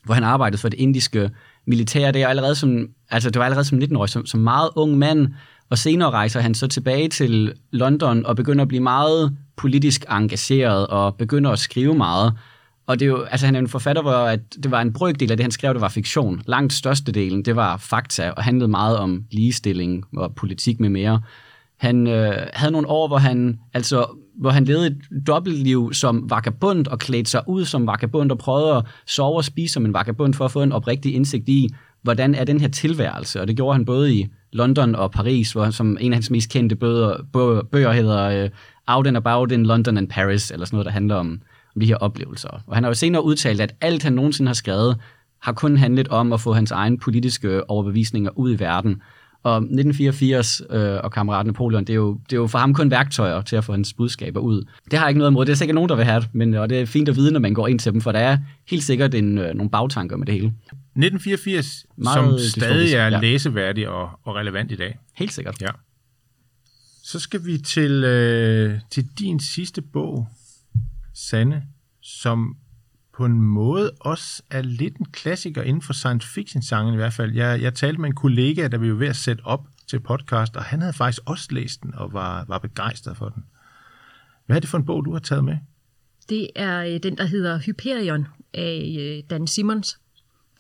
hvor 0.05 0.15
han 0.15 0.25
arbejdede 0.25 0.61
for 0.61 0.69
det 0.69 0.79
indiske 0.81 1.31
militær 1.67 2.11
der, 2.11 2.29
allerede 2.29 2.55
som, 2.55 2.89
altså 3.11 3.31
det 3.31 3.39
var 3.39 3.45
allerede 3.45 3.65
som 3.65 3.79
19-årig, 3.79 4.11
som, 4.11 4.27
som 4.27 4.41
meget 4.41 4.71
ung 4.77 4.99
mand, 4.99 5.29
og 5.71 5.79
senere 5.79 6.11
rejser 6.11 6.41
han 6.41 6.55
så 6.55 6.67
tilbage 6.67 7.09
til 7.09 7.53
London 7.71 8.27
og 8.27 8.37
begynder 8.37 8.63
at 8.63 8.69
blive 8.69 8.83
meget 8.83 9.37
politisk 9.57 10.05
engageret 10.11 10.87
og 10.87 11.15
begynder 11.17 11.51
at 11.51 11.59
skrive 11.59 11.95
meget. 11.95 12.35
Og 12.87 13.01
det 13.01 13.07
er 13.07 13.11
jo, 13.11 13.23
altså 13.23 13.47
han 13.47 13.55
er 13.55 13.59
en 13.59 13.69
forfatter, 13.69 14.03
hvor 14.03 14.13
at 14.13 14.41
det 14.63 14.71
var 14.71 14.81
en 14.81 14.93
brøkdel 14.93 15.31
af 15.31 15.37
det, 15.37 15.45
han 15.45 15.51
skrev, 15.51 15.73
det 15.73 15.81
var 15.81 15.89
fiktion. 15.89 16.43
Langt 16.47 16.73
størstedelen, 16.73 17.45
det 17.45 17.57
var 17.57 17.77
fakta, 17.77 18.31
og 18.31 18.45
handlede 18.45 18.69
meget 18.69 18.99
om 18.99 19.25
ligestilling 19.31 20.05
og 20.17 20.35
politik 20.35 20.81
med 20.81 20.89
mere. 20.89 21.21
Han 21.77 22.07
øh, 22.07 22.47
havde 22.53 22.73
nogle 22.73 22.89
år, 22.89 23.09
hvor 23.09 23.19
han, 23.19 23.61
altså, 23.75 24.07
hvor 24.41 24.51
han 24.51 24.65
levede 24.65 24.87
et 24.87 25.27
dobbeltliv 25.27 25.93
som 25.93 26.31
vagabund 26.31 26.87
og 26.87 26.99
klædte 26.99 27.31
sig 27.31 27.43
ud 27.47 27.65
som 27.65 27.87
vagabund 27.87 28.31
og 28.31 28.39
prøvede 28.39 28.77
at 28.77 28.85
sove 29.07 29.37
og 29.37 29.45
spise 29.45 29.73
som 29.73 29.85
en 29.85 29.93
vagabund 29.93 30.35
for 30.35 30.45
at 30.45 30.51
få 30.51 30.63
en 30.63 30.73
oprigtig 30.73 31.15
indsigt 31.15 31.49
i, 31.49 31.69
hvordan 32.03 32.35
er 32.35 32.45
den 32.45 32.61
her 32.61 32.69
tilværelse. 32.69 33.41
Og 33.41 33.49
det 33.49 33.57
gjorde 33.57 33.75
han 33.75 33.85
både 33.85 34.15
i 34.15 34.27
London 34.53 34.95
og 34.95 35.11
Paris, 35.11 35.53
hvor 35.53 35.71
som 35.71 35.99
en 36.01 36.13
af 36.13 36.17
hans 36.17 36.31
mest 36.31 36.51
kendte 36.51 36.77
bøger, 36.77 37.17
bøger, 37.73 37.93
hedder 37.93 38.45
øh, 38.45 38.51
Out 38.87 39.07
and 39.07 39.17
About 39.17 39.53
in 39.53 39.67
London 39.67 39.99
and 39.99 40.09
Paris, 40.09 40.51
eller 40.51 40.67
sådan 40.67 40.77
noget, 40.77 40.87
der 40.87 40.93
handler 40.93 41.15
om, 41.15 41.41
om 41.75 41.81
de 41.81 41.87
her 41.87 41.97
oplevelser. 41.97 42.49
Og 42.67 42.77
han 42.77 42.85
har 42.85 42.91
jo 42.91 42.95
senere 42.95 43.25
udtalt, 43.25 43.61
at 43.61 43.75
alt 43.81 44.03
han 44.03 44.13
nogensinde 44.13 44.49
har 44.49 44.55
skrevet, 44.55 44.97
har 45.43 45.53
kun 45.53 45.77
handlet 45.77 46.09
om 46.09 46.33
at 46.33 46.41
få 46.41 46.53
hans 46.53 46.71
egen 46.71 46.99
politiske 46.99 47.71
overbevisninger 47.71 48.31
ud 48.39 48.55
i 48.55 48.59
verden. 48.59 49.03
Og 49.45 49.57
1984 49.57 50.63
øh, 50.71 51.01
og 51.05 51.13
kammerat 51.13 51.47
Napoleon, 51.47 51.85
det 51.85 51.91
er, 51.91 51.95
jo, 51.95 52.21
det 52.31 52.33
er 52.33 52.37
jo 52.37 52.47
for 52.47 52.59
ham 52.59 52.75
kun 52.75 52.91
værktøjer 52.91 53.43
til 53.43 53.57
at 53.57 53.65
få 53.65 53.73
hans 53.73 53.93
budskaber 53.93 54.41
ud. 54.41 54.65
Det 54.91 54.99
har 54.99 55.07
jeg 55.07 55.11
ikke 55.11 55.19
noget 55.19 55.31
imod. 55.31 55.47
Det 55.47 55.53
er 55.53 55.57
sikkert 55.57 55.75
nogen, 55.75 55.89
der 55.89 55.97
vil 55.97 56.05
have 56.05 56.21
det, 56.21 56.29
men 56.33 56.55
og 56.55 56.71
det 56.71 56.81
er 56.81 56.87
fint 56.87 57.09
at 57.09 57.17
vide, 57.17 57.33
når 57.33 57.41
man 57.41 57.55
går 57.55 57.69
ind 57.69 57.79
til 57.79 57.93
dem, 57.93 58.01
for 58.01 58.13
der 58.13 58.19
er 58.19 58.39
helt 58.71 58.83
sikkert 58.83 59.15
en, 59.15 59.39
øh, 59.39 59.55
nogle 59.55 59.71
bagtanker 59.71 60.17
med 60.17 60.27
det 60.27 60.35
hele. 60.35 60.47
1984, 60.47 61.87
Meget 61.97 62.15
som 62.15 62.39
stadig 62.39 62.95
er 62.95 63.09
ja. 63.09 63.21
læseværdig 63.21 63.89
og, 63.89 64.11
og 64.23 64.35
relevant 64.35 64.73
i 64.73 64.77
dag. 64.77 64.99
Helt 65.17 65.33
sikkert. 65.33 65.63
Ja. 65.63 65.71
Så 67.05 67.19
skal 67.19 67.47
vi 67.47 67.59
til, 67.59 68.05
øh, 68.05 68.81
til 68.91 69.09
din 69.19 69.41
sidste 69.41 69.83
bog, 69.83 70.29
Sande, 71.15 71.63
som 72.03 72.57
på 73.17 73.25
en 73.25 73.41
måde 73.41 73.91
også 74.01 74.43
er 74.51 74.63
lidt 74.63 74.97
en 74.97 75.07
klassiker 75.13 75.63
inden 75.63 75.83
for 75.83 75.93
science 75.93 76.29
fiction-sangen 76.29 76.95
i 76.95 76.97
hvert 76.97 77.13
fald. 77.13 77.33
Jeg, 77.33 77.63
jeg 77.63 77.75
talte 77.75 78.01
med 78.01 78.09
en 78.09 78.15
kollega, 78.15 78.69
der 78.69 78.79
vi 78.79 78.91
var 78.91 78.97
ved 78.97 79.09
at 79.09 79.17
sætte 79.17 79.43
op 79.45 79.67
til 79.87 80.01
podcast, 80.01 80.57
og 80.57 80.63
han 80.65 80.81
havde 80.81 80.93
faktisk 80.93 81.23
også 81.27 81.49
læst 81.51 81.83
den 81.83 81.95
og 81.95 82.13
var, 82.13 82.45
var 82.49 82.59
begejstret 82.59 83.17
for 83.17 83.29
den. 83.29 83.45
Hvad 84.47 84.57
er 84.57 84.61
det 84.61 84.69
for 84.69 84.79
en 84.79 84.87
bog, 84.87 85.05
du 85.05 85.13
har 85.13 85.19
taget 85.19 85.45
med? 85.45 85.57
Det 86.29 86.49
er 86.57 86.85
øh, 86.85 87.03
den, 87.03 87.19
der 87.19 87.25
hedder 87.25 87.59
Hyperion 87.59 88.27
af 88.55 88.97
øh, 89.01 89.31
Dan 89.31 89.47
Simmons. 89.47 89.99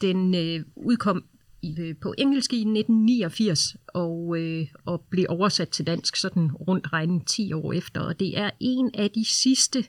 Den 0.00 0.34
øh, 0.34 0.64
udkom 0.76 1.24
i, 1.62 1.80
øh, 1.80 1.94
på 2.02 2.14
engelsk 2.18 2.52
i 2.52 2.56
1989 2.56 3.76
og, 3.86 4.36
øh, 4.38 4.66
og 4.84 5.04
blev 5.10 5.26
oversat 5.28 5.68
til 5.68 5.86
dansk 5.86 6.16
sådan 6.16 6.52
rundt 6.52 6.92
regnet 6.92 7.26
10 7.26 7.52
år 7.52 7.72
efter. 7.72 8.00
Og 8.00 8.20
det 8.20 8.38
er 8.38 8.50
en 8.60 8.90
af 8.94 9.10
de 9.10 9.24
sidste 9.24 9.84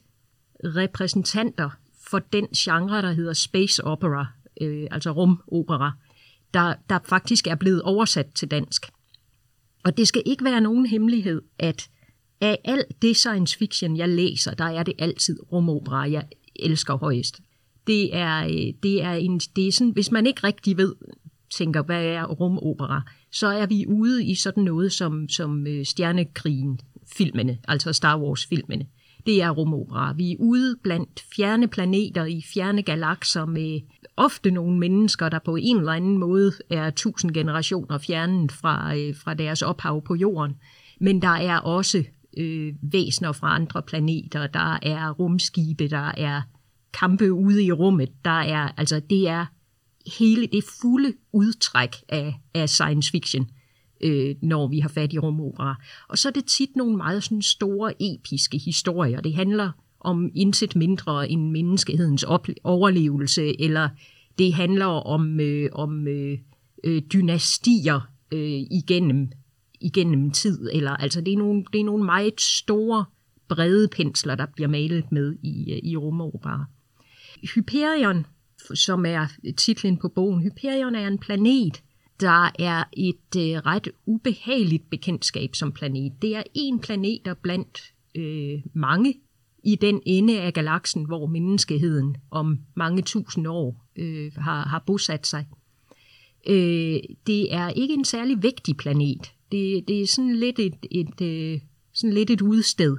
repræsentanter 0.64 1.70
for 2.10 2.20
den 2.20 2.48
genre, 2.48 3.02
der 3.02 3.12
hedder 3.12 3.34
space 3.34 3.84
opera, 3.84 4.26
øh, 4.62 4.88
altså 4.92 5.12
rumopera, 5.12 5.92
der, 6.54 6.74
der 6.90 7.00
faktisk 7.06 7.48
er 7.48 7.56
blevet 7.56 7.82
oversat 7.82 8.28
til 8.36 8.52
dansk. 8.52 8.86
Og 9.84 9.98
det 9.98 10.08
skal 10.08 10.24
ikke 10.26 10.44
være 10.44 10.62
nogen 10.62 10.86
hemmelighed, 10.86 11.42
at 11.60 11.90
af 12.42 12.60
alt 12.64 13.02
det 13.02 13.16
science 13.16 13.58
fiction, 13.58 13.98
jeg 13.98 14.10
læser, 14.10 14.54
der 14.54 14.66
er 14.66 14.84
det 14.84 14.94
altid 15.00 15.40
rumopera, 15.52 16.12
jeg 16.12 16.28
elsker 16.56 16.98
højst. 16.98 17.42
Det 17.88 18.16
er, 18.16 18.46
øh, 18.46 18.74
det 18.84 19.04
er, 19.04 19.14
en, 19.14 19.40
det 19.40 19.68
er 19.68 19.72
sådan, 19.72 19.94
hvis 19.94 20.12
man 20.12 20.26
ikke 20.26 20.44
rigtig 20.44 20.78
ved, 20.78 20.96
tænker, 21.52 21.84
hvad 21.84 22.06
er 22.06 22.26
rumopera, 22.26 23.02
så 23.32 23.48
er 23.48 23.66
vi 23.66 23.86
ude 23.88 24.26
i 24.26 24.36
sådan 24.36 24.64
noget 24.64 24.92
som, 24.92 25.30
som 25.30 25.68
øh, 25.68 25.86
Stjernekrigen-filmene, 25.86 27.58
altså 27.68 27.94
Star 27.94 28.20
Wars-filmene. 28.20 28.86
Det 29.26 29.42
er 29.42 29.50
rumopera. 29.50 30.14
Vi 30.14 30.32
er 30.32 30.36
ude 30.40 30.76
blandt 30.84 31.24
fjerne 31.36 31.68
planeter 31.68 32.26
i 32.26 32.44
fjerne 32.54 32.84
galakser 32.84 33.46
med 33.46 33.82
ofte 34.18 34.52
nogle 34.52 34.80
mennesker, 34.80 35.30
der 35.30 35.40
på 35.40 35.56
en 35.56 35.78
eller 35.78 35.92
anden 35.92 36.18
måde 36.18 36.52
er 36.70 36.90
tusind 36.90 37.34
generationer 37.34 37.98
fjernet 37.98 38.52
fra, 38.52 38.98
øh, 38.98 39.16
fra 39.16 39.34
deres 39.34 39.62
ophav 39.62 40.02
på 40.02 40.16
jorden. 40.16 40.56
Men 41.00 41.22
der 41.22 41.28
er 41.28 41.58
også 41.58 42.04
øh, 42.38 42.74
væsener 42.82 43.32
fra 43.32 43.56
andre 43.56 43.82
planeter, 43.82 44.48
der 44.48 44.80
er 44.82 45.12
rumskibe, 45.12 45.88
der 45.88 46.12
er 46.18 46.42
kampe 46.94 47.34
ude 47.34 47.64
i 47.64 47.72
rummet, 47.72 48.10
der 48.26 48.40
er, 48.40 48.70
altså 48.78 49.02
det 49.10 49.30
er 49.30 49.46
hele 50.20 50.48
det 50.48 50.64
fulde 50.80 51.14
udtræk 51.34 51.96
af, 52.10 52.40
af 52.54 52.70
science 52.70 53.12
fiction, 53.12 53.50
øh, 54.02 54.36
når 54.42 54.68
vi 54.68 54.80
har 54.80 54.90
fat 54.90 55.14
i 55.14 55.20
rumopera. 55.20 55.76
Og 56.10 56.18
så 56.18 56.28
er 56.28 56.32
det 56.32 56.46
tit 56.46 56.76
nogle 56.76 56.98
meget 56.98 57.24
sådan 57.24 57.42
store 57.42 57.94
episke 58.00 58.58
historier. 58.58 59.22
Det 59.22 59.34
handler 59.34 59.72
om 60.00 60.32
intet 60.36 60.76
mindre 60.76 61.30
end 61.30 61.52
menneskehedens 61.52 62.24
overlevelse, 62.64 63.62
eller 63.62 63.90
det 64.38 64.54
handler 64.54 64.86
om, 64.86 65.40
øh, 65.40 65.70
om 65.72 66.08
øh, 66.08 66.38
øh, 66.84 67.02
dynastier 67.14 68.10
øh, 68.32 68.62
igennem, 68.72 69.32
igennem 69.82 70.32
tid. 70.32 70.70
Eller, 70.74 70.92
altså 70.92 71.22
det 71.22 71.34
er, 71.34 71.38
nogle, 71.38 71.66
det 71.74 71.80
er 71.80 71.86
nogle 71.86 72.06
meget 72.06 72.42
store, 72.42 73.06
brede 73.48 73.88
pensler, 73.88 74.36
der 74.36 74.46
bliver 74.56 74.68
malet 74.68 75.12
med 75.12 75.36
i, 75.44 75.72
øh, 75.72 75.80
i 75.84 75.98
rumopera. 75.98 76.66
Hyperion, 77.56 78.26
som 78.74 79.06
er 79.06 79.28
titlen 79.58 79.98
på 79.98 80.08
bogen, 80.08 80.42
Hyperion 80.42 80.96
er 80.96 81.08
en 81.08 81.18
planet, 81.18 81.84
der 82.20 82.52
er 82.60 82.84
et 82.94 83.36
øh, 83.38 83.58
ret 83.66 83.88
ubehageligt 84.06 84.90
bekendtskab 84.90 85.56
som 85.56 85.72
planet. 85.72 86.22
Det 86.22 86.36
er 86.36 86.44
en 86.54 86.80
planet, 86.80 87.22
der 87.26 87.34
blandt 87.34 87.94
øh, 88.16 88.62
mange 88.74 89.14
i 89.64 89.76
den 89.76 90.02
ende 90.06 90.42
af 90.42 90.54
galaksen, 90.54 91.06
hvor 91.06 91.26
menneskeheden 91.26 92.18
om 92.32 92.60
mange 92.76 93.02
tusind 93.02 93.48
år 93.48 93.86
øh, 93.96 94.32
har, 94.36 94.68
har 94.68 94.84
bosat 94.88 95.28
sig. 95.28 95.46
Øh, 96.48 97.00
det 97.28 97.54
er 97.54 97.70
ikke 97.70 97.94
en 97.94 98.06
særlig 98.06 98.44
vigtig 98.44 98.78
planet. 98.78 99.34
Det, 99.52 99.88
det 99.88 100.02
er 100.02 100.08
sådan 100.08 100.36
lidt 100.36 100.60
et, 100.60 100.86
et, 100.92 101.22
øh, 101.22 101.60
sådan 101.94 102.14
lidt 102.14 102.30
et 102.30 102.42
udsted. 102.42 102.98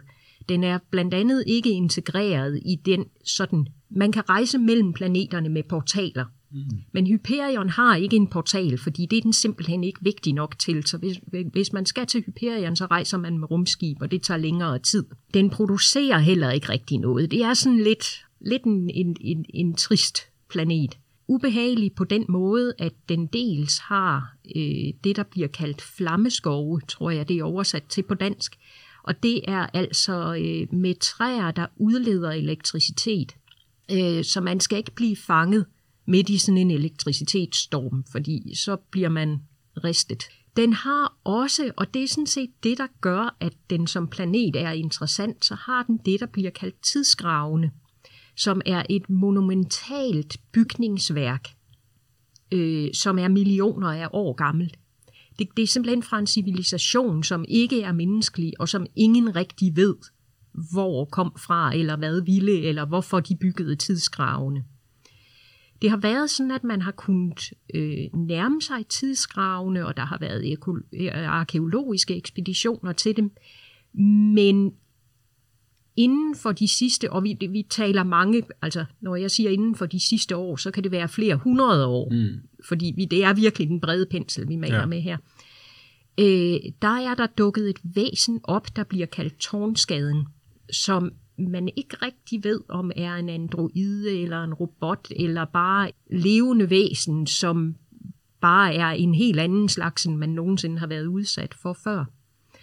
Den 0.48 0.64
er 0.64 0.79
blandt 0.90 1.14
andet 1.14 1.44
ikke 1.46 1.70
integreret 1.70 2.61
i 2.64 2.74
den 2.74 3.05
sådan... 3.24 3.66
Man 3.90 4.12
kan 4.12 4.29
rejse 4.29 4.59
mellem 4.59 4.92
planeterne 4.92 5.48
med 5.48 5.62
portaler. 5.62 6.24
Mm. 6.50 6.61
Men 6.92 7.06
Hyperion 7.06 7.68
har 7.68 7.96
ikke 7.96 8.16
en 8.16 8.26
portal, 8.26 8.78
fordi 8.78 9.06
det 9.06 9.16
er 9.16 9.22
den 9.22 9.32
simpelthen 9.32 9.85
ikke 9.85 9.98
vigtig 10.02 10.32
nok 10.32 10.59
til. 10.59 10.87
Så 10.87 10.98
hvis, 10.98 11.20
hvis 11.52 11.72
man 11.72 11.87
skal 11.87 12.06
til 12.06 12.22
Hyperion, 12.26 12.76
så 12.76 12.87
rejser 12.87 13.18
man 13.18 13.38
med 13.38 13.50
rumskib, 13.50 13.96
og 14.00 14.11
det 14.11 14.22
tager 14.22 14.38
længere 14.38 14.78
tid. 14.78 15.04
Den 15.35 15.50
producerer 15.50 16.18
heller 16.18 16.50
ikke 16.50 16.68
rigtig 16.68 16.99
noget. 16.99 17.30
Det 17.30 17.42
er 17.42 17.55
sådan 17.55 17.80
lidt, 17.80 18.24
lidt 18.40 18.62
en, 18.62 18.90
en, 18.90 19.16
en, 19.20 19.44
en 19.55 19.74
trist 19.74 20.18
planet. 20.51 20.99
Ubehagelig 21.28 21.92
på 21.92 22.05
den 22.05 22.24
måde, 22.28 22.74
at 22.78 22.92
den 23.09 23.26
dels 23.26 23.78
har 23.78 24.36
øh, 24.57 24.92
det, 25.05 25.16
der 25.16 25.22
bliver 25.22 25.49
kaldt 25.49 25.82
flammeskove, 25.82 26.80
tror 26.88 27.11
jeg, 27.11 27.28
det 27.28 27.38
er 27.38 27.44
oversat 27.44 27.84
til 27.88 28.03
på 28.03 28.14
dansk. 28.14 28.57
Og 29.03 29.22
det 29.22 29.40
er 29.49 29.66
altså 29.74 30.34
øh, 30.34 30.78
med 30.78 30.94
træer, 31.01 31.51
der 31.51 31.66
udleder 31.76 32.30
elektricitet. 32.30 33.36
Øh, 33.92 34.24
så 34.24 34.40
man 34.40 34.61
skal 34.61 34.78
ikke 34.78 34.94
blive 34.94 35.16
fanget 35.16 35.66
midt 36.07 36.28
i 36.28 36.38
sådan 36.38 36.59
en 36.59 36.70
elektricitetsstorm, 36.70 38.04
fordi 38.12 38.54
så 38.54 38.76
bliver 38.76 39.09
man 39.09 39.42
ristet. 39.84 40.22
Den 40.57 40.72
har 40.72 41.16
også, 41.24 41.70
og 41.76 41.94
det 41.94 42.02
er 42.02 42.09
sådan 42.09 42.26
set 42.26 42.50
det, 42.62 42.78
der 42.78 42.86
gør, 43.00 43.36
at 43.40 43.52
den 43.70 43.86
som 43.86 44.09
planet 44.09 44.57
er 44.57 44.70
interessant, 44.70 45.44
så 45.44 45.54
har 45.54 45.82
den 45.82 46.00
det, 46.04 46.20
der 46.20 46.26
bliver 46.26 46.50
kaldt 46.50 46.82
tidsgravene, 46.82 47.70
som 48.36 48.61
er 48.66 48.82
et 48.90 49.11
monumentalt 49.11 50.36
bygningsværk, 50.52 51.48
øh, 52.52 52.88
som 52.94 53.18
er 53.18 53.28
millioner 53.28 53.92
af 53.92 54.09
år 54.12 54.32
gammelt. 54.32 54.78
Det, 55.38 55.48
det 55.57 55.62
er 55.62 55.66
simpelthen 55.66 56.02
fra 56.02 56.18
en 56.18 56.26
civilisation, 56.26 57.24
som 57.24 57.44
ikke 57.48 57.82
er 57.82 57.92
menneskelig, 57.92 58.52
og 58.61 58.68
som 58.68 58.86
ingen 58.96 59.36
rigtig 59.36 59.76
ved, 59.76 59.96
hvor 60.72 61.04
kom 61.04 61.32
fra, 61.46 61.74
eller 61.74 61.96
hvad 61.96 62.20
ville, 62.20 62.62
eller 62.62 62.84
hvorfor 62.84 63.20
de 63.20 63.36
byggede 63.36 63.76
tidsgravene. 63.76 64.64
Det 65.83 65.91
har 65.91 65.97
været 65.97 66.31
sådan, 66.31 66.51
at 66.51 66.64
man 66.64 66.83
har 66.83 66.93
kunnet 66.93 67.53
øh, 67.74 68.05
nærme 68.14 68.62
sig 68.62 68.87
tidsgravene, 68.87 69.87
og 69.87 69.97
der 69.97 70.05
har 70.05 70.18
været 70.18 70.59
arkeologiske 71.14 72.16
ekspeditioner 72.16 72.93
til 72.93 73.16
dem. 73.16 73.31
Men 74.35 74.72
inden 75.97 76.37
for 76.37 76.53
de 76.53 76.68
sidste, 76.68 77.12
og 77.12 77.24
vi, 77.24 77.39
vi 77.51 77.66
taler 77.70 78.05
mange, 78.05 78.43
altså 78.62 78.85
når 79.01 79.16
jeg 79.16 79.31
siger 79.31 79.51
inden 79.51 79.74
for 79.74 79.87
de 79.87 80.01
sidste 80.01 80.37
år, 80.37 80.57
så 80.57 80.70
kan 80.70 80.85
det 80.85 80.93
være 80.93 81.09
flere 81.09 81.37
hundrede 81.37 81.87
år, 81.87 82.11
mm. 82.11 82.41
fordi 82.68 82.93
vi, 82.97 83.05
det 83.05 83.24
er 83.24 83.35
virkelig 83.35 83.68
den 83.68 83.81
brede 83.81 84.07
pensel, 84.11 84.49
vi 84.49 84.57
maler 84.57 84.79
ja. 84.79 84.87
med 84.87 85.01
her. 85.01 85.16
Øh, 86.20 86.72
der 86.83 87.11
er 87.11 87.14
der 87.14 87.27
dukket 87.27 87.70
et 87.70 87.79
væsen 87.85 88.41
op, 88.45 88.77
der 88.77 88.85
bliver 88.85 89.07
kaldt 89.07 89.39
tårnskaden, 89.39 90.27
som 90.72 91.12
man 91.39 91.68
ikke 91.76 91.97
rigtig 92.03 92.45
ved, 92.45 92.61
om 92.68 92.93
er 92.97 93.14
en 93.14 93.28
androide 93.28 94.22
eller 94.22 94.45
en 94.45 94.55
robot, 94.55 95.09
eller 95.16 95.45
bare 95.45 95.91
levende 96.11 96.70
væsen, 96.70 97.26
som 97.26 97.76
bare 98.41 98.74
er 98.74 98.91
en 98.91 99.14
helt 99.14 99.41
anden 99.41 99.68
slags, 99.68 100.07
end 100.07 100.16
man 100.16 100.28
nogensinde 100.28 100.78
har 100.78 100.87
været 100.87 101.07
udsat 101.07 101.55
for 101.55 101.72
før. 101.72 102.05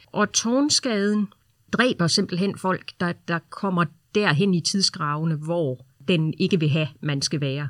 Og 0.07 0.31
tårnskaden 0.31 1.27
dræber 1.71 2.07
simpelthen 2.07 2.57
folk, 2.57 2.91
der, 2.99 3.13
der 3.27 3.39
kommer 3.49 3.85
derhen 4.15 4.53
i 4.53 4.61
tidsgravene, 4.61 5.35
hvor 5.35 5.85
den 6.07 6.33
ikke 6.37 6.59
vil 6.59 6.69
have, 6.69 6.87
man 7.01 7.21
skal 7.21 7.41
være. 7.41 7.69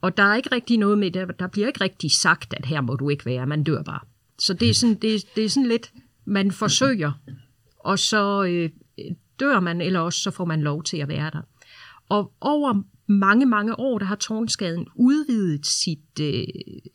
Og 0.00 0.16
der 0.16 0.22
er 0.22 0.34
ikke 0.34 0.52
rigtig 0.52 0.78
noget 0.78 0.98
med 0.98 1.10
der, 1.10 1.24
der 1.24 1.46
bliver 1.46 1.66
ikke 1.66 1.80
rigtig 1.80 2.10
sagt, 2.12 2.54
at 2.54 2.66
her 2.66 2.80
må 2.80 2.94
du 2.94 3.08
ikke 3.08 3.26
være, 3.26 3.46
man 3.46 3.64
dør 3.64 3.82
bare. 3.82 4.00
Så 4.38 4.54
det 4.54 4.70
er 4.70 4.74
sådan, 4.74 4.94
det, 4.94 5.24
det 5.36 5.44
er 5.44 5.48
sådan 5.48 5.68
lidt, 5.68 5.92
man 6.24 6.52
forsøger, 6.52 7.12
og 7.78 7.98
så 7.98 8.44
øh, 8.44 8.70
dør 9.40 9.60
man, 9.60 9.80
eller 9.80 10.00
også 10.00 10.20
så 10.20 10.30
får 10.30 10.44
man 10.44 10.62
lov 10.62 10.82
til 10.82 10.96
at 10.96 11.08
være 11.08 11.30
der. 11.30 11.42
Og 12.08 12.32
over 12.40 12.82
mange, 13.06 13.46
mange 13.46 13.78
år, 13.78 13.98
der 13.98 14.06
har 14.06 14.16
tårnskaden 14.16 14.86
udvidet 14.94 15.66
sit, 15.66 16.20
øh, 16.20 16.44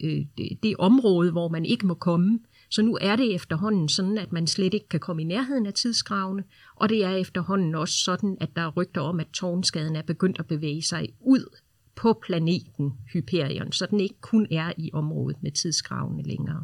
øh, 0.04 0.26
det, 0.64 0.76
område, 0.80 1.32
hvor 1.32 1.48
man 1.48 1.66
ikke 1.66 1.88
må 1.88 1.94
komme. 1.94 2.40
Så 2.70 2.82
nu 2.82 2.98
er 3.02 3.16
det 3.16 3.36
efterhånden 3.36 3.90
sådan, 3.90 4.18
at 4.18 4.32
man 4.32 4.48
slet 4.48 4.74
ikke 4.74 4.90
kan 4.90 5.00
komme 5.00 5.22
i 5.22 5.26
nærheden 5.26 5.66
af 5.66 5.74
tidsgravene, 5.74 6.44
og 6.76 6.90
det 6.90 7.04
er 7.04 7.12
efterhånden 7.12 7.76
også 7.76 7.96
sådan, 8.04 8.38
at 8.42 8.50
der 8.56 8.62
er 8.62 8.72
rygter 8.72 9.02
om, 9.02 9.20
at 9.20 9.28
tårnskaden 9.34 9.96
er 9.96 10.02
begyndt 10.02 10.40
at 10.40 10.48
bevæge 10.48 10.82
sig 10.82 11.08
ud 11.20 11.58
på 11.96 12.20
planeten 12.26 12.94
Hyperion, 13.14 13.72
så 13.72 13.86
den 13.86 14.00
ikke 14.00 14.22
kun 14.22 14.48
er 14.52 14.74
i 14.78 14.90
området 14.94 15.44
med 15.44 15.52
tidsgravene 15.52 16.24
længere. 16.24 16.64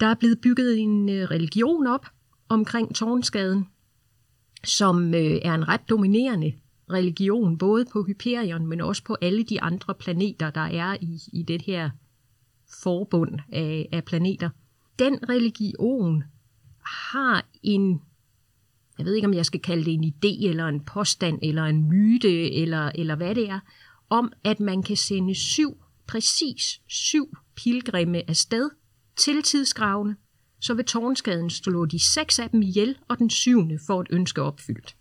Der 0.00 0.06
er 0.06 0.14
blevet 0.14 0.40
bygget 0.40 0.78
en 0.78 1.08
øh, 1.08 1.30
religion 1.30 1.86
op 1.86 2.06
omkring 2.48 2.94
tårnskaden, 2.94 3.66
som 4.64 5.14
øh, 5.14 5.38
er 5.42 5.54
en 5.54 5.68
ret 5.68 5.88
dominerende 5.88 6.52
religion, 6.90 7.58
både 7.58 7.84
på 7.92 8.02
Hyperion, 8.02 8.66
men 8.66 8.80
også 8.80 9.04
på 9.04 9.16
alle 9.22 9.42
de 9.42 9.62
andre 9.62 9.94
planeter, 9.94 10.50
der 10.50 10.60
er 10.60 10.96
i, 11.00 11.20
i 11.32 11.42
det 11.42 11.62
her 11.62 11.90
forbund 12.82 13.38
af, 13.52 13.88
af 13.92 14.04
planeter. 14.04 14.50
Den 14.98 15.28
religion 15.28 16.24
har 17.12 17.46
en, 17.62 18.00
jeg 18.98 19.06
ved 19.06 19.14
ikke 19.14 19.28
om 19.28 19.34
jeg 19.34 19.46
skal 19.46 19.60
kalde 19.60 19.84
det 19.84 19.92
en 19.92 20.04
idé, 20.04 20.48
eller 20.48 20.66
en 20.66 20.80
påstand, 20.80 21.38
eller 21.42 21.64
en 21.64 21.88
myte, 21.88 22.52
eller, 22.52 22.90
eller 22.94 23.14
hvad 23.14 23.34
det 23.34 23.48
er, 23.48 23.60
om 24.10 24.32
at 24.44 24.60
man 24.60 24.82
kan 24.82 24.96
sende 24.96 25.34
syv, 25.34 25.76
præcis 26.06 26.80
syv 26.86 27.36
pilgrimme 27.56 28.30
afsted 28.30 28.70
til 29.16 29.42
tidsgravene, 29.42 30.16
så 30.64 30.74
vil 30.74 30.84
tårnskaden 30.84 31.50
slå 31.50 31.86
de 31.86 31.98
seks 31.98 32.38
af 32.38 32.50
dem 32.50 32.62
ihjel, 32.62 32.96
og 33.08 33.18
den 33.18 33.30
syvende 33.30 33.78
får 33.86 34.00
et 34.00 34.06
ønske 34.10 34.42
opfyldt. 34.42 34.96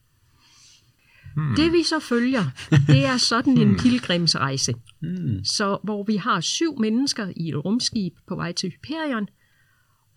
Hmm. 1.36 1.56
Det 1.56 1.74
vi 1.74 1.84
så 1.84 2.00
følger, 2.00 2.44
det 2.88 3.06
er 3.06 3.18
sådan 3.18 3.58
en 3.58 3.68
hmm. 3.68 3.78
pilgrimsrejse. 3.78 4.74
Hmm. 5.00 5.44
Så 5.44 5.78
hvor 5.84 6.04
vi 6.04 6.16
har 6.16 6.42
syv 6.42 6.80
mennesker 6.80 7.32
i 7.36 7.50
et 7.50 7.66
rumskib 7.66 8.14
på 8.28 8.36
vej 8.36 8.52
til 8.52 8.70
Hyperion, 8.70 9.28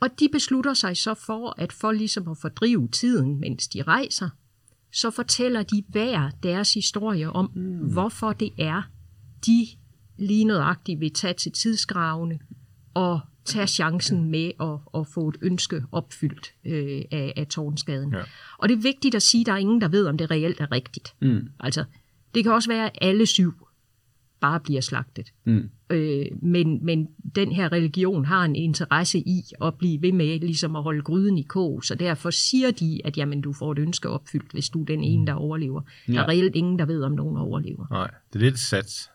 og 0.01 0.21
de 0.21 0.29
beslutter 0.33 0.75
sig 0.75 0.97
så 0.97 1.15
for, 1.15 1.55
at 1.59 1.73
for 1.73 1.93
ligesom 1.93 2.29
at 2.29 2.39
fordrive 2.39 2.89
tiden, 2.89 3.41
mens 3.41 3.69
de 3.69 3.83
rejser, 3.83 4.29
så 4.93 5.11
fortæller 5.11 5.63
de 5.63 5.85
hver 5.89 6.31
deres 6.43 6.75
historie 6.75 7.31
om, 7.31 7.47
hmm. 7.47 7.93
hvorfor 7.93 8.33
det 8.33 8.51
er, 8.59 8.83
de 9.47 9.67
lige 10.19 10.45
nøjagtigt 10.45 11.01
vil 11.01 11.13
tage 11.13 11.35
til 11.35 11.53
tidsgravene 11.53 12.39
og 12.95 13.21
tage 13.47 13.67
chancen 13.67 14.31
med 14.31 14.51
at, 14.61 15.01
at 15.01 15.07
få 15.07 15.29
et 15.29 15.37
ønske 15.43 15.83
opfyldt 15.93 16.55
øh, 16.65 17.03
af, 17.11 17.33
af 17.37 17.47
tårnskaden. 17.47 18.13
Ja. 18.13 18.23
Og 18.59 18.69
det 18.69 18.77
er 18.77 18.83
vigtigt 18.83 19.15
at 19.15 19.23
sige, 19.23 19.41
at 19.41 19.47
der 19.47 19.53
er 19.53 19.57
ingen, 19.57 19.81
der 19.81 19.89
ved, 19.89 20.07
om 20.07 20.19
det 20.19 20.31
reelt 20.31 20.61
er 20.61 20.73
rigtigt. 20.73 21.15
Mm. 21.23 21.49
Altså, 21.61 21.85
det 22.35 22.45
kan 22.45 22.53
også 22.53 22.71
være, 22.71 22.87
at 22.87 22.99
alle 23.01 23.27
syv 23.27 23.53
bare 24.41 24.61
bliver 24.61 24.81
slagtet. 24.81 25.33
Mm. 25.45 25.71
Øh, 25.91 26.27
men, 26.43 26.85
men 26.85 27.09
den 27.35 27.53
her 27.53 27.73
religion 27.73 28.25
har 28.25 28.45
en 28.45 28.57
interesse 28.57 29.19
i 29.19 29.43
at 29.63 29.75
blive 29.75 30.03
ved 30.03 30.13
med 30.13 30.41
ligesom 30.41 30.77
at 30.77 30.83
holde 30.83 31.03
gryden 31.03 31.39
i 31.39 31.43
kog, 31.43 31.85
så 31.85 31.95
derfor 31.95 32.31
siger 32.31 32.71
de, 32.71 33.01
at 33.05 33.19
jamen, 33.19 33.41
du 33.41 33.53
får 33.53 33.73
et 33.73 33.79
ønske 33.79 34.09
opfyldt, 34.09 34.53
hvis 34.53 34.69
du 34.69 34.81
er 34.81 34.85
den 34.85 35.05
ene, 35.05 35.27
der 35.27 35.33
overlever. 35.33 35.83
Ja. 36.09 36.13
Der 36.13 36.21
er 36.21 36.29
reelt 36.29 36.57
ingen, 36.57 36.79
der 36.79 36.87
ved, 36.87 37.03
om 37.03 37.13
nogen 37.13 37.37
overlever. 37.37 37.87
Nej, 37.91 38.11
det 38.33 38.39
er 38.39 38.45
lidt 38.45 38.59
sats. 38.59 39.11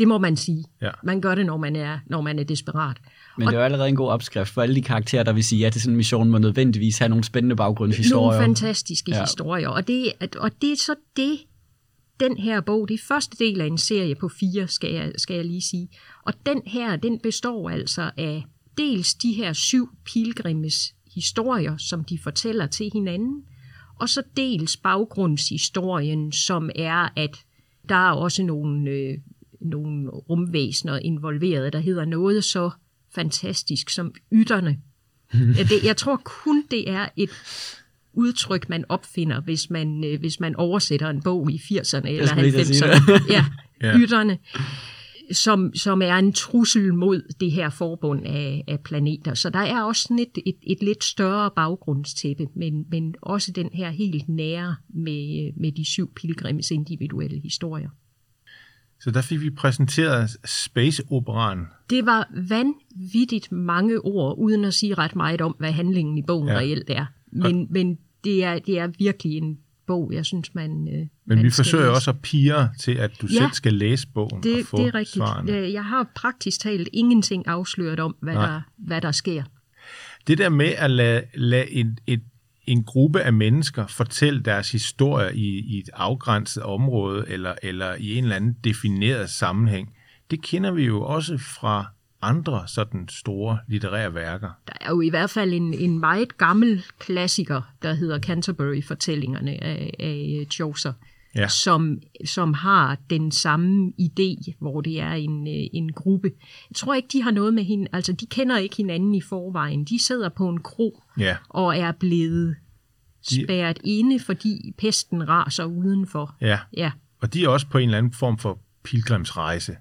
Det 0.00 0.08
må 0.08 0.18
man 0.18 0.36
sige. 0.36 0.64
Ja. 0.82 0.90
Man 1.02 1.20
gør 1.20 1.34
det, 1.34 1.46
når 1.46 1.56
man 1.56 1.76
er, 1.76 1.98
når 2.06 2.20
man 2.20 2.38
er 2.38 2.44
desperat. 2.44 2.96
Men 3.38 3.46
det 3.46 3.54
er 3.54 3.58
jo 3.58 3.64
allerede 3.64 3.88
en 3.88 3.96
god 3.96 4.08
opskrift 4.08 4.50
for 4.50 4.62
alle 4.62 4.74
de 4.74 4.82
karakterer, 4.82 5.22
der 5.22 5.32
vil 5.32 5.44
sige 5.44 5.58
ja 5.58 5.70
til 5.70 5.80
sådan 5.80 5.92
en 5.92 5.96
mission, 5.96 6.30
må 6.30 6.38
nødvendigvis 6.38 6.98
have 6.98 7.08
nogle 7.08 7.24
spændende 7.24 7.56
baggrundshistorier. 7.56 8.30
Nogle 8.30 8.44
fantastiske 8.44 9.10
ja. 9.10 9.20
historier, 9.20 9.68
og 9.68 9.88
det, 9.88 10.12
og 10.38 10.50
det 10.62 10.72
er 10.72 10.76
så 10.76 10.94
det, 11.16 11.38
den 12.20 12.36
her 12.36 12.60
bog, 12.60 12.88
det 12.88 12.94
er 12.94 13.04
første 13.08 13.36
del 13.44 13.60
af 13.60 13.66
en 13.66 13.78
serie 13.78 14.14
på 14.14 14.28
fire, 14.28 14.68
skal 14.68 14.92
jeg, 14.92 15.12
skal 15.16 15.36
jeg 15.36 15.44
lige 15.44 15.62
sige. 15.62 15.88
Og 16.26 16.32
den 16.46 16.62
her, 16.66 16.96
den 16.96 17.18
består 17.18 17.70
altså 17.70 18.10
af 18.16 18.44
dels 18.78 19.14
de 19.14 19.32
her 19.32 19.52
syv 19.52 19.88
pilgrimes 20.04 20.94
historier, 21.14 21.76
som 21.76 22.04
de 22.04 22.18
fortæller 22.18 22.66
til 22.66 22.90
hinanden, 22.92 23.42
og 24.00 24.08
så 24.08 24.22
dels 24.36 24.76
baggrundshistorien, 24.76 26.32
som 26.32 26.70
er, 26.74 27.08
at 27.16 27.36
der 27.88 28.08
er 28.08 28.12
også 28.12 28.42
nogle, 28.42 28.90
øh, 28.90 29.18
nogle 29.60 30.10
rumvæsener 30.10 30.98
involveret, 30.98 31.72
der 31.72 31.78
hedder 31.78 32.04
noget 32.04 32.44
så 32.44 32.70
fantastisk 33.14 33.90
som 33.90 34.14
ytterne. 34.32 34.78
det, 35.70 35.84
jeg 35.84 35.96
tror 35.96 36.20
kun, 36.24 36.64
det 36.70 36.90
er 36.90 37.08
et 37.16 37.30
udtryk, 38.12 38.68
man 38.68 38.84
opfinder, 38.88 39.40
hvis 39.40 39.70
man, 39.70 40.04
øh, 40.04 40.20
hvis 40.20 40.40
man 40.40 40.56
oversætter 40.56 41.10
en 41.10 41.22
bog 41.22 41.50
i 41.50 41.56
80'erne 41.56 42.08
eller 42.08 42.32
90'erne. 42.32 43.32
Ja, 43.32 43.44
ja, 43.82 43.98
ytterne. 43.98 44.38
Som, 45.32 45.74
som 45.74 46.02
er 46.02 46.14
en 46.14 46.32
trussel 46.32 46.94
mod 46.94 47.32
det 47.40 47.52
her 47.52 47.70
forbund 47.70 48.26
af, 48.26 48.64
af 48.68 48.80
planeter. 48.80 49.34
Så 49.34 49.50
der 49.50 49.58
er 49.58 49.82
også 49.82 50.02
sådan 50.02 50.18
et, 50.18 50.38
et, 50.46 50.56
et 50.62 50.82
lidt 50.82 51.04
større 51.04 51.50
baggrundstæppe, 51.56 52.46
men, 52.56 52.84
men 52.90 53.14
også 53.22 53.52
den 53.52 53.70
her 53.72 53.90
helt 53.90 54.28
nære 54.28 54.76
med, 54.88 55.52
med 55.56 55.72
de 55.72 55.84
syv 55.84 56.14
pilgrims 56.14 56.70
individuelle 56.70 57.40
historier. 57.40 57.88
Så 59.00 59.10
der 59.10 59.22
fik 59.22 59.40
vi 59.40 59.50
præsenteret 59.50 60.30
Space-operaen. 60.44 61.66
Det 61.90 62.06
var 62.06 62.28
vanvittigt 62.48 63.52
mange 63.52 64.00
ord, 64.00 64.38
uden 64.38 64.64
at 64.64 64.74
sige 64.74 64.94
ret 64.94 65.16
meget 65.16 65.40
om, 65.40 65.54
hvad 65.58 65.72
handlingen 65.72 66.18
i 66.18 66.22
bogen 66.22 66.48
ja. 66.48 66.54
reelt 66.54 66.90
er. 66.90 67.06
Men, 67.32 67.60
og... 67.60 67.66
men 67.70 67.98
det, 68.24 68.44
er, 68.44 68.58
det 68.58 68.78
er 68.78 68.86
virkelig 68.98 69.36
en 69.36 69.58
bog, 69.86 70.12
jeg 70.12 70.26
synes, 70.26 70.54
man 70.54 70.70
øh, 70.70 70.94
Men 70.94 71.08
man 71.24 71.42
vi 71.42 71.50
forsøger 71.50 71.84
læse. 71.84 71.94
også 71.94 72.10
at 72.10 72.20
pire 72.22 72.68
til, 72.78 72.92
at 72.92 73.10
du 73.20 73.26
ja, 73.26 73.38
selv 73.38 73.50
skal 73.52 73.74
læse 73.74 74.08
bogen 74.08 74.42
det, 74.42 74.60
og 74.60 74.66
få 74.66 74.76
det 74.76 74.86
er 74.86 74.94
rigtigt. 74.94 75.14
svarene. 75.14 75.52
Jeg 75.52 75.84
har 75.84 76.10
praktisk 76.14 76.60
talt 76.60 76.88
ingenting 76.92 77.46
afsløret 77.46 78.00
om, 78.00 78.16
hvad, 78.20 78.34
der, 78.34 78.60
hvad 78.76 79.00
der 79.00 79.12
sker. 79.12 79.42
Det 80.26 80.38
der 80.38 80.48
med 80.48 80.72
at 80.78 80.90
lade, 80.90 81.22
lade 81.34 81.70
et, 81.70 82.00
et 82.06 82.22
en 82.70 82.84
gruppe 82.84 83.20
af 83.20 83.32
mennesker 83.32 83.86
fortælle 83.86 84.42
deres 84.42 84.72
historie 84.72 85.36
i, 85.36 85.58
i 85.58 85.78
et 85.78 85.90
afgrænset 85.92 86.62
område 86.62 87.24
eller, 87.28 87.54
eller 87.62 87.94
i 87.94 88.16
en 88.16 88.24
eller 88.24 88.36
anden 88.36 88.56
defineret 88.64 89.30
sammenhæng, 89.30 89.94
det 90.30 90.42
kender 90.42 90.70
vi 90.70 90.84
jo 90.84 91.02
også 91.02 91.38
fra 91.38 91.86
andre 92.22 92.68
sådan 92.68 93.08
store 93.08 93.58
litterære 93.68 94.14
værker. 94.14 94.50
Der 94.66 94.74
er 94.80 94.90
jo 94.90 95.00
i 95.00 95.08
hvert 95.08 95.30
fald 95.30 95.52
en, 95.52 95.74
en 95.74 95.98
meget 95.98 96.38
gammel 96.38 96.84
klassiker, 96.98 97.62
der 97.82 97.94
hedder 97.94 98.18
Canterbury-fortællingerne 98.18 99.64
af, 99.64 99.94
af 99.98 100.46
Chaucer, 100.50 100.92
Ja. 101.34 101.48
som, 101.48 101.98
som 102.24 102.54
har 102.54 102.98
den 103.10 103.30
samme 103.30 103.92
idé, 104.00 104.52
hvor 104.58 104.80
det 104.80 105.00
er 105.00 105.12
en, 105.12 105.46
øh, 105.48 105.66
en 105.72 105.92
gruppe. 105.92 106.30
Jeg 106.70 106.76
tror 106.76 106.94
ikke, 106.94 107.08
de 107.12 107.22
har 107.22 107.30
noget 107.30 107.54
med 107.54 107.64
hende, 107.64 107.86
altså 107.92 108.12
de 108.12 108.26
kender 108.26 108.58
ikke 108.58 108.76
hinanden 108.76 109.14
i 109.14 109.20
forvejen. 109.20 109.84
De 109.84 110.02
sidder 110.02 110.28
på 110.28 110.48
en 110.48 110.60
kro 110.60 111.02
Ja. 111.18 111.36
og 111.48 111.76
er 111.76 111.92
blevet 111.92 112.56
De- 113.30 113.44
spærret 113.44 113.78
inde, 113.84 114.18
fordi 114.20 114.74
pesten 114.78 115.28
raser 115.28 115.64
udenfor. 115.64 116.36
Ja. 116.40 116.58
Ja, 116.76 116.92
Og 117.20 117.34
de 117.34 117.44
er 117.44 117.48
også 117.48 117.66
på 117.66 117.78
en 117.78 117.84
eller 117.84 117.98
anden 117.98 118.12
form 118.12 118.38
for 118.38 118.58
pilgrimsrejse. 118.82 119.76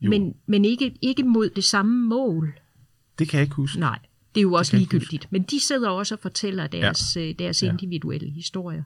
Jo. 0.00 0.10
men, 0.10 0.34
men 0.46 0.64
ikke, 0.64 0.94
ikke 1.02 1.22
mod 1.22 1.48
det 1.50 1.64
samme 1.64 2.08
mål. 2.08 2.52
Det 3.18 3.28
kan 3.28 3.38
jeg 3.38 3.44
ikke 3.44 3.56
huske. 3.56 3.80
Nej, 3.80 3.98
det 4.34 4.40
er 4.40 4.42
jo 4.42 4.52
også 4.52 4.76
ligegyldigt. 4.76 5.26
Men 5.32 5.42
de 5.42 5.60
sidder 5.60 5.88
også 5.90 6.14
og 6.14 6.18
fortæller 6.22 6.66
deres, 6.66 7.16
ja. 7.16 7.32
deres 7.38 7.62
Ja. 7.62 7.70
individuelle 7.70 8.30
historier. 8.30 8.82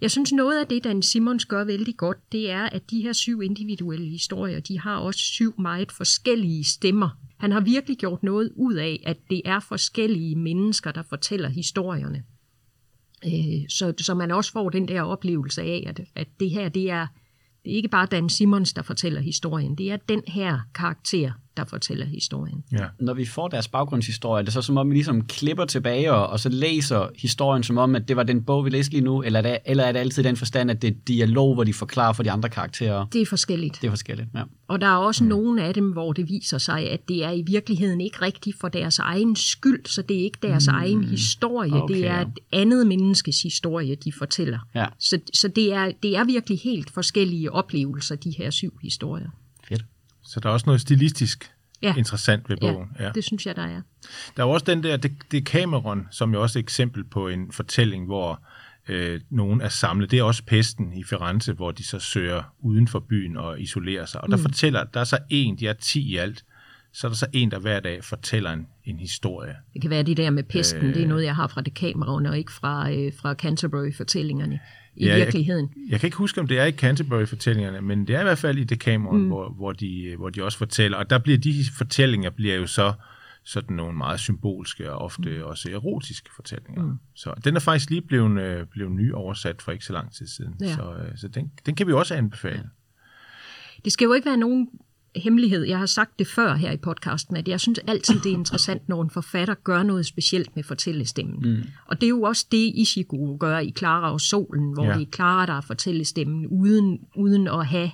Jeg 0.00 0.10
synes, 0.10 0.32
noget 0.32 0.60
af 0.60 0.66
det, 0.66 0.84
Dan 0.84 1.02
Simons 1.02 1.44
gør 1.44 1.64
vældig 1.64 1.96
godt, 1.96 2.32
det 2.32 2.50
er, 2.50 2.62
at 2.62 2.90
de 2.90 3.02
her 3.02 3.12
syv 3.12 3.42
individuelle 3.42 4.06
historier, 4.06 4.60
de 4.60 4.80
har 4.80 4.96
også 4.96 5.20
syv 5.20 5.60
meget 5.60 5.92
forskellige 5.92 6.64
stemmer. 6.64 7.08
Han 7.36 7.52
har 7.52 7.60
virkelig 7.60 7.96
gjort 7.96 8.22
noget 8.22 8.52
ud 8.56 8.74
af, 8.74 9.02
at 9.06 9.16
det 9.30 9.42
er 9.44 9.60
forskellige 9.60 10.36
mennesker, 10.36 10.92
der 10.92 11.02
fortæller 11.02 11.48
historierne. 11.48 12.24
Øh, 13.24 13.68
så, 13.68 13.94
så 13.98 14.14
man 14.14 14.30
også 14.30 14.52
får 14.52 14.70
den 14.70 14.88
der 14.88 15.02
oplevelse 15.02 15.62
af, 15.62 15.84
at, 15.86 16.00
at 16.14 16.28
det 16.40 16.50
her, 16.50 16.68
det 16.68 16.90
er, 16.90 17.06
det 17.64 17.72
er 17.72 17.76
ikke 17.76 17.88
bare 17.88 18.06
Dan 18.06 18.28
Simons, 18.28 18.72
der 18.72 18.82
fortæller 18.82 19.20
historien. 19.20 19.74
Det 19.74 19.90
er 19.90 19.96
den 19.96 20.22
her 20.26 20.60
karakter, 20.74 21.32
der 21.60 21.66
fortæller 21.70 22.06
historien. 22.06 22.64
Ja. 22.72 22.86
Når 23.00 23.14
vi 23.14 23.26
får 23.26 23.48
deres 23.48 23.68
baggrundshistorie, 23.68 24.40
er 24.40 24.44
det 24.44 24.52
så 24.52 24.62
som 24.62 24.76
om, 24.76 24.90
vi 24.90 24.94
ligesom 24.94 25.24
klipper 25.26 25.64
tilbage 25.64 26.12
og, 26.12 26.26
og 26.26 26.40
så 26.40 26.48
læser 26.48 27.08
historien 27.18 27.62
som 27.62 27.78
om, 27.78 27.94
at 27.94 28.08
det 28.08 28.16
var 28.16 28.22
den 28.22 28.42
bog, 28.42 28.64
vi 28.64 28.70
læste 28.70 28.92
lige 28.92 29.04
nu, 29.04 29.22
eller 29.22 29.38
er 29.38 29.42
det, 29.42 29.58
eller 29.64 29.84
er 29.84 29.92
det 29.92 29.98
altid 29.98 30.24
den 30.24 30.36
forstand, 30.36 30.70
at 30.70 30.82
det 30.82 30.90
er 30.90 30.94
dialog, 31.08 31.54
hvor 31.54 31.64
de 31.64 31.74
forklarer 31.74 32.12
for 32.12 32.22
de 32.22 32.30
andre 32.30 32.48
karakterer? 32.48 33.06
Det 33.12 33.20
er 33.22 33.26
forskelligt. 33.26 33.78
Det 33.82 33.86
er 33.86 33.90
forskelligt, 33.90 34.28
ja. 34.34 34.42
Og 34.68 34.80
der 34.80 34.86
er 34.86 34.96
også 34.96 35.24
mm. 35.24 35.28
nogle 35.28 35.62
af 35.62 35.74
dem, 35.74 35.92
hvor 35.92 36.12
det 36.12 36.28
viser 36.28 36.58
sig, 36.58 36.90
at 36.90 37.08
det 37.08 37.24
er 37.24 37.30
i 37.30 37.42
virkeligheden 37.46 38.00
ikke 38.00 38.22
rigtigt 38.22 38.60
for 38.60 38.68
deres 38.68 38.98
egen 38.98 39.36
skyld, 39.36 39.86
så 39.86 40.02
det 40.02 40.20
er 40.20 40.24
ikke 40.24 40.38
deres 40.42 40.68
mm. 40.68 40.74
egen 40.74 41.04
historie, 41.04 41.82
Okay, 41.82 41.94
det 41.94 42.06
er 42.06 42.16
ja. 42.16 42.22
et 42.22 42.38
andet 42.52 42.86
menneskes 42.86 43.42
historie, 43.42 43.94
de 43.94 44.12
fortæller. 44.18 44.58
Ja. 44.74 44.86
Så, 44.98 45.20
så 45.34 45.48
det, 45.48 45.72
er, 45.72 45.92
det 46.02 46.16
er 46.16 46.24
virkelig 46.24 46.60
helt 46.60 46.90
forskellige 46.90 47.52
oplevelser, 47.52 48.16
de 48.16 48.30
her 48.30 48.50
syv 48.50 48.78
historier. 48.82 49.28
Så 50.30 50.40
der 50.40 50.48
er 50.48 50.52
også 50.52 50.66
noget 50.66 50.80
stilistisk 50.80 51.52
Ja. 51.82 51.94
interessant 51.98 52.48
ved 52.48 52.56
Ja, 52.62 52.72
bogen. 52.72 52.88
Ja. 53.00 53.10
det 53.14 53.24
synes 53.24 53.46
jeg, 53.46 53.56
der 53.56 53.62
er. 53.62 53.80
Der 54.36 54.42
er 54.42 54.46
også 54.46 54.64
den 54.64 54.82
der, 54.82 54.96
det, 54.96 55.12
det 55.30 55.36
er 55.38 55.42
Cameron, 55.42 56.08
som 56.10 56.32
jo 56.34 56.42
også 56.42 56.58
er 56.58 56.60
et 56.60 56.64
eksempel 56.64 57.04
på 57.04 57.28
en 57.28 57.52
fortælling, 57.52 58.06
hvor 58.06 58.40
øh, 58.88 59.20
nogen 59.30 59.60
er 59.60 59.68
samlet. 59.68 60.10
Det 60.10 60.18
er 60.18 60.22
også 60.22 60.42
pesten 60.44 60.92
i 60.92 61.04
Firenze, 61.04 61.52
hvor 61.52 61.70
de 61.70 61.84
så 61.84 61.98
søger 61.98 62.42
uden 62.60 62.88
for 62.88 62.98
byen 62.98 63.36
og 63.36 63.60
isolerer 63.60 64.06
sig. 64.06 64.20
Og 64.20 64.30
der 64.30 64.36
mm. 64.36 64.42
fortæller, 64.42 64.84
der 64.84 65.00
er 65.00 65.04
så 65.04 65.18
en, 65.30 65.58
de 65.58 65.66
er 65.66 65.72
ti 65.72 66.00
i 66.00 66.16
alt, 66.16 66.44
så 66.92 67.06
er 67.06 67.08
der 67.08 67.16
så 67.16 67.26
en, 67.32 67.50
der 67.50 67.58
hver 67.58 67.80
dag 67.80 68.04
fortæller 68.04 68.50
en, 68.52 68.66
en 68.84 68.98
historie. 68.98 69.54
Det 69.74 69.80
kan 69.82 69.90
være 69.90 70.02
det 70.02 70.16
der 70.16 70.30
med 70.30 70.42
pesten, 70.42 70.82
Øh. 70.86 70.94
det 70.94 71.02
er 71.02 71.06
noget, 71.08 71.24
jeg 71.24 71.36
har 71.36 71.46
fra 71.48 71.60
det 71.60 71.74
kameraen, 71.74 72.26
og 72.26 72.38
ikke 72.38 72.52
fra, 72.52 72.92
øh, 72.92 73.12
fra 73.20 73.34
Canterbury-fortællingerne 73.34 74.60
i 74.96 75.04
Ja, 75.06 75.10
jeg- 75.10 75.16
virkeligheden. 75.16 75.70
Jeg 75.88 76.00
kan 76.00 76.06
ikke 76.06 76.16
huske, 76.16 76.40
om 76.40 76.46
det 76.46 76.58
er 76.58 76.64
i 76.64 76.72
Canterbury-fortællingerne, 76.72 77.80
men 77.80 78.06
det 78.06 78.16
er 78.16 78.20
i 78.20 78.22
hvert 78.22 78.38
fald 78.38 78.58
i 78.58 78.64
Decameron, 78.64 79.20
mm. 79.20 79.26
hvor, 79.26 79.48
hvor, 79.48 79.72
de, 79.72 80.14
hvor 80.18 80.30
de 80.30 80.44
også 80.44 80.58
fortæller. 80.58 80.98
Og 80.98 81.10
der 81.10 81.18
bliver 81.18 81.38
de 81.38 81.54
fortællinger 81.78 82.30
bliver 82.30 82.54
jo 82.56 82.66
så 82.66 82.92
sådan 83.44 83.76
nogle 83.76 83.98
meget 83.98 84.20
symbolske 84.20 84.92
og 84.92 84.98
ofte 84.98 85.30
mm. 85.38 85.42
også 85.44 85.70
erotiske 85.70 86.30
fortællinger. 86.36 86.82
Mm. 86.82 86.98
Så 87.14 87.34
den 87.44 87.56
er 87.56 87.60
faktisk 87.60 87.90
lige 87.90 88.02
blevet, 88.02 88.40
øh, 88.40 88.66
blevet 88.66 88.92
ny 88.92 89.12
oversat 89.12 89.62
for 89.62 89.72
ikke 89.72 89.84
så 89.84 89.92
lang 89.92 90.12
tid 90.12 90.26
siden. 90.26 90.54
Ja. 90.60 90.74
Så, 90.74 90.94
øh, 90.94 91.16
så 91.18 91.28
den, 91.28 91.52
den 91.66 91.74
kan 91.74 91.86
vi 91.86 91.92
også 91.92 92.14
anbefale. 92.14 92.62
Det 93.84 93.92
skal 93.92 94.04
jo 94.04 94.12
ikke 94.12 94.26
være 94.26 94.36
nogen 94.36 94.68
hemmelighed. 95.16 95.64
Jeg 95.64 95.78
har 95.78 95.86
sagt 95.86 96.18
det 96.18 96.26
før 96.26 96.54
her 96.54 96.72
i 96.72 96.76
podcasten, 96.76 97.36
at 97.36 97.48
jeg 97.48 97.60
synes 97.60 97.78
altid, 97.86 98.20
det 98.20 98.32
er 98.32 98.36
interessant, 98.36 98.88
når 98.88 99.02
en 99.02 99.10
forfatter 99.10 99.54
gør 99.54 99.82
noget 99.82 100.06
specielt 100.06 100.56
med 100.56 100.64
fortællestemmen. 100.64 101.50
Mm. 101.54 101.62
Og 101.86 102.00
det 102.00 102.06
er 102.06 102.10
jo 102.10 102.22
også 102.22 102.46
det, 102.52 102.72
Ishiguro 102.74 103.36
gør 103.40 103.58
i 103.58 103.72
Clara 103.78 104.12
og 104.12 104.20
Solen, 104.20 104.72
hvor 104.72 104.84
Ja. 104.84 104.94
det 104.98 105.02
er 105.02 105.10
Clara, 105.14 105.46
der 105.46 105.52
er 105.52 105.60
fortællestemmen, 105.60 106.46
uden, 106.46 106.98
uden 107.16 107.48
at 107.48 107.66
have 107.66 107.90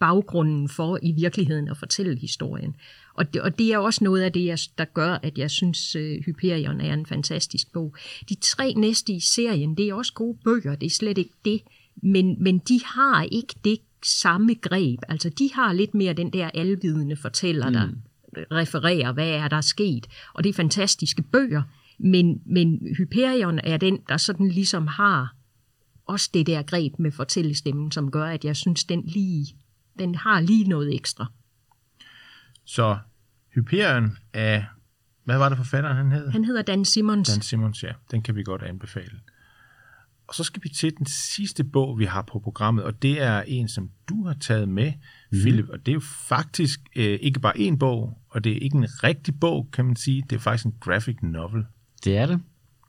baggrunden 0.00 0.68
for 0.68 0.98
i 1.02 1.12
virkeligheden 1.12 1.68
at 1.68 1.76
fortælle 1.76 2.18
historien. 2.18 2.74
Og 3.14 3.34
det, 3.34 3.42
og 3.42 3.58
det 3.58 3.72
er 3.72 3.78
også 3.78 4.04
noget 4.04 4.22
af 4.22 4.32
det, 4.32 4.44
jeg, 4.44 4.58
der 4.78 4.84
gør, 4.84 5.18
at 5.22 5.38
jeg 5.38 5.50
synes, 5.50 5.96
uh, 5.96 6.02
Hyperion 6.02 6.80
er 6.80 6.94
en 6.94 7.06
fantastisk 7.06 7.72
bog. 7.72 7.94
De 8.28 8.34
tre 8.34 8.74
næste 8.76 9.12
i 9.12 9.20
serien, 9.20 9.76
det 9.76 9.88
er 9.88 9.94
også 9.94 10.12
gode 10.12 10.38
bøger, 10.44 10.74
det 10.74 10.86
er 10.86 10.90
slet 10.90 11.18
ikke 11.18 11.34
det, 11.44 11.60
men, 12.02 12.42
men 12.42 12.58
de 12.58 12.80
har 12.84 13.22
ikke 13.22 13.54
det 13.64 13.78
samme 14.02 14.54
greb. 14.54 14.98
Altså, 15.08 15.28
de 15.28 15.50
har 15.54 15.72
lidt 15.72 15.94
mere 15.94 16.12
den 16.12 16.32
der 16.32 16.50
alvidende 16.54 17.16
fortæller, 17.16 17.68
mm. 17.68 17.74
der 17.74 17.88
refererer, 18.52 19.12
hvad 19.12 19.28
er 19.28 19.48
der 19.48 19.60
sket. 19.60 20.06
Og 20.34 20.44
det 20.44 20.50
er 20.50 20.54
fantastiske 20.54 21.22
bøger, 21.22 21.62
men, 21.98 22.42
men 22.46 22.96
Hyperion 22.96 23.58
er 23.64 23.76
den, 23.76 23.98
der 24.08 24.16
sådan 24.16 24.48
ligesom 24.48 24.86
har 24.86 25.34
også 26.06 26.30
det 26.34 26.46
der 26.46 26.62
greb 26.62 26.98
med 26.98 27.12
fortællestemmen, 27.12 27.92
som 27.92 28.10
gør, 28.10 28.24
at 28.24 28.44
jeg 28.44 28.56
synes, 28.56 28.84
den 28.84 29.02
lige, 29.06 29.56
den 29.98 30.14
har 30.14 30.40
lige 30.40 30.64
noget 30.64 30.94
ekstra. 30.94 31.26
Så 32.64 32.98
Hyperion 33.54 34.16
af, 34.32 34.64
hvad 35.24 35.38
var 35.38 35.48
det 35.48 35.58
forfatteren 35.58 35.96
han 35.96 36.12
hed? 36.12 36.30
Han 36.30 36.44
hedder 36.44 36.62
Dan 36.62 36.84
Simmons. 36.84 37.28
Dan 37.28 37.42
Simmons, 37.42 37.82
ja. 37.82 37.92
Den 38.10 38.22
kan 38.22 38.36
vi 38.36 38.42
godt 38.42 38.62
anbefale. 38.62 39.20
Og 40.30 40.36
så 40.36 40.44
skal 40.44 40.62
vi 40.64 40.68
til 40.68 40.92
den 40.98 41.06
sidste 41.06 41.64
bog, 41.64 41.98
vi 41.98 42.04
har 42.04 42.22
på 42.22 42.38
programmet, 42.38 42.84
og 42.84 43.02
det 43.02 43.22
er 43.22 43.42
en, 43.46 43.68
som 43.68 43.90
du 44.08 44.26
har 44.26 44.36
taget 44.40 44.68
med, 44.68 44.92
mm. 45.32 45.40
Philip. 45.40 45.68
Og 45.68 45.78
det 45.78 45.88
er 45.88 45.94
jo 45.94 46.02
faktisk 46.28 46.80
øh, 46.96 47.18
ikke 47.22 47.40
bare 47.40 47.58
en 47.58 47.78
bog, 47.78 48.18
og 48.30 48.44
det 48.44 48.52
er 48.52 48.58
ikke 48.62 48.76
en 48.76 48.86
rigtig 49.04 49.34
bog, 49.40 49.68
kan 49.72 49.84
man 49.84 49.96
sige. 49.96 50.22
Det 50.30 50.36
er 50.36 50.40
faktisk 50.40 50.66
en 50.66 50.74
graphic 50.80 51.16
novel. 51.22 51.64
Det 52.04 52.16
er 52.16 52.26
det. 52.26 52.40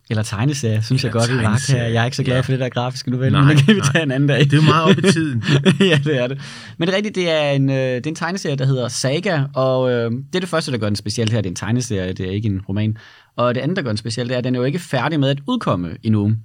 Eller 0.10 0.24
tegneserie, 0.24 0.84
synes 0.84 1.04
Eller 1.04 1.22
jeg 1.22 1.28
godt, 1.28 1.39
vi 1.39 1.44
var 1.44 1.62
kan. 1.68 1.94
Jeg 1.94 2.02
er 2.02 2.06
ikke 2.06 2.18
så 2.18 2.24
glad 2.24 2.36
ja. 2.36 2.42
for 2.42 2.52
det 2.52 2.60
der 2.60 2.70
grafiske 2.70 3.12
novelle, 3.12 3.38
Nej, 3.38 3.48
men 3.48 3.58
det 3.58 3.66
kan 3.66 3.76
vi 3.76 3.80
nej. 3.80 3.92
tage 3.92 4.04
en 4.04 4.12
anden 4.12 4.30
dag. 4.30 4.39
Det 4.39 4.54
er 4.54 4.62
meget 4.62 4.84
op 4.84 4.98
i 4.98 5.12
tiden. 5.18 5.44
ja, 5.80 6.00
det 6.04 6.18
er 6.18 6.28
det. 6.28 6.42
Men 6.78 6.88
det 6.88 6.94
er 6.94 6.96
rigtigt, 6.98 7.16
det 7.16 7.30
er 7.30 7.52
en, 7.52 7.70
øh, 7.70 7.76
det 7.76 8.06
er 8.06 8.10
en 8.10 8.16
tegneserie, 8.16 8.56
der 8.56 8.66
hedder 8.66 8.88
Saga, 8.88 9.44
og 9.54 9.92
øh, 9.92 10.12
det 10.12 10.36
er 10.36 10.39
det 10.39 10.50
første, 10.50 10.72
der 10.72 10.78
gør 10.78 10.88
den 10.88 10.96
speciel 10.96 11.32
her. 11.32 11.42
Det 11.42 11.46
er 11.46 11.52
en 11.52 11.56
tegneserie, 11.56 12.14
det 12.14 12.28
er 12.28 12.32
ikke 12.32 12.48
en 12.48 12.62
roman. 12.62 12.98
Og 13.36 13.56
det 13.56 13.62
andet, 13.62 13.78
der 13.78 13.84
gør 13.84 13.89
den 13.89 13.98
speciel, 13.98 14.28
det 14.28 14.34
er, 14.34 14.38
at 14.38 14.44
den 14.44 14.56
er 14.56 14.60
jo 14.60 14.66
ikke 14.66 14.80
færdig 14.80 15.20
med 15.20 15.30
at 15.30 15.39
udkomme 15.48 15.98
endnu. 16.04 16.36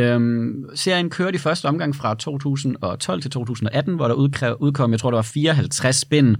Øhm, 0.00 0.64
serien 0.74 1.10
kørte 1.10 1.34
i 1.34 1.38
første 1.38 1.66
omgang 1.66 1.96
fra 1.96 2.14
2012 2.14 3.22
til 3.22 3.30
2018, 3.30 3.94
hvor 3.94 4.08
der 4.08 4.14
udkræv, 4.14 4.56
udkom, 4.60 4.92
jeg 4.92 5.00
tror, 5.00 5.10
der 5.10 5.16
var 5.16 5.22
54 5.22 5.96
spænd. 5.96 6.36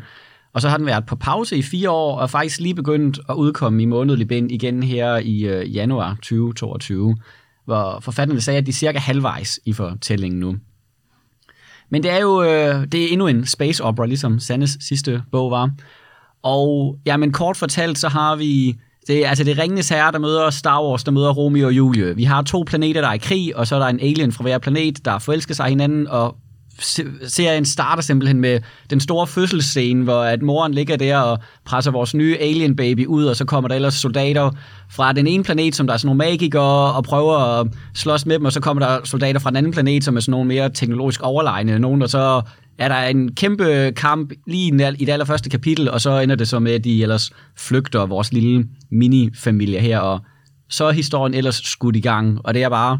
Og 0.52 0.60
så 0.60 0.68
har 0.68 0.76
den 0.76 0.86
været 0.86 1.06
på 1.06 1.16
pause 1.16 1.56
i 1.56 1.62
fire 1.62 1.90
år, 1.90 2.18
og 2.18 2.30
faktisk 2.30 2.60
lige 2.60 2.74
begyndt 2.74 3.20
at 3.28 3.34
udkomme 3.34 3.82
i 3.82 3.86
månedlig 3.86 4.28
bind 4.28 4.52
igen 4.52 4.82
her 4.82 5.16
i 5.16 5.44
øh, 5.44 5.74
januar 5.74 6.14
2022, 6.14 7.16
hvor 7.64 8.00
forfatterne 8.00 8.40
sagde, 8.40 8.58
at 8.58 8.66
de 8.66 8.70
er 8.70 8.74
cirka 8.74 8.98
halvvejs 8.98 9.60
i 9.64 9.72
fortællingen 9.72 10.40
nu. 10.40 10.56
Men 11.90 12.02
det 12.02 12.10
er 12.10 12.18
jo 12.18 12.42
øh, 12.42 12.86
det 12.92 13.04
er 13.04 13.08
endnu 13.08 13.26
en 13.26 13.46
space 13.46 13.84
opera, 13.84 14.06
ligesom 14.06 14.38
Sandes 14.38 14.78
sidste 14.80 15.22
bog 15.32 15.50
var. 15.50 15.70
Og 16.42 16.98
ja, 17.06 17.16
men 17.16 17.32
kort 17.32 17.56
fortalt, 17.56 17.98
så 17.98 18.08
har 18.08 18.36
vi 18.36 18.78
det, 19.10 19.24
er- 19.24 19.28
altså 19.28 19.44
det 19.44 19.58
er 19.58 19.62
Ringenes 19.62 19.88
Herre, 19.88 20.12
der 20.12 20.18
møder 20.18 20.50
Star 20.50 20.82
Wars, 20.84 21.04
der 21.04 21.10
møder 21.12 21.30
Romeo 21.30 21.66
og 21.66 21.72
Julie. 21.72 22.16
Vi 22.16 22.24
har 22.24 22.42
to 22.42 22.64
planeter, 22.66 23.00
der 23.00 23.08
er 23.08 23.12
i 23.12 23.18
krig, 23.18 23.56
og 23.56 23.66
så 23.66 23.74
er 23.74 23.78
der 23.78 23.86
en 23.86 24.00
alien 24.00 24.32
fra 24.32 24.42
hver 24.42 24.58
planet, 24.58 25.04
der 25.04 25.18
forelsker 25.18 25.54
sig 25.54 25.66
hinanden, 25.66 26.08
og 26.08 26.36
serien 27.26 27.64
starter 27.64 28.02
simpelthen 28.02 28.40
med 28.40 28.60
den 28.90 29.00
store 29.00 29.26
fødselsscene, 29.26 30.04
hvor 30.04 30.22
at 30.22 30.42
moren 30.42 30.74
ligger 30.74 30.96
der 30.96 31.18
og 31.18 31.38
presser 31.64 31.90
vores 31.90 32.14
nye 32.14 32.36
alien 32.40 32.76
baby 32.76 33.06
ud, 33.06 33.24
og 33.24 33.36
så 33.36 33.44
kommer 33.44 33.68
der 33.68 33.74
ellers 33.74 33.94
soldater 33.94 34.50
fra 34.90 35.12
den 35.12 35.26
ene 35.26 35.44
planet, 35.44 35.74
som 35.74 35.86
der 35.86 35.94
er 35.94 35.98
sådan 35.98 36.06
nogle 36.06 36.18
magikere, 36.18 36.92
og 36.92 37.04
prøver 37.04 37.36
at 37.38 37.66
slås 37.94 38.26
med 38.26 38.38
dem, 38.38 38.44
og 38.44 38.52
så 38.52 38.60
kommer 38.60 38.86
der 38.86 38.98
soldater 39.04 39.40
fra 39.40 39.50
den 39.50 39.56
anden 39.56 39.72
planet, 39.72 40.04
som 40.04 40.16
er 40.16 40.20
sådan 40.20 40.30
nogle 40.30 40.48
mere 40.48 40.70
teknologisk 40.70 41.22
overlegne 41.22 41.78
nogen, 41.78 42.02
og 42.02 42.10
så 42.10 42.42
er 42.78 42.88
der 42.88 43.02
en 43.02 43.34
kæmpe 43.34 43.92
kamp 43.96 44.32
lige 44.46 44.94
i 44.98 45.04
det 45.04 45.12
allerførste 45.12 45.50
kapitel, 45.50 45.90
og 45.90 46.00
så 46.00 46.18
ender 46.18 46.36
det 46.36 46.48
så 46.48 46.58
med, 46.58 46.72
at 46.72 46.84
de 46.84 47.02
ellers 47.02 47.30
flygter 47.56 48.06
vores 48.06 48.32
lille 48.32 48.66
mini-familie 48.90 49.80
her, 49.80 49.98
og 49.98 50.20
så 50.70 50.84
er 50.84 50.92
historien 50.92 51.34
ellers 51.34 51.56
skudt 51.56 51.96
i 51.96 52.00
gang, 52.00 52.38
og 52.44 52.54
det 52.54 52.62
er 52.62 52.68
bare 52.68 52.98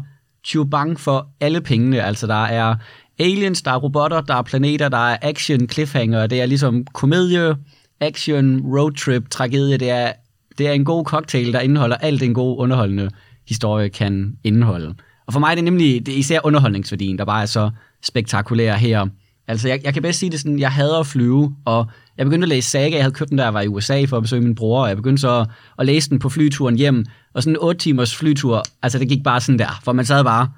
bang 0.71 0.99
for 0.99 1.27
alle 1.41 1.61
pengene. 1.61 2.03
Altså, 2.03 2.27
der 2.27 2.43
er 2.43 2.75
aliens, 3.19 3.61
der 3.61 3.71
er 3.71 3.77
robotter, 3.77 4.21
der 4.21 4.35
er 4.35 4.41
planeter, 4.41 4.89
der 4.89 5.09
er 5.09 5.17
action, 5.21 5.69
cliffhanger, 5.69 6.27
det 6.27 6.41
er 6.41 6.45
ligesom 6.45 6.85
komedie, 6.93 7.55
action, 7.99 8.61
roadtrip, 8.77 9.29
tragedie, 9.29 9.77
det 9.77 9.89
er, 9.89 10.11
det 10.57 10.67
er 10.67 10.71
en 10.71 10.85
god 10.85 11.05
cocktail, 11.05 11.53
der 11.53 11.59
indeholder 11.59 11.95
alt 11.95 12.23
en 12.23 12.33
god 12.33 12.59
underholdende 12.59 13.09
historie 13.47 13.89
kan 13.89 14.37
indeholde. 14.43 14.95
Og 15.27 15.33
for 15.33 15.39
mig 15.39 15.51
er 15.51 15.55
det 15.55 15.63
nemlig 15.63 16.05
det 16.05 16.13
er 16.13 16.17
især 16.17 16.39
underholdningsværdien, 16.43 17.17
der 17.17 17.25
bare 17.25 17.41
er 17.41 17.45
så 17.45 17.71
spektakulær 18.03 18.75
her. 18.75 19.07
Altså, 19.47 19.67
jeg, 19.67 19.81
jeg 19.83 19.93
kan 19.93 20.01
bedst 20.01 20.19
sige 20.19 20.29
det 20.29 20.39
sådan, 20.39 20.59
jeg 20.59 20.71
hader 20.71 20.99
at 20.99 21.07
flyve, 21.07 21.55
og 21.65 21.85
jeg 22.17 22.25
begyndte 22.25 22.45
at 22.45 22.49
læse 22.49 22.69
Saga, 22.69 22.95
jeg 22.95 23.03
havde 23.03 23.13
købt 23.13 23.29
den, 23.29 23.37
da 23.37 23.43
jeg 23.43 23.53
var 23.53 23.61
i 23.61 23.67
USA 23.67 24.05
for 24.05 24.17
at 24.17 24.23
besøge 24.23 24.41
min 24.41 24.55
bror, 24.55 24.81
og 24.81 24.87
jeg 24.87 24.97
begyndte 24.97 25.21
så 25.21 25.39
at, 25.39 25.47
at 25.79 25.85
læse 25.85 26.09
den 26.09 26.19
på 26.19 26.29
flyturen 26.29 26.75
hjem, 26.75 27.05
og 27.33 27.43
sådan 27.43 27.53
en 27.53 27.61
8 27.61 27.79
timers 27.79 28.15
flytur, 28.15 28.63
altså 28.83 28.99
det 28.99 29.09
gik 29.09 29.23
bare 29.23 29.41
sådan 29.41 29.59
der, 29.59 29.79
for 29.83 29.93
man 29.93 30.05
sad 30.05 30.23
bare, 30.23 30.49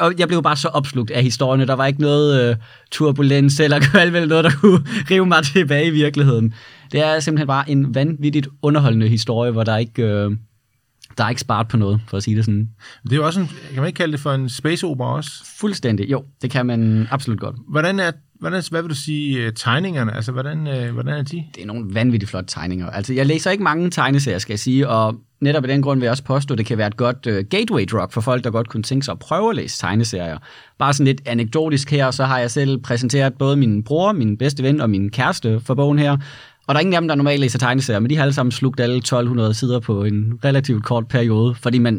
og 0.00 0.12
jeg 0.18 0.28
blev 0.28 0.42
bare 0.42 0.56
så 0.56 0.68
opslugt 0.68 1.10
af 1.10 1.22
historierne. 1.22 1.66
Der 1.66 1.74
var 1.74 1.86
ikke 1.86 2.00
noget 2.00 2.50
øh, 2.50 2.56
turbulens 2.90 3.60
eller 3.60 3.80
kvalvel, 3.90 4.28
noget, 4.28 4.44
der 4.44 4.50
kunne 4.50 4.84
rive 5.10 5.26
mig 5.26 5.44
tilbage 5.44 5.86
i 5.86 5.90
virkeligheden. 5.90 6.54
Det 6.92 7.00
er 7.00 7.20
simpelthen 7.20 7.46
bare 7.46 7.70
en 7.70 7.94
vanvittigt 7.94 8.48
underholdende 8.62 9.08
historie, 9.08 9.50
hvor 9.50 9.64
der 9.64 9.76
ikke... 9.76 10.02
Øh, 10.02 10.30
der 11.18 11.24
er 11.24 11.28
ikke 11.28 11.40
sparet 11.40 11.68
på 11.68 11.76
noget, 11.76 12.00
for 12.08 12.16
at 12.16 12.22
sige 12.22 12.36
det 12.36 12.44
sådan. 12.44 12.68
Det 13.04 13.12
er 13.12 13.16
jo 13.16 13.26
også 13.26 13.40
en, 13.40 13.46
kan 13.46 13.76
man 13.76 13.86
ikke 13.86 13.96
kalde 13.96 14.12
det 14.12 14.20
for 14.20 14.32
en 14.32 14.48
space 14.48 14.86
opera 14.86 15.14
også? 15.16 15.30
Fuldstændig, 15.58 16.10
jo. 16.10 16.24
Det 16.42 16.50
kan 16.50 16.66
man 16.66 17.08
absolut 17.10 17.40
godt. 17.40 17.56
Hvordan 17.68 18.00
er, 18.00 18.10
hvordan, 18.40 18.62
hvad 18.70 18.82
vil 18.82 18.90
du 18.90 18.94
sige, 18.94 19.38
øh, 19.38 19.52
tegningerne? 19.56 20.16
Altså, 20.16 20.32
hvordan, 20.32 20.66
øh, 20.66 20.92
hvordan 20.92 21.18
er 21.18 21.22
de? 21.22 21.44
Det 21.54 21.62
er 21.62 21.66
nogle 21.66 21.94
vanvittigt 21.94 22.30
flotte 22.30 22.54
tegninger. 22.54 22.90
Altså, 22.90 23.14
jeg 23.14 23.26
læser 23.26 23.50
ikke 23.50 23.64
mange 23.64 23.90
tegneserier, 23.90 24.38
skal 24.38 24.52
jeg 24.52 24.58
sige, 24.58 24.88
og 24.88 25.14
netop 25.40 25.64
af 25.64 25.68
den 25.68 25.82
grund 25.82 26.00
vil 26.00 26.04
jeg 26.04 26.10
også 26.10 26.24
påstå, 26.24 26.54
at 26.54 26.58
det 26.58 26.66
kan 26.66 26.78
være 26.78 26.86
et 26.86 26.96
godt 26.96 27.26
uh, 27.26 27.38
gateway 27.50 27.84
drug 27.90 28.12
for 28.12 28.20
folk, 28.20 28.44
der 28.44 28.50
godt 28.50 28.68
kunne 28.68 28.82
tænke 28.82 29.04
sig 29.04 29.12
at 29.12 29.18
prøve 29.18 29.50
at 29.50 29.56
læse 29.56 29.78
tegneserier. 29.78 30.38
Bare 30.78 30.92
sådan 30.92 31.06
lidt 31.06 31.20
anekdotisk 31.26 31.90
her, 31.90 32.10
så 32.10 32.24
har 32.24 32.38
jeg 32.38 32.50
selv 32.50 32.78
præsenteret 32.78 33.34
både 33.34 33.56
min 33.56 33.82
bror, 33.82 34.12
min 34.12 34.36
bedste 34.36 34.62
ven 34.62 34.80
og 34.80 34.90
min 34.90 35.10
kæreste 35.10 35.60
for 35.60 35.74
bogen 35.74 35.98
her, 35.98 36.16
og 36.70 36.74
der 36.74 36.78
er 36.78 36.80
ingen 36.80 36.94
af 36.94 37.00
dem, 37.00 37.08
der 37.08 37.14
normalt 37.14 37.40
læser 37.40 37.58
tegneserier, 37.58 38.00
men 38.00 38.10
de 38.10 38.16
har 38.16 38.22
alle 38.22 38.32
sammen 38.32 38.52
slugt 38.52 38.80
alle 38.80 38.96
1200 38.96 39.54
sider 39.54 39.80
på 39.80 40.04
en 40.04 40.38
relativt 40.44 40.84
kort 40.84 41.08
periode, 41.08 41.54
fordi 41.54 41.78
man, 41.78 41.96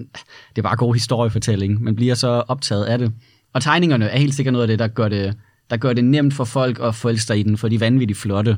det 0.50 0.58
er 0.58 0.62
bare 0.62 0.76
god 0.76 0.94
historiefortælling. 0.94 1.84
Man 1.84 1.96
bliver 1.96 2.16
så 2.16 2.28
optaget 2.28 2.86
af 2.86 2.98
det. 2.98 3.12
Og 3.54 3.62
tegningerne 3.62 4.06
er 4.06 4.18
helt 4.18 4.36
sikkert 4.36 4.54
noget 4.54 4.64
af 4.64 4.68
det, 4.68 4.80
der 4.80 4.88
gør 4.88 5.08
det, 5.08 5.36
der 5.72 5.78
gør 5.78 5.94
det 5.94 6.04
nemt 6.04 6.34
for 6.34 6.44
folk 6.44 6.80
at 6.80 6.96
forelske 6.96 7.26
sig 7.26 7.40
i 7.40 7.44
den, 7.44 7.58
for 7.58 7.68
de 7.68 7.76
er 7.76 7.80
vanvittigt 7.80 8.20
flotte. 8.20 8.58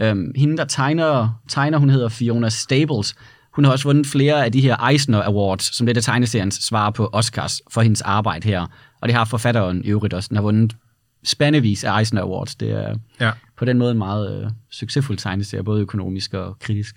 Øhm, 0.00 0.32
hende, 0.36 0.56
der 0.56 0.64
tegner, 0.64 1.40
tegner, 1.48 1.78
hun 1.78 1.90
hedder 1.90 2.08
Fiona 2.08 2.48
Stables. 2.48 3.14
Hun 3.54 3.64
har 3.64 3.72
også 3.72 3.88
vundet 3.88 4.06
flere 4.06 4.44
af 4.44 4.52
de 4.52 4.60
her 4.60 4.88
Eisner 4.88 5.22
Awards, 5.22 5.76
som 5.76 5.86
det 5.86 5.96
er 5.96 6.00
tegneseriens 6.00 6.54
svar 6.54 6.90
på 6.90 7.10
Oscars 7.12 7.62
for 7.70 7.80
hendes 7.80 8.02
arbejde 8.02 8.48
her. 8.48 8.66
Og 9.00 9.08
det 9.08 9.14
har 9.16 9.24
forfatteren 9.24 9.84
i 9.84 9.88
øvrigt 9.88 10.14
også. 10.14 10.28
Den 10.28 10.36
har 10.36 10.42
vundet 10.42 10.76
spandevis 11.24 11.84
af 11.84 11.98
Eisner 11.98 12.22
Awards. 12.22 12.54
Det 12.54 12.70
er 12.70 12.94
ja. 13.20 13.30
på 13.56 13.64
den 13.64 13.78
måde 13.78 13.90
en 13.90 13.98
meget 13.98 14.44
øh, 14.44 14.50
succesfuld 14.70 15.18
tegneserie, 15.18 15.64
både 15.64 15.80
økonomisk 15.80 16.34
og 16.34 16.58
kritisk. 16.58 16.96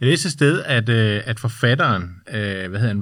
Jeg 0.00 0.08
læste 0.08 0.26
et 0.26 0.32
sted, 0.32 0.62
at, 0.66 0.88
øh, 0.88 1.22
at 1.24 1.40
forfatteren, 1.40 2.02
øh, 2.28 2.70
hvad 2.70 2.80
hedder 2.80 2.94
han, 2.94 3.00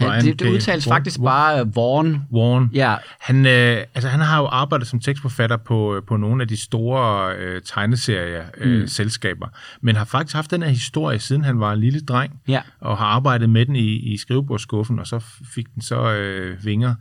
Ja, 0.00 0.20
det, 0.20 0.40
det 0.40 0.48
udtales 0.48 0.86
Warren, 0.88 1.00
faktisk 1.00 1.20
bare 1.20 1.62
uh, 1.62 1.68
Warren. 1.76 2.22
Warren. 2.32 2.70
Ja. 2.74 2.96
Han, 3.20 3.46
øh, 3.46 3.84
altså, 3.94 4.08
han 4.08 4.20
har 4.20 4.40
jo 4.40 4.46
arbejdet 4.46 4.88
som 4.88 5.00
tekstforfatter 5.00 5.56
på, 5.56 5.96
øh, 5.96 6.02
på 6.02 6.16
nogle 6.16 6.42
af 6.42 6.48
de 6.48 6.56
store 6.56 7.36
øh, 7.36 7.62
tegneserie-selskaber, 7.64 9.46
mm. 9.46 9.52
men 9.80 9.96
har 9.96 10.04
faktisk 10.04 10.36
haft 10.36 10.50
den 10.50 10.62
her 10.62 10.70
historie, 10.70 11.18
siden 11.18 11.44
han 11.44 11.60
var 11.60 11.72
en 11.72 11.80
lille 11.80 12.00
dreng, 12.00 12.40
ja. 12.48 12.60
og 12.80 12.98
har 12.98 13.06
arbejdet 13.06 13.50
med 13.50 13.66
den 13.66 13.76
i, 13.76 14.12
i 14.12 14.16
skrivebordskuffen, 14.16 14.98
og 14.98 15.06
så 15.06 15.24
fik 15.54 15.74
den 15.74 15.82
så 15.82 16.12
øh, 16.12 16.64
vinger. 16.64 16.94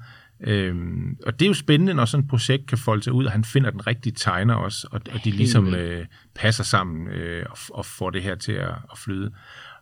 Øhm, 0.44 1.18
og 1.26 1.40
det 1.40 1.46
er 1.46 1.50
jo 1.50 1.54
spændende, 1.54 1.94
når 1.94 2.06
sådan 2.06 2.24
et 2.24 2.30
projekt 2.30 2.68
kan 2.68 2.78
folde 2.78 3.04
sig 3.04 3.14
ud, 3.14 3.26
og 3.26 3.32
han 3.32 3.44
finder 3.44 3.70
den 3.70 3.88
rigtige 3.88 4.14
tegner 4.14 4.54
også, 4.54 4.88
og, 4.92 5.02
og 5.14 5.20
de 5.24 5.32
ligesom 5.32 5.76
øh, 5.76 6.06
passer 6.36 6.64
sammen 6.64 7.08
øh, 7.08 7.46
og, 7.50 7.58
og 7.70 7.86
får 7.86 8.10
det 8.10 8.22
her 8.22 8.36
til 8.36 8.52
at, 8.52 8.70
at 8.92 8.98
flyde. 8.98 9.32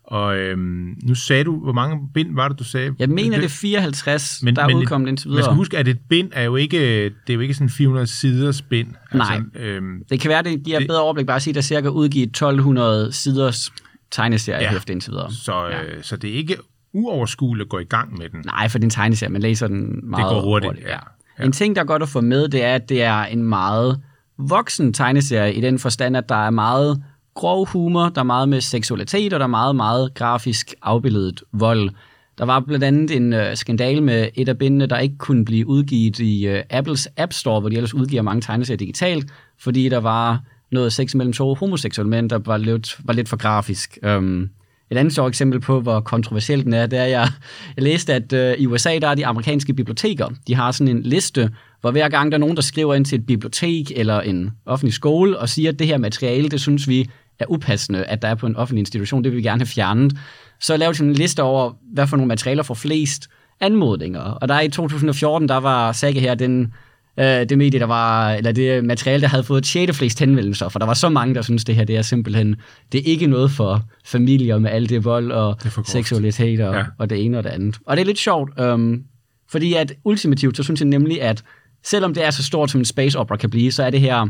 Og 0.09 0.37
øhm, 0.37 0.97
nu 1.03 1.15
sagde 1.15 1.43
du, 1.43 1.59
hvor 1.59 1.73
mange 1.73 1.97
bind 2.13 2.35
var 2.35 2.47
det, 2.47 2.59
du 2.59 2.63
sagde? 2.63 2.95
Jeg 2.99 3.09
mener, 3.09 3.37
det 3.37 3.45
er 3.45 3.49
54, 3.49 4.43
men, 4.43 4.55
der 4.55 4.61
er 4.61 4.75
udkommet 4.75 5.07
indtil 5.07 5.29
videre. 5.29 5.39
Man 5.39 5.43
skal 5.43 5.55
huske, 5.55 5.77
at 5.77 5.87
et 5.87 5.99
bind 6.09 6.29
er 6.33 6.43
jo 6.43 6.55
ikke, 6.55 7.03
det 7.03 7.29
er 7.29 7.33
jo 7.33 7.39
ikke 7.39 7.53
sådan 7.53 7.69
400 7.69 8.07
siders 8.07 8.61
bind. 8.61 8.87
Nej, 9.13 9.35
altså, 9.35 9.59
øhm, 9.59 10.03
det 10.09 10.19
kan 10.19 10.29
være, 10.29 10.43
det 10.43 10.63
giver 10.63 10.79
det, 10.79 10.87
bedre 10.87 11.01
overblik 11.01 11.25
bare 11.25 11.35
at 11.35 11.41
sige, 11.41 11.51
at 11.51 11.55
der 11.55 11.61
cirka 11.61 11.87
udgivet 11.87 12.27
1200 12.27 13.11
siders 13.11 13.71
tegneserie 14.11 14.73
ja, 14.73 14.91
indtil 14.91 15.11
videre. 15.11 15.31
Så, 15.31 15.65
ja. 15.65 15.83
øh, 15.83 16.03
så 16.03 16.17
det 16.17 16.29
er 16.29 16.33
ikke 16.33 16.57
uoverskueligt 16.93 17.65
at 17.65 17.69
gå 17.69 17.79
i 17.79 17.83
gang 17.83 18.17
med 18.17 18.29
den. 18.29 18.41
Nej, 18.45 18.69
for 18.69 18.79
din 18.79 18.89
tegneserie, 18.89 19.31
man 19.31 19.41
læser 19.41 19.67
den 19.67 20.09
meget 20.09 20.25
Det 20.25 20.29
går 20.29 20.41
hurtigt, 20.41 20.69
hurtigt. 20.69 20.87
Ja. 20.87 20.97
Ja. 21.39 21.45
En 21.45 21.51
ting, 21.51 21.75
der 21.75 21.81
er 21.81 21.85
godt 21.85 22.03
at 22.03 22.09
få 22.09 22.21
med, 22.21 22.47
det 22.47 22.63
er, 22.63 22.75
at 22.75 22.89
det 22.89 23.03
er 23.03 23.23
en 23.23 23.43
meget 23.43 24.01
voksen 24.37 24.93
tegneserie 24.93 25.53
i 25.53 25.61
den 25.61 25.79
forstand, 25.79 26.17
at 26.17 26.29
der 26.29 26.45
er 26.45 26.49
meget 26.49 27.03
grov 27.35 27.67
humor, 27.67 28.09
der 28.09 28.21
er 28.21 28.25
meget 28.25 28.49
med 28.49 28.61
seksualitet, 28.61 29.33
og 29.33 29.39
der 29.39 29.45
er 29.45 29.49
meget, 29.49 29.75
meget 29.75 30.13
grafisk 30.13 30.73
afbildet 30.81 31.43
vold. 31.51 31.89
Der 32.37 32.45
var 32.45 32.59
blandt 32.59 32.83
andet 32.83 33.15
en 33.15 33.33
øh, 33.33 33.55
skandal 33.55 34.03
med 34.03 34.27
et 34.35 34.49
af 34.49 34.57
bindene, 34.57 34.85
der 34.85 34.97
ikke 34.97 35.17
kunne 35.17 35.45
blive 35.45 35.67
udgivet 35.67 36.19
i 36.19 36.47
øh, 36.47 36.63
Apples 36.69 37.07
App 37.17 37.33
Store, 37.33 37.59
hvor 37.59 37.69
de 37.69 37.75
ellers 37.75 37.93
udgiver 37.93 38.21
mange 38.21 38.41
tegneserier 38.41 38.77
digitalt, 38.77 39.31
fordi 39.59 39.89
der 39.89 39.97
var 39.97 40.41
noget 40.71 40.93
sex 40.93 41.15
mellem 41.15 41.33
to 41.33 41.53
homoseksuelle 41.53 42.09
mænd, 42.09 42.29
der 42.29 42.39
var 42.45 42.57
lidt, 42.57 42.97
var 43.03 43.13
lidt 43.13 43.29
for 43.29 43.37
grafisk. 43.37 43.97
Um, 44.07 44.49
et 44.91 44.97
andet 44.97 45.13
sjovt 45.13 45.29
eksempel 45.29 45.59
på, 45.59 45.81
hvor 45.81 45.99
kontroversielt 45.99 46.65
den 46.65 46.73
er, 46.73 46.85
det 46.85 46.99
er, 46.99 47.03
at 47.03 47.11
jeg, 47.11 47.27
jeg 47.75 47.83
læste, 47.83 48.13
at 48.13 48.33
øh, 48.33 48.55
i 48.57 48.67
USA, 48.67 48.99
der 48.99 49.07
er 49.07 49.15
de 49.15 49.25
amerikanske 49.25 49.73
biblioteker, 49.73 50.29
de 50.47 50.55
har 50.55 50.71
sådan 50.71 50.95
en 50.95 51.03
liste, 51.03 51.51
hvor 51.81 51.91
hver 51.91 52.09
gang 52.09 52.31
der 52.31 52.37
er 52.37 52.39
nogen, 52.39 52.55
der 52.55 52.61
skriver 52.61 52.95
ind 52.95 53.05
til 53.05 53.19
et 53.19 53.25
bibliotek 53.25 53.91
eller 53.95 54.21
en 54.21 54.51
offentlig 54.65 54.93
skole 54.93 55.37
og 55.37 55.49
siger, 55.49 55.71
at 55.71 55.79
det 55.79 55.87
her 55.87 55.97
materiale, 55.97 56.49
det 56.49 56.61
synes 56.61 56.87
vi 56.87 57.09
er 57.39 57.45
upassende, 57.49 58.03
at 58.03 58.21
der 58.21 58.27
er 58.27 58.35
på 58.35 58.47
en 58.47 58.55
offentlig 58.55 58.79
institution, 58.79 59.23
det 59.23 59.31
vil 59.31 59.37
vi 59.37 59.43
gerne 59.43 59.59
have 59.59 59.67
fjernet, 59.67 60.17
så 60.59 60.77
lavede 60.77 60.97
de 60.97 61.03
en 61.03 61.13
liste 61.13 61.43
over, 61.43 61.73
hvad 61.93 62.07
for 62.07 62.17
nogle 62.17 62.27
materialer 62.27 62.63
får 62.63 62.73
flest 62.73 63.29
anmodninger. 63.59 64.21
Og 64.21 64.47
der 64.47 64.61
i 64.61 64.69
2014, 64.69 65.49
der 65.49 65.57
var 65.57 65.91
Saga 65.91 66.19
her 66.19 66.35
den, 66.35 66.73
øh, 67.19 67.25
det 67.25 67.57
medie, 67.57 67.79
der 67.79 67.85
var, 67.85 68.33
eller 68.33 68.51
det 68.51 68.83
materiale, 68.83 69.21
der 69.21 69.27
havde 69.27 69.43
fået 69.43 69.65
6. 69.65 69.97
flest 69.97 70.19
henvendelser, 70.19 70.69
for 70.69 70.79
der 70.79 70.85
var 70.85 70.93
så 70.93 71.09
mange, 71.09 71.35
der 71.35 71.41
synes 71.41 71.65
det 71.65 71.75
her, 71.75 71.83
det 71.83 71.97
er 71.97 72.01
simpelthen, 72.01 72.55
det 72.91 72.99
er 72.99 73.03
ikke 73.05 73.27
noget 73.27 73.51
for 73.51 73.83
familier 74.05 74.59
med 74.59 74.71
alt 74.71 74.89
det 74.89 75.05
vold 75.05 75.31
og 75.31 75.63
det 75.63 75.87
seksualitet 75.87 76.59
og, 76.59 76.75
ja. 76.75 76.83
og 76.97 77.09
det 77.09 77.25
ene 77.25 77.37
og 77.37 77.43
det 77.43 77.49
andet. 77.49 77.79
Og 77.85 77.97
det 77.97 78.01
er 78.01 78.05
lidt 78.05 78.19
sjovt, 78.19 78.59
øhm, 78.59 79.03
fordi 79.51 79.73
at 79.73 79.93
ultimativt, 80.03 80.57
så 80.57 80.63
synes 80.63 80.79
jeg 80.79 80.87
nemlig, 80.87 81.21
at 81.21 81.43
selvom 81.83 82.13
det 82.13 82.25
er 82.25 82.31
så 82.31 82.43
stort, 82.43 82.71
som 82.71 82.81
en 82.81 82.85
space 82.85 83.19
opera 83.19 83.37
kan 83.37 83.49
blive, 83.49 83.71
så 83.71 83.83
er 83.83 83.89
det 83.89 84.01
her 84.01 84.27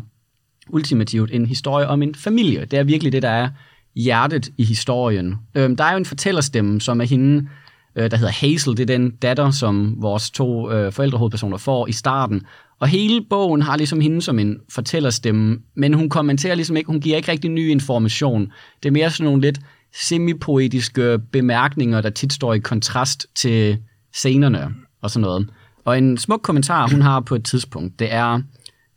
ultimativt 0.70 1.32
en 1.32 1.46
historie 1.46 1.88
om 1.88 2.02
en 2.02 2.16
familie. 2.16 2.66
Det 2.66 2.80
er 2.80 2.84
virkelig 2.84 3.12
det, 3.12 3.22
der 3.22 3.30
er 3.30 3.50
hjertet 3.96 4.50
i 4.58 4.64
historien. 4.64 5.36
Øhm, 5.56 5.76
der 5.76 5.84
er 5.84 5.92
jo 5.92 5.98
en 5.98 6.06
fortællerstemme, 6.06 6.82
som 6.82 7.02
er 7.02 7.06
hende, 7.06 7.50
øh, 7.96 8.12
der 8.12 8.18
hedder 8.18 8.32
Hazel. 8.32 8.78
Det 8.78 8.80
er 8.80 8.98
den 8.98 9.12
datter, 9.12 9.52
som 9.52 9.96
vores 9.98 10.32
to 10.32 10.72
øh, 10.72 10.94
forældrehovedpersoner 10.94 11.58
får 11.58 11.88
i 11.88 11.92
starten. 11.92 12.42
Og 12.80 12.88
hele 12.88 13.22
bogen 13.30 13.62
har 13.62 13.78
ligesom 13.78 14.02
hende 14.02 14.22
som 14.22 14.40
en 14.40 14.58
fortællerstemme, 14.74 15.58
men 15.76 15.94
hun 15.94 16.10
kommenterer 16.10 16.56
ligesom 16.56 16.78
ikke, 16.78 16.88
hun 16.88 17.02
giver 17.02 17.18
ikke 17.18 17.32
rigtig 17.32 17.52
ny 17.52 17.70
information. 17.70 18.52
Det 18.84 18.90
er 18.90 18.94
mere 18.94 19.10
sådan 19.10 19.26
nogle 19.26 19.42
lidt 19.42 19.60
semipoetiske 19.96 21.20
bemærkninger, 21.32 22.02
der 22.02 22.10
tit 22.10 22.34
står 22.34 22.54
i 22.54 22.60
kontrast 22.60 23.28
til 23.36 23.78
scenerne 24.14 24.68
og 25.02 25.12
sådan 25.12 25.22
noget. 25.22 25.50
Og 25.90 25.98
en 25.98 26.18
smuk 26.18 26.42
kommentar, 26.42 26.88
hun 26.88 27.02
har 27.02 27.20
på 27.20 27.36
et 27.36 27.44
tidspunkt, 27.44 28.00
det 28.00 28.14
er, 28.14 28.42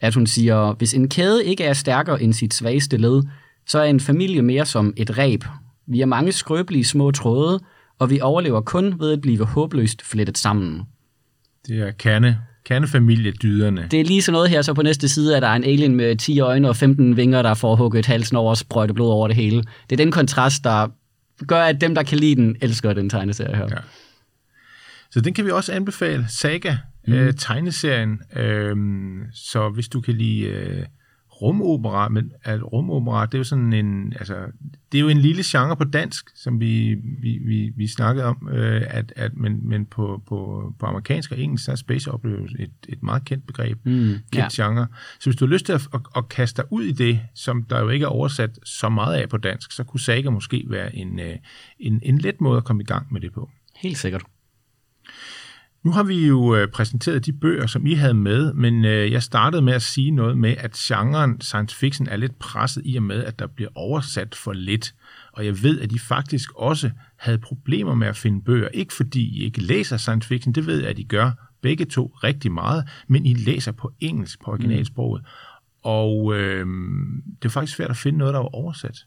at 0.00 0.14
hun 0.14 0.26
siger, 0.26 0.72
hvis 0.72 0.94
en 0.94 1.08
kæde 1.08 1.44
ikke 1.44 1.64
er 1.64 1.72
stærkere 1.72 2.22
end 2.22 2.32
sit 2.32 2.54
svageste 2.54 2.96
led, 2.96 3.22
så 3.66 3.78
er 3.78 3.84
en 3.84 4.00
familie 4.00 4.42
mere 4.42 4.66
som 4.66 4.94
et 4.96 5.18
reb. 5.18 5.44
Vi 5.86 6.00
er 6.00 6.06
mange 6.06 6.32
skrøbelige 6.32 6.84
små 6.84 7.10
tråde, 7.10 7.60
og 7.98 8.10
vi 8.10 8.20
overlever 8.20 8.60
kun 8.60 8.94
ved 9.00 9.12
at 9.12 9.20
blive 9.20 9.44
håbløst 9.44 10.02
flettet 10.02 10.38
sammen. 10.38 10.82
Det 11.66 11.78
er 11.78 11.90
kerne, 11.90 12.38
kernefamiliedyderne. 12.64 13.88
Det 13.90 14.00
er 14.00 14.04
lige 14.04 14.22
sådan 14.22 14.32
noget 14.32 14.50
her, 14.50 14.62
så 14.62 14.74
på 14.74 14.82
næste 14.82 15.08
side 15.08 15.36
er 15.36 15.40
der 15.40 15.48
en 15.48 15.64
alien 15.64 15.94
med 15.94 16.16
10 16.16 16.40
øjne 16.40 16.68
og 16.68 16.76
15 16.76 17.16
vinger, 17.16 17.42
der 17.42 17.54
får 17.54 17.76
hugget 17.76 18.06
halsen 18.06 18.36
over 18.36 18.50
og 18.50 18.56
sprøjte 18.56 18.94
blod 18.94 19.10
over 19.10 19.28
det 19.28 19.36
hele. 19.36 19.64
Det 19.90 19.92
er 19.92 20.04
den 20.04 20.10
kontrast, 20.10 20.64
der 20.64 20.88
gør, 21.46 21.62
at 21.62 21.80
dem, 21.80 21.94
der 21.94 22.02
kan 22.02 22.18
lide 22.18 22.36
den, 22.36 22.56
elsker 22.60 22.92
den 22.92 23.10
tegneserie 23.10 23.56
her. 23.56 23.66
Ja. 23.70 23.76
Så 25.12 25.20
den 25.20 25.34
kan 25.34 25.44
vi 25.44 25.50
også 25.50 25.72
anbefale. 25.72 26.26
Saga, 26.28 26.76
mm. 27.06 27.12
øh, 27.12 27.34
tegneserien. 27.34 28.20
Øh, 28.36 28.76
så 29.32 29.68
hvis 29.68 29.88
du 29.88 30.00
kan 30.00 30.14
lide 30.14 30.40
øh, 30.40 30.86
rumopera, 31.42 32.08
men 32.08 32.32
at 32.42 32.72
rumopera, 32.72 33.26
det 33.26 33.34
er 33.34 33.38
jo 33.38 33.44
sådan 33.44 33.72
en, 33.72 34.12
altså, 34.12 34.36
det 34.92 34.98
er 34.98 35.02
jo 35.02 35.08
en 35.08 35.18
lille 35.18 35.42
genre 35.46 35.76
på 35.76 35.84
dansk, 35.84 36.30
som 36.34 36.60
vi, 36.60 36.96
vi, 37.20 37.38
vi, 37.44 37.72
vi 37.76 37.88
snakkede 37.88 38.26
om, 38.26 38.48
øh, 38.52 38.82
at, 38.86 39.12
at, 39.16 39.36
men, 39.36 39.68
men 39.68 39.86
på, 39.86 40.22
på, 40.26 40.72
på 40.78 40.86
amerikansk 40.86 41.32
og 41.32 41.38
engelsk, 41.38 41.64
så 41.64 41.72
er 41.72 41.76
space 41.76 42.10
opera 42.10 42.30
et, 42.58 42.70
et 42.88 43.02
meget 43.02 43.24
kendt 43.24 43.46
begreb, 43.46 43.78
mm, 43.84 43.92
kendt 44.32 44.58
ja. 44.58 44.64
genre. 44.64 44.86
Så 45.20 45.30
hvis 45.30 45.36
du 45.36 45.46
har 45.46 45.52
lyst 45.52 45.66
til 45.66 45.72
at, 45.72 45.88
at, 45.94 46.00
at 46.16 46.28
kaste 46.28 46.62
dig 46.62 46.72
ud 46.72 46.82
i 46.82 46.92
det, 46.92 47.20
som 47.34 47.62
der 47.62 47.80
jo 47.80 47.88
ikke 47.88 48.04
er 48.04 48.08
oversat 48.08 48.58
så 48.64 48.88
meget 48.88 49.14
af 49.14 49.28
på 49.28 49.36
dansk, 49.36 49.72
så 49.72 49.84
kunne 49.84 50.00
Saga 50.00 50.30
måske 50.30 50.64
være 50.68 50.96
en, 50.96 51.20
øh, 51.20 51.36
en, 51.78 52.00
en 52.02 52.18
let 52.18 52.40
måde 52.40 52.56
at 52.56 52.64
komme 52.64 52.82
i 52.82 52.86
gang 52.86 53.12
med 53.12 53.20
det 53.20 53.32
på. 53.32 53.50
Helt 53.76 53.98
sikkert. 53.98 54.22
Nu 55.84 55.90
har 55.90 56.02
vi 56.02 56.26
jo 56.26 56.56
øh, 56.56 56.68
præsenteret 56.68 57.26
de 57.26 57.32
bøger, 57.32 57.66
som 57.66 57.86
I 57.86 57.94
havde 57.94 58.14
med, 58.14 58.52
men 58.52 58.84
øh, 58.84 59.12
jeg 59.12 59.22
startede 59.22 59.62
med 59.62 59.72
at 59.72 59.82
sige 59.82 60.10
noget 60.10 60.38
med, 60.38 60.54
at 60.58 60.72
genren 60.72 61.40
science 61.40 61.76
fiction 61.76 62.08
er 62.08 62.16
lidt 62.16 62.38
presset 62.38 62.82
i 62.86 62.96
og 62.96 63.02
med, 63.02 63.24
at 63.24 63.38
der 63.38 63.46
bliver 63.46 63.70
oversat 63.74 64.34
for 64.34 64.52
lidt. 64.52 64.94
Og 65.32 65.46
jeg 65.46 65.62
ved, 65.62 65.80
at 65.80 65.92
I 65.92 65.98
faktisk 65.98 66.50
også 66.56 66.90
havde 67.16 67.38
problemer 67.38 67.94
med 67.94 68.06
at 68.06 68.16
finde 68.16 68.42
bøger. 68.42 68.68
Ikke 68.68 68.94
fordi 68.94 69.38
I 69.38 69.44
ikke 69.44 69.60
læser 69.60 69.96
science 69.96 70.28
fiction, 70.28 70.54
det 70.54 70.66
ved 70.66 70.80
jeg, 70.80 70.88
at 70.88 70.98
I 70.98 71.04
gør 71.04 71.30
begge 71.62 71.84
to 71.84 72.06
rigtig 72.06 72.52
meget, 72.52 72.88
men 73.08 73.26
I 73.26 73.34
læser 73.34 73.72
på 73.72 73.92
engelsk, 74.00 74.44
på 74.44 74.50
originalsproget. 74.50 75.22
Mm. 75.22 75.28
Og 75.82 76.34
øh, 76.34 76.66
det 77.42 77.44
er 77.44 77.48
faktisk 77.48 77.76
svært 77.76 77.90
at 77.90 77.96
finde 77.96 78.18
noget, 78.18 78.34
der 78.34 78.40
var 78.40 78.54
oversat. 78.54 78.98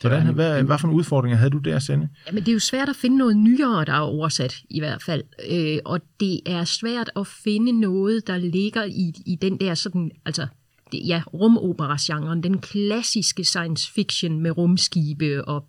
Hvordan, 0.00 0.34
hvad, 0.34 0.62
hvad 0.62 0.78
for 0.78 0.86
nogle 0.86 0.98
udfordringer 0.98 1.36
havde 1.38 1.50
du 1.50 1.58
der, 1.58 1.78
Sende? 1.78 2.08
Jamen, 2.26 2.42
det 2.42 2.48
er 2.48 2.52
jo 2.52 2.58
svært 2.58 2.88
at 2.88 2.96
finde 2.96 3.18
noget 3.18 3.36
nyere, 3.36 3.84
der 3.84 3.92
er 3.92 4.00
oversat 4.00 4.56
i 4.70 4.80
hvert 4.80 5.02
fald. 5.02 5.22
Øh, 5.50 5.78
og 5.84 6.00
det 6.20 6.40
er 6.46 6.64
svært 6.64 7.10
at 7.16 7.26
finde 7.26 7.80
noget, 7.80 8.26
der 8.26 8.36
ligger 8.36 8.84
i, 8.84 9.12
i 9.26 9.38
den 9.42 9.60
der 9.60 9.74
sådan, 9.74 10.10
altså, 10.24 10.46
det, 10.92 11.00
ja, 11.06 11.22
rumopera-genren, 11.34 12.42
den 12.42 12.58
klassiske 12.58 13.44
science 13.44 13.92
fiction 13.92 14.40
med 14.40 14.50
rumskibe 14.56 15.44
og 15.44 15.64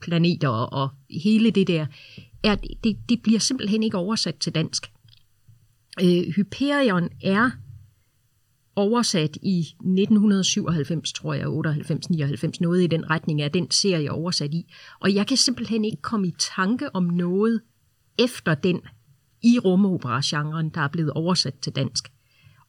planeter 0.00 0.48
og 0.48 0.88
hele 1.22 1.50
det 1.50 1.68
der, 1.68 1.86
er, 2.44 2.54
det, 2.84 2.98
det 3.08 3.22
bliver 3.22 3.40
simpelthen 3.40 3.82
ikke 3.82 3.96
oversat 3.96 4.34
til 4.34 4.54
dansk. 4.54 4.90
Øh, 6.02 6.34
Hyperion 6.36 7.08
er 7.22 7.50
oversat 8.76 9.38
i 9.42 9.58
1997, 9.58 11.12
tror 11.12 11.34
jeg, 11.34 11.48
98, 11.48 12.10
99, 12.10 12.60
noget 12.60 12.82
i 12.82 12.86
den 12.86 13.10
retning 13.10 13.42
af 13.42 13.52
den 13.52 13.70
serie 13.70 14.12
oversat 14.12 14.54
i. 14.54 14.72
Og 15.00 15.14
jeg 15.14 15.26
kan 15.26 15.36
simpelthen 15.36 15.84
ikke 15.84 16.02
komme 16.02 16.28
i 16.28 16.34
tanke 16.38 16.94
om 16.94 17.04
noget 17.04 17.60
efter 18.18 18.54
den 18.54 18.80
i 19.42 19.58
rumopera-genren, 19.58 20.68
der 20.68 20.80
er 20.80 20.88
blevet 20.88 21.10
oversat 21.10 21.54
til 21.54 21.76
dansk. 21.76 22.12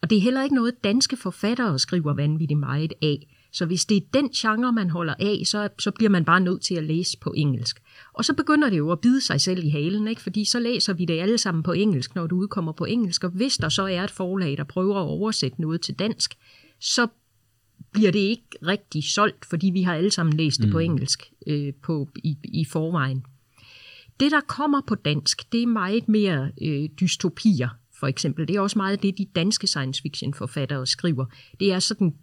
Og 0.02 0.10
det 0.10 0.18
er 0.18 0.22
heller 0.22 0.44
ikke 0.44 0.56
noget, 0.56 0.84
danske 0.84 1.18
forfattere 1.18 1.80
skriver 1.80 2.14
vanvittigt 2.14 2.60
meget 2.60 2.94
af. 3.02 3.28
Så 3.54 3.66
hvis 3.66 3.86
det 3.86 3.98
er 3.98 4.02
den 4.14 4.30
genre, 4.30 4.74
man 4.74 4.90
holder 4.90 5.14
af, 5.20 5.42
så, 5.46 5.70
så 5.80 5.92
bliver 5.92 6.10
man 6.10 6.26
bare 6.26 6.40
nødt 6.40 6.62
til 6.62 6.76
at 6.76 6.84
læse 6.84 7.18
på 7.18 7.34
engelsk. 7.38 7.82
Og 8.14 8.26
så 8.26 8.34
begynder 8.34 8.70
det 8.70 8.78
jo 8.78 8.92
at 8.92 9.00
bide 9.00 9.22
sig 9.22 9.42
selv 9.42 9.64
i 9.64 9.70
halen, 9.70 10.08
ikke? 10.08 10.22
fordi 10.22 10.46
så 10.46 10.60
læser 10.60 10.94
vi 10.94 11.06
det 11.06 11.20
alle 11.20 11.38
sammen 11.38 11.64
på 11.64 11.72
engelsk, 11.72 12.16
når 12.16 12.28
du 12.28 12.36
udkommer 12.36 12.72
på 12.72 12.86
engelsk. 12.86 13.24
Og 13.24 13.30
hvis 13.30 13.58
der 13.58 13.70
så 13.70 13.84
er 13.84 14.04
et 14.04 14.12
forlag, 14.12 14.58
der 14.58 14.64
prøver 14.64 14.96
at 14.96 15.08
oversætte 15.08 15.62
noget 15.62 15.82
til 15.82 15.96
dansk, 16.00 16.34
så 16.80 17.08
bliver 17.92 18.12
det 18.12 18.20
ikke 18.20 18.44
rigtig 18.68 19.04
solgt, 19.04 19.46
fordi 19.46 19.70
vi 19.70 19.82
har 19.82 19.96
alle 19.96 20.12
sammen 20.12 20.38
læst 20.38 20.58
det 20.60 20.68
mm. 20.68 20.72
på 20.72 20.80
engelsk 20.80 21.32
øh, 21.48 21.74
på, 21.84 22.10
i, 22.16 22.38
i 22.44 22.66
forvejen. 22.66 23.26
Det, 24.20 24.32
der 24.32 24.42
kommer 24.42 24.82
på 24.88 24.96
dansk, 24.96 25.52
det 25.52 25.64
er 25.64 25.68
meget 25.68 26.10
mere 26.10 26.52
øh, 26.62 26.90
dystopier, 27.00 27.70
for 28.00 28.08
eksempel. 28.08 28.48
Det 28.48 28.56
er 28.56 28.60
også 28.60 28.80
meget 28.80 29.04
det, 29.04 29.18
de 29.18 29.26
danske 29.36 29.68
science 29.68 30.02
fiction 30.02 30.34
forfattere 30.34 30.88
skriver. 30.88 31.26
Det 31.60 31.74
er 31.74 31.80
sådan 31.80 32.14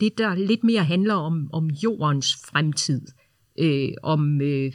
det, 0.00 0.18
der 0.18 0.34
lidt 0.34 0.64
mere 0.64 0.84
handler 0.84 1.14
om, 1.14 1.50
om 1.52 1.66
jordens 1.66 2.36
fremtid. 2.50 3.00
Øh, 3.58 3.88
om, 4.02 4.40
øh, 4.40 4.72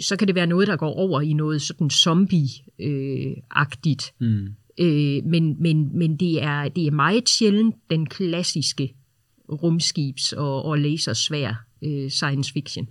så 0.00 0.16
kan 0.16 0.28
det 0.28 0.34
være 0.34 0.46
noget, 0.46 0.68
der 0.68 0.76
går 0.76 0.92
over 0.92 1.20
i 1.20 1.32
noget 1.32 1.62
sådan 1.62 1.90
zombie-agtigt. 1.90 4.12
Mm. 4.20 4.48
Øh, 4.80 5.24
men 5.24 5.62
men, 5.62 5.98
men 5.98 6.16
det, 6.16 6.42
er, 6.42 6.68
det 6.68 6.86
er 6.86 6.90
meget 6.90 7.28
sjældent 7.28 7.74
den 7.90 8.06
klassiske 8.06 8.94
rumskibs- 9.52 10.36
og, 10.36 10.64
og 10.64 10.78
lasersvær 10.78 11.64
øh, 11.82 12.10
science 12.10 12.52
fiction. 12.52 12.88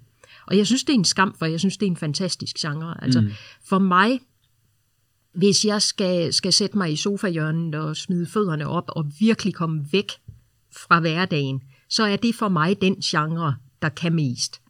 Og 0.48 0.58
jeg 0.58 0.68
synes, 0.68 0.84
det 0.84 0.94
er 0.94 0.98
en 0.98 1.06
skam, 1.06 1.36
for 1.40 1.46
jeg 1.46 1.60
synes, 1.60 1.78
det 1.78 1.86
er 1.86 1.92
en 1.92 1.98
fantastisk 1.98 2.56
genre. 2.60 3.04
Altså, 3.04 3.22
mm. 3.22 3.30
For 3.64 3.80
mig, 3.80 4.20
hvis 5.34 5.66
jeg 5.66 5.82
skal, 5.82 6.34
skal 6.34 6.54
sætte 6.54 6.78
mig 6.78 6.92
i 6.92 6.96
sofahjørnet 6.96 7.76
og 7.76 7.98
smide 7.98 8.26
fødderne 8.26 8.68
op 8.68 8.84
og 8.88 9.12
virkelig 9.20 9.54
komme 9.54 9.86
væk 9.92 10.12
fra 10.72 11.00
hverdagen, 11.00 11.62
så 11.90 12.04
er 12.04 12.16
det 12.16 12.36
for 12.36 12.50
mig 12.50 12.82
den 12.82 12.96
genre, 12.96 13.56
der 13.82 13.90
kan 13.90 14.14
mest. 14.14 14.62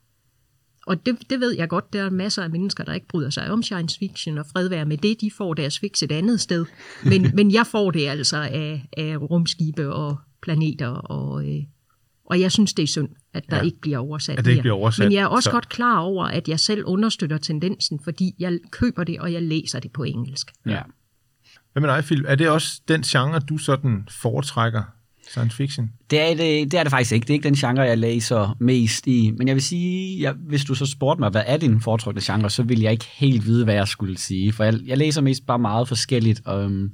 Og 0.90 1.06
det, 1.06 1.18
det 1.30 1.40
ved 1.40 1.56
jeg 1.58 1.70
godt, 1.70 1.94
der 1.94 2.04
er 2.04 2.10
masser 2.10 2.44
af 2.44 2.50
mennesker, 2.50 2.84
der 2.84 2.94
ikke 2.94 3.08
bryder 3.08 3.30
sig 3.30 3.52
om 3.52 3.64
science 3.64 4.00
fiction 4.00 4.38
og 4.38 4.46
fredvær 4.54 4.86
med 4.86 4.98
det. 4.98 5.22
De 5.22 5.32
får 5.38 5.54
deres 5.54 5.80
fix 5.80 6.04
et 6.04 6.12
andet 6.12 6.40
sted. 6.40 6.66
Men, 7.04 7.32
men 7.38 7.54
jeg 7.54 7.68
får 7.68 7.92
det 7.92 8.08
altså 8.08 8.38
af, 8.38 8.90
af 8.98 9.18
rumskibe 9.18 9.94
og 9.94 10.18
planeter. 10.42 10.88
Og, 10.88 11.50
øh, 11.50 11.64
og 12.26 12.40
jeg 12.40 12.52
synes, 12.52 12.74
det 12.74 12.84
er 12.84 12.88
synd, 12.88 13.10
at 13.34 13.44
der 13.50 13.56
ja, 13.58 13.62
ikke 13.62 13.82
bliver 13.82 13.98
oversat 13.98 14.40
at 14.40 14.46
det 14.46 14.52
ikke 14.52 14.62
bliver 14.62 14.76
oversat. 14.76 15.06
Men 15.06 15.14
jeg 15.14 15.22
er 15.22 15.28
også 15.28 15.48
så... 15.48 15.52
godt 15.52 15.70
klar 15.70 16.00
over, 16.00 16.26
at 16.26 16.48
jeg 16.48 16.60
selv 16.60 16.84
understøtter 16.86 17.38
tendensen, 17.38 18.00
fordi 18.04 18.36
jeg 18.40 18.60
køber 18.72 19.04
det, 19.04 19.20
og 19.20 19.34
jeg 19.34 19.42
læser 19.42 19.80
det 19.80 19.92
på 19.92 20.04
engelsk. 20.04 20.52
Ja. 20.66 20.82
Hvad 21.74 21.82
med 21.82 21.90
dig, 21.90 22.04
Philip? 22.04 22.26
Er 22.28 22.36
det 22.36 22.50
også 22.50 22.82
den 22.88 23.02
genre, 23.02 23.40
du 23.40 23.58
sådan 23.58 24.08
foretrækker 24.22 24.84
Science 25.30 25.56
fiction? 25.56 25.92
Det 26.10 26.22
er 26.22 26.36
det, 26.36 26.72
det 26.72 26.74
er 26.74 26.84
det 26.84 26.90
faktisk 26.90 27.12
ikke. 27.12 27.24
Det 27.24 27.30
er 27.30 27.34
ikke 27.34 27.44
den 27.44 27.56
genre, 27.56 27.82
jeg 27.82 27.98
læser 27.98 28.58
mest 28.60 29.08
i. 29.08 29.32
Men 29.38 29.48
jeg 29.48 29.56
vil 29.56 29.64
sige, 29.64 30.22
jeg, 30.22 30.34
hvis 30.34 30.66
du 30.66 30.76
så 30.76 30.86
spurgte 30.86 31.20
mig, 31.20 31.30
hvad 31.30 31.44
er 31.46 31.58
din 31.58 31.82
foretrukne 31.82 32.22
genre, 32.24 32.50
så 32.50 32.64
vil 32.64 32.82
jeg 32.82 32.92
ikke 32.92 33.08
helt 33.14 33.46
vide, 33.46 33.64
hvad 33.64 33.74
jeg 33.74 33.88
skulle 33.88 34.18
sige. 34.18 34.54
For 34.54 34.64
jeg, 34.64 34.74
jeg 34.86 34.98
læser 34.98 35.22
mest 35.22 35.46
bare 35.46 35.60
meget 35.60 35.88
forskelligt. 35.88 36.42
Øhm, 36.48 36.94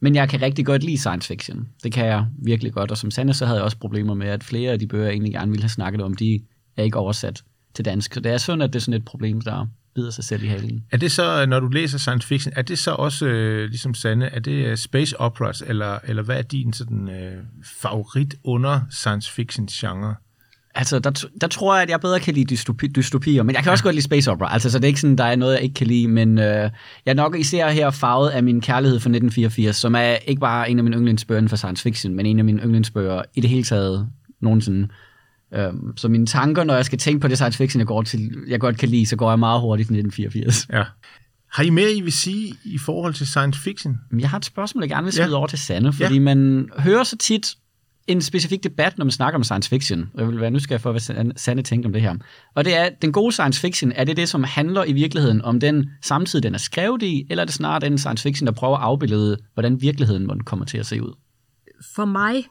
men 0.00 0.14
jeg 0.14 0.28
kan 0.28 0.42
rigtig 0.42 0.66
godt 0.66 0.84
lide 0.84 0.98
science 0.98 1.28
fiction. 1.28 1.68
Det 1.82 1.92
kan 1.92 2.06
jeg 2.06 2.26
virkelig 2.38 2.72
godt. 2.72 2.90
Og 2.90 2.98
som 2.98 3.10
Sande, 3.10 3.34
så 3.34 3.46
havde 3.46 3.58
jeg 3.58 3.64
også 3.64 3.78
problemer 3.78 4.14
med, 4.14 4.26
at 4.26 4.44
flere 4.44 4.72
af 4.72 4.78
de 4.78 4.86
bøger, 4.86 5.04
jeg 5.04 5.12
egentlig 5.12 5.32
gerne 5.32 5.50
ville 5.50 5.62
have 5.62 5.68
snakket 5.68 6.02
om, 6.02 6.14
de 6.14 6.40
er 6.76 6.82
ikke 6.82 6.98
oversat 6.98 7.42
til 7.74 7.84
dansk. 7.84 8.14
Så 8.14 8.20
det 8.20 8.32
er 8.32 8.38
sådan, 8.38 8.62
at 8.62 8.72
det 8.72 8.78
er 8.78 8.80
sådan 8.80 9.00
et 9.00 9.04
problem, 9.04 9.40
der 9.40 9.66
bider 9.94 10.10
sig 10.10 10.24
selv 10.24 10.42
i 10.42 10.46
halen. 10.46 10.84
Er 10.90 10.96
det 10.96 11.12
så, 11.12 11.46
når 11.46 11.60
du 11.60 11.68
læser 11.68 11.98
science 11.98 12.28
fiction, 12.28 12.52
er 12.56 12.62
det 12.62 12.78
så 12.78 12.90
også, 12.90 13.26
øh, 13.26 13.68
ligesom 13.68 13.94
Sande, 13.94 14.26
er 14.26 14.40
det 14.40 14.66
øh, 14.66 14.76
space 14.76 15.20
operas, 15.20 15.62
eller, 15.66 15.98
eller 16.04 16.22
hvad 16.22 16.38
er 16.38 16.42
din 16.42 16.72
sådan, 16.72 17.08
øh, 17.08 17.42
favorit 17.80 18.34
under 18.44 18.80
science 18.90 19.32
fiction 19.32 19.66
genre? 19.66 20.14
Altså, 20.74 20.98
der, 20.98 21.24
der 21.40 21.46
tror 21.46 21.74
jeg, 21.74 21.82
at 21.82 21.90
jeg 21.90 22.00
bedre 22.00 22.20
kan 22.20 22.34
lide 22.34 22.54
dystopi, 22.54 22.86
dystopier, 22.86 23.42
men 23.42 23.54
jeg 23.54 23.62
kan 23.62 23.72
også 23.72 23.82
ja. 23.82 23.86
godt 23.86 23.94
lide 23.94 24.04
space 24.04 24.30
opera. 24.30 24.52
Altså, 24.52 24.70
så 24.70 24.78
det 24.78 24.84
er 24.84 24.88
ikke 24.88 25.00
sådan, 25.00 25.18
der 25.18 25.24
er 25.24 25.36
noget, 25.36 25.54
jeg 25.54 25.62
ikke 25.62 25.74
kan 25.74 25.86
lide, 25.86 26.08
men 26.08 26.38
øh, 26.38 26.44
jeg 26.44 26.70
er 27.06 27.14
nok 27.14 27.36
især 27.36 27.70
her 27.70 27.90
farvet 27.90 28.30
af 28.30 28.42
min 28.42 28.60
kærlighed 28.60 29.00
for 29.00 29.08
1984, 29.08 29.76
som 29.76 29.94
er 29.94 30.16
ikke 30.26 30.40
bare 30.40 30.70
en 30.70 30.78
af 30.78 30.84
mine 30.84 30.96
yndlingsbøger 30.96 31.48
for 31.48 31.56
science 31.56 31.82
fiction, 31.82 32.14
men 32.14 32.26
en 32.26 32.38
af 32.38 32.44
mine 32.44 32.62
yndlingsbøger 32.62 33.22
i 33.34 33.40
det 33.40 33.50
hele 33.50 33.64
taget 33.64 34.08
nogensinde. 34.40 34.88
Øhm, 35.54 35.96
så 35.96 36.08
mine 36.08 36.26
tanker, 36.26 36.64
når 36.64 36.74
jeg 36.74 36.84
skal 36.84 36.98
tænke 36.98 37.20
på 37.20 37.28
det 37.28 37.36
science 37.36 37.58
fiction, 37.58 37.78
jeg, 37.78 37.86
går 37.86 38.02
til, 38.02 38.44
jeg 38.48 38.60
godt 38.60 38.78
kan 38.78 38.88
lide, 38.88 39.06
så 39.06 39.16
går 39.16 39.30
jeg 39.30 39.38
meget 39.38 39.60
hurtigt 39.60 39.86
til 39.86 40.06
1984. 40.06 40.66
Ja. 40.72 40.84
Har 41.52 41.62
I 41.62 41.70
mere, 41.70 41.92
I 41.92 42.00
vil 42.00 42.12
sige 42.12 42.54
i 42.64 42.78
forhold 42.78 43.14
til 43.14 43.26
science 43.26 43.60
fiction? 43.60 43.98
Jeg 44.18 44.30
har 44.30 44.38
et 44.38 44.44
spørgsmål, 44.44 44.82
jeg 44.82 44.90
gerne 44.90 45.04
vil 45.04 45.12
smide 45.12 45.28
ja. 45.28 45.36
over 45.36 45.46
til 45.46 45.58
Sande, 45.58 45.92
fordi 45.92 46.14
ja. 46.14 46.20
man 46.20 46.68
hører 46.78 47.04
så 47.04 47.16
tit 47.16 47.54
en 48.06 48.22
specifik 48.22 48.64
debat, 48.64 48.98
når 48.98 49.04
man 49.04 49.12
snakker 49.12 49.38
om 49.38 49.44
science 49.44 49.68
fiction. 49.68 50.10
Jeg 50.14 50.28
vil 50.28 50.40
være 50.40 50.50
nysgerrig 50.50 50.80
for, 50.80 50.90
hvad 50.90 51.32
Sande 51.36 51.62
tænker 51.62 51.88
om 51.88 51.92
det 51.92 52.02
her. 52.02 52.14
Og 52.54 52.64
det 52.64 52.76
er, 52.76 52.88
den 53.02 53.12
gode 53.12 53.32
science 53.32 53.60
fiction, 53.60 53.92
er 53.92 54.04
det 54.04 54.16
det, 54.16 54.28
som 54.28 54.44
handler 54.44 54.84
i 54.84 54.92
virkeligheden 54.92 55.42
om 55.42 55.60
den 55.60 55.90
samtid, 56.02 56.40
den 56.40 56.54
er 56.54 56.58
skrevet 56.58 57.02
i, 57.02 57.26
eller 57.30 57.42
er 57.42 57.44
det 57.44 57.54
snarere 57.54 57.80
den 57.80 57.98
science 57.98 58.22
fiction, 58.22 58.46
der 58.46 58.52
prøver 58.52 58.76
at 58.76 58.82
afbillede, 58.82 59.36
hvordan 59.54 59.80
virkeligheden 59.80 60.40
kommer 60.40 60.64
til 60.64 60.78
at 60.78 60.86
se 60.86 61.02
ud? 61.02 61.14
For 61.94 62.04
mig, 62.04 62.44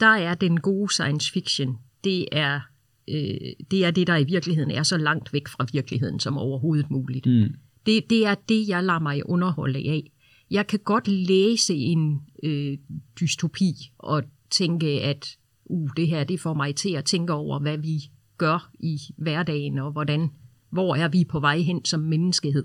der 0.00 0.14
er 0.16 0.34
den 0.34 0.60
gode 0.60 0.94
science 0.94 1.32
fiction 1.32 1.76
det 2.04 2.26
er, 2.32 2.60
øh, 3.08 3.52
det 3.70 3.84
er 3.84 3.90
det, 3.90 4.06
der 4.06 4.16
i 4.16 4.24
virkeligheden 4.24 4.70
er 4.70 4.82
så 4.82 4.96
langt 4.96 5.32
væk 5.32 5.48
fra 5.48 5.66
virkeligheden 5.72 6.20
som 6.20 6.38
overhovedet 6.38 6.90
muligt. 6.90 7.26
Mm. 7.26 7.54
Det, 7.86 8.10
det 8.10 8.26
er 8.26 8.34
det, 8.48 8.68
jeg 8.68 8.84
lader 8.84 8.98
mig 8.98 9.28
underholde 9.28 9.78
af. 9.78 10.10
Jeg 10.50 10.66
kan 10.66 10.78
godt 10.78 11.08
læse 11.08 11.74
en 11.74 12.20
øh, 12.42 12.78
dystopi 13.20 13.72
og 13.98 14.22
tænke, 14.50 14.86
at 14.86 15.36
uh, 15.64 15.90
det 15.96 16.08
her 16.08 16.24
det 16.24 16.40
får 16.40 16.54
mig 16.54 16.74
til 16.74 16.90
at 16.90 17.04
tænke 17.04 17.32
over, 17.32 17.58
hvad 17.58 17.78
vi 17.78 17.98
gør 18.38 18.70
i 18.80 18.98
hverdagen, 19.16 19.78
og 19.78 19.92
hvordan, 19.92 20.30
hvor 20.70 20.94
er 20.94 21.08
vi 21.08 21.24
på 21.24 21.40
vej 21.40 21.58
hen 21.58 21.84
som 21.84 22.00
menneskehed. 22.00 22.64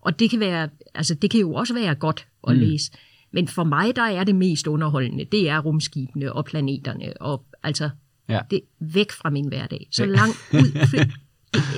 Og 0.00 0.18
det 0.18 0.30
kan, 0.30 0.40
være, 0.40 0.68
altså 0.94 1.14
det 1.14 1.30
kan 1.30 1.40
jo 1.40 1.54
også 1.54 1.74
være 1.74 1.94
godt 1.94 2.26
at 2.48 2.54
mm. 2.54 2.60
læse. 2.60 2.92
Men 3.30 3.48
for 3.48 3.64
mig, 3.64 3.96
der 3.96 4.02
er 4.02 4.24
det 4.24 4.34
mest 4.34 4.66
underholdende, 4.66 5.24
det 5.24 5.48
er 5.48 5.58
rumskibene 5.58 6.32
og 6.32 6.44
planeterne, 6.44 7.22
og 7.22 7.44
altså 7.62 7.90
Ja. 8.28 8.40
Det 8.50 8.56
er 8.56 8.66
væk 8.80 9.12
fra 9.12 9.30
min 9.30 9.48
hverdag. 9.48 9.88
Så 9.90 10.04
langt 10.04 10.36
ud. 10.52 10.98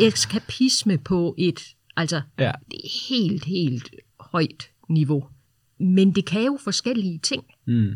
eskapisme 0.06 0.98
på 0.98 1.34
et, 1.38 1.60
altså, 1.96 2.22
ja. 2.38 2.52
det 2.70 2.80
er 2.84 3.08
helt, 3.08 3.44
helt 3.44 3.90
højt 4.20 4.70
niveau. 4.88 5.24
Men 5.78 6.14
det 6.14 6.26
kan 6.26 6.44
jo 6.44 6.58
forskellige 6.64 7.18
ting. 7.18 7.44
Mm. 7.66 7.94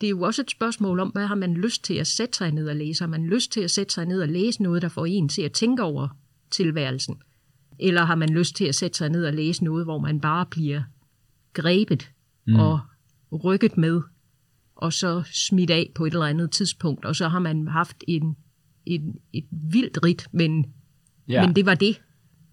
Det 0.00 0.06
er 0.06 0.10
jo 0.10 0.22
også 0.22 0.42
et 0.42 0.50
spørgsmål 0.50 1.00
om, 1.00 1.08
hvad 1.08 1.26
har 1.26 1.34
man 1.34 1.54
lyst 1.54 1.84
til 1.84 1.94
at 1.94 2.06
sætte 2.06 2.38
sig 2.38 2.52
ned 2.52 2.68
og 2.68 2.76
læse? 2.76 3.02
Har 3.02 3.08
man 3.08 3.26
lyst 3.26 3.52
til 3.52 3.60
at 3.60 3.70
sætte 3.70 3.94
sig 3.94 4.06
ned 4.06 4.20
og 4.22 4.28
læse 4.28 4.62
noget, 4.62 4.82
der 4.82 4.88
får 4.88 5.06
en 5.06 5.28
til 5.28 5.42
at 5.42 5.52
tænke 5.52 5.82
over 5.82 6.08
tilværelsen? 6.50 7.16
Eller 7.78 8.04
har 8.04 8.14
man 8.14 8.28
lyst 8.28 8.56
til 8.56 8.64
at 8.64 8.74
sætte 8.74 8.98
sig 8.98 9.08
ned 9.08 9.24
og 9.26 9.32
læse 9.32 9.64
noget, 9.64 9.84
hvor 9.84 9.98
man 9.98 10.20
bare 10.20 10.46
bliver 10.46 10.82
grebet 11.52 12.10
mm. 12.46 12.54
og 12.54 12.80
rykket 13.44 13.76
med 13.76 14.00
og 14.76 14.92
så 14.92 15.22
smidt 15.32 15.70
af 15.70 15.90
på 15.94 16.04
et 16.04 16.12
eller 16.12 16.26
andet 16.26 16.50
tidspunkt, 16.50 17.04
og 17.04 17.16
så 17.16 17.28
har 17.28 17.38
man 17.38 17.68
haft 17.68 17.96
en, 18.08 18.36
en, 18.86 19.14
et 19.32 19.44
vildt 19.50 19.98
rit, 20.04 20.26
men, 20.32 20.66
ja. 21.28 21.46
men 21.46 21.56
det 21.56 21.66
var 21.66 21.74
det. 21.74 22.00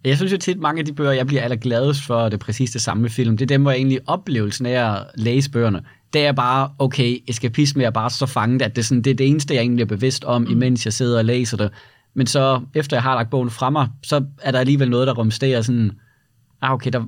Jeg 0.06 0.18
synes 0.18 0.32
jo 0.32 0.38
tit, 0.38 0.60
mange 0.60 0.80
af 0.80 0.86
de 0.86 0.94
bøger, 0.94 1.12
jeg 1.12 1.28
bliver 1.28 1.42
allergladest 1.42 2.02
for, 2.02 2.30
det 2.30 2.40
præcis 2.40 2.72
det 2.72 2.82
samme 2.82 3.10
film, 3.10 3.38
det 3.38 3.46
er 3.46 3.48
dem, 3.48 3.62
hvor 3.62 3.72
jeg 3.72 3.78
egentlig 3.78 4.00
oplevelsen 4.08 4.66
af 4.66 4.94
at 4.94 5.06
læse 5.16 5.52
bøgerne, 5.52 5.82
det 6.14 6.26
er 6.26 6.32
bare, 6.32 6.72
okay, 6.80 7.18
eskapisme 7.28 7.84
er 7.84 7.90
bare 7.90 8.10
så 8.10 8.26
fanget, 8.26 8.62
at 8.62 8.76
det 8.76 8.82
er, 8.82 8.86
sådan, 8.86 9.02
det 9.02 9.12
er 9.12 9.16
det 9.16 9.28
eneste, 9.28 9.54
jeg 9.54 9.62
egentlig 9.62 9.82
er 9.82 9.88
bevidst 9.88 10.24
om, 10.24 10.42
mm. 10.42 10.52
imens 10.52 10.86
jeg 10.86 10.94
sidder 10.94 11.18
og 11.18 11.26
læser 11.26 11.58
det. 11.58 11.72
Men 12.14 12.28
så, 12.28 12.62
efter 12.74 12.98
jeg 12.98 13.04
har 13.04 13.16
lagt 13.16 13.30
bogen 13.30 13.50
fra 13.50 13.70
mig, 13.70 13.90
så 14.04 14.26
er 14.42 14.52
der 14.52 14.60
alligevel 14.60 14.90
noget, 14.90 15.08
der 15.08 15.14
rumsterer 15.14 15.62
sådan, 15.62 15.92
ah, 16.62 16.72
okay, 16.72 16.92
der, 16.92 17.06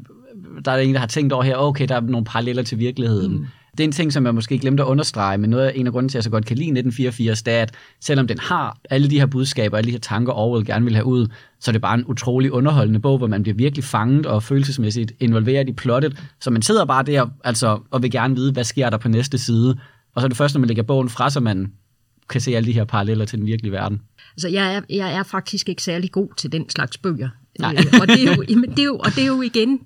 der 0.66 0.72
er 0.72 0.78
en, 0.78 0.93
der 0.93 0.99
har 0.99 1.07
tænkt 1.07 1.34
over 1.34 1.43
her, 1.43 1.55
okay, 1.55 1.88
der 1.88 1.95
er 1.95 2.01
nogle 2.01 2.26
paralleller 2.26 2.63
til 2.63 2.80
virkeligheden. 2.80 3.38
Mm 3.38 3.45
det 3.78 3.84
er 3.84 3.84
en 3.84 3.91
ting, 3.91 4.13
som 4.13 4.26
jeg 4.26 4.36
måske 4.36 4.57
glemte 4.57 4.84
at 4.84 4.88
understrege, 4.88 5.38
men 5.38 5.49
noget 5.49 5.65
af 5.65 5.71
en 5.76 5.88
af 5.88 5.93
grunden 5.93 6.09
til, 6.09 6.13
at 6.13 6.19
jeg 6.19 6.23
så 6.23 6.30
godt 6.30 6.45
kan 6.45 6.57
lide 6.57 6.67
1984, 6.67 7.43
det 7.43 7.53
er, 7.53 7.61
at 7.61 7.71
selvom 8.01 8.28
den 8.28 8.39
har 8.39 8.78
alle 8.89 9.09
de 9.09 9.19
her 9.19 9.26
budskaber, 9.26 9.78
alle 9.78 9.88
de 9.88 9.91
her 9.91 9.99
tanker, 9.99 10.34
Orwell 10.34 10.65
gerne 10.65 10.86
vil 10.86 10.95
have 10.95 11.05
ud, 11.05 11.28
så 11.59 11.71
er 11.71 11.73
det 11.73 11.82
bare 11.82 11.97
en 11.97 12.05
utrolig 12.05 12.51
underholdende 12.51 12.99
bog, 12.99 13.17
hvor 13.17 13.28
man 13.28 13.43
bliver 13.43 13.55
virkelig 13.55 13.84
fanget 13.84 14.26
og 14.26 14.43
følelsesmæssigt 14.43 15.11
involveret 15.19 15.69
i 15.69 15.73
plottet. 15.73 16.23
Så 16.41 16.51
man 16.51 16.61
sidder 16.61 16.86
bare 16.86 17.03
der 17.03 17.28
altså, 17.43 17.80
og 17.91 18.03
vil 18.03 18.11
gerne 18.11 18.36
vide, 18.36 18.51
hvad 18.51 18.63
sker 18.63 18.89
der 18.89 18.97
på 18.97 19.07
næste 19.07 19.38
side. 19.38 19.80
Og 20.15 20.21
så 20.21 20.26
er 20.26 20.28
det 20.28 20.38
først, 20.38 20.55
når 20.55 20.59
man 20.59 20.67
lægger 20.67 20.84
bogen 20.84 21.09
fra, 21.09 21.30
så 21.30 21.39
man 21.39 21.71
kan 22.30 22.41
se 22.41 22.55
alle 22.55 22.67
de 22.67 22.73
her 22.73 22.86
paralleller 22.86 23.26
til 23.26 23.39
den 23.39 23.47
virkelige 23.47 23.71
verden. 23.71 24.01
Altså, 24.32 24.47
jeg 24.47 24.76
er, 24.76 24.82
jeg 24.89 25.13
er 25.13 25.23
faktisk 25.23 25.69
ikke 25.69 25.84
særlig 25.84 26.11
god 26.11 26.30
til 26.38 26.51
den 26.51 26.69
slags 26.69 26.97
bøger. 26.97 27.30
Nej. 27.59 27.76
Øh, 27.80 27.99
og, 28.01 28.07
det 28.07 28.23
er 28.23 28.36
jo, 28.36 28.43
jamen, 28.49 28.69
det 28.69 28.80
er 28.80 28.84
jo, 28.84 28.97
og 28.97 29.15
det 29.15 29.23
er 29.23 29.28
jo 29.28 29.41
igen 29.41 29.80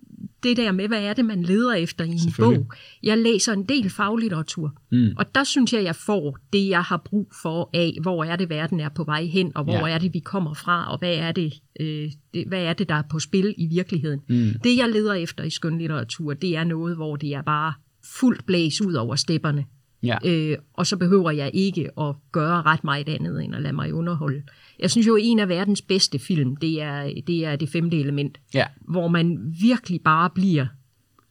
det 0.44 0.58
der 0.58 0.72
med, 0.72 0.88
hvad 0.88 1.04
er 1.04 1.14
det, 1.14 1.26
man 1.26 1.44
leder 1.44 1.74
efter 1.74 2.04
i 2.06 2.10
en 2.10 2.18
bog. 2.40 2.72
Jeg 3.04 3.18
læser 3.18 3.54
en 3.54 3.64
del 3.64 3.90
faglitteratur, 3.90 4.74
Mm. 4.92 5.10
og 5.18 5.36
der 5.36 5.44
synes 5.44 5.74
jeg, 5.74 5.84
jeg 5.84 5.96
får 5.96 6.38
det, 6.54 6.70
jeg 6.70 6.82
har 6.82 6.98
brug 6.98 7.32
for 7.42 7.70
af, 7.74 7.98
hvor 8.02 8.24
er 8.24 8.36
det, 8.36 8.50
verden 8.50 8.80
er 8.80 8.90
på 8.90 9.04
vej 9.04 9.24
hen, 9.26 9.52
og 9.56 9.64
hvor 9.64 9.88
Ja. 9.88 9.94
er 9.94 9.98
det, 9.98 10.14
vi 10.14 10.20
kommer 10.20 10.54
fra, 10.54 10.92
og 10.92 11.00
hvad 11.00 11.14
er 11.16 11.32
det, 11.32 11.54
øh, 11.80 12.12
det, 12.34 12.48
hvad 12.48 12.64
er 12.64 12.74
det, 12.74 12.90
der 12.90 12.96
er 12.96 13.04
på 13.12 13.20
spil 13.20 13.56
i 13.58 13.68
virkeligheden. 13.68 14.20
Mm. 14.30 14.52
Det, 14.64 14.78
jeg 14.78 14.90
leder 14.90 15.14
efter 15.14 15.44
i 15.44 15.50
skønlitteratur, 15.50 16.34
det 16.34 16.56
er 16.58 16.64
noget, 16.64 16.96
hvor 16.96 17.16
det 17.16 17.34
er 17.34 17.42
bare 17.42 17.74
fuldt 18.20 18.46
blæs 18.46 18.82
ud 18.82 18.94
over 18.94 19.16
stepperne. 19.16 19.66
Ja. 20.04 20.18
Øh, 20.26 20.58
og 20.74 20.88
så 20.88 20.98
behøver 20.98 21.32
jeg 21.32 21.52
ikke 21.54 21.90
at 22.02 22.16
gøre 22.32 22.62
ret 22.62 22.84
meget 22.84 23.10
andet, 23.10 23.44
end 23.44 23.56
at 23.56 23.62
lade 23.62 23.74
mig 23.74 23.94
underholde. 23.94 24.42
Jeg 24.80 24.92
synes 24.92 25.08
jo, 25.08 25.16
at 25.16 25.22
en 25.24 25.40
af 25.40 25.50
verdens 25.50 25.82
bedste 25.82 26.20
film, 26.20 26.56
det 26.56 26.82
er 26.82 27.14
det, 27.28 27.46
er 27.46 27.56
det 27.56 27.70
femte 27.70 28.00
element, 28.00 28.38
ja. 28.54 28.66
hvor 28.88 29.08
man 29.08 29.56
virkelig 29.62 30.02
bare 30.02 30.30
bliver 30.30 30.66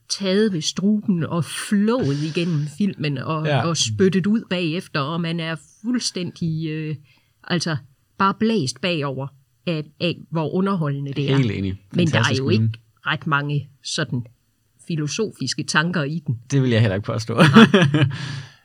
taget 0.09 0.53
ved 0.53 0.61
struben 0.61 1.25
og 1.25 1.45
flået 1.45 2.17
igennem 2.23 2.67
filmen 2.79 3.19
og, 3.19 3.47
Ja. 3.47 3.67
og 3.69 3.77
spyttet 3.77 4.27
ud 4.27 4.43
bagefter, 4.51 5.01
og 5.01 5.21
man 5.21 5.41
er 5.41 5.57
fuldstændig 5.83 6.69
øh, 6.69 6.95
altså 7.45 7.77
bare 8.19 8.35
blæst 8.39 8.81
bagover 8.81 9.27
af, 9.67 9.85
af, 10.01 10.17
hvor 10.31 10.55
underholdende 10.55 11.13
det 11.13 11.31
er. 11.31 11.37
Helt 11.37 11.51
enig. 11.51 11.83
Men 11.93 12.07
der 12.09 12.19
er 12.19 12.35
jo 12.39 12.49
ikke 12.49 12.71
ret 13.07 13.27
mange 13.27 13.69
sådan 13.85 14.27
filosofiske 14.87 15.63
tanker 15.63 16.03
i 16.03 16.23
den. 16.27 16.39
Det 16.51 16.63
vil 16.63 16.71
jeg 16.71 16.81
heller 16.81 16.95
ikke 16.95 17.07
påstå. 17.07 17.35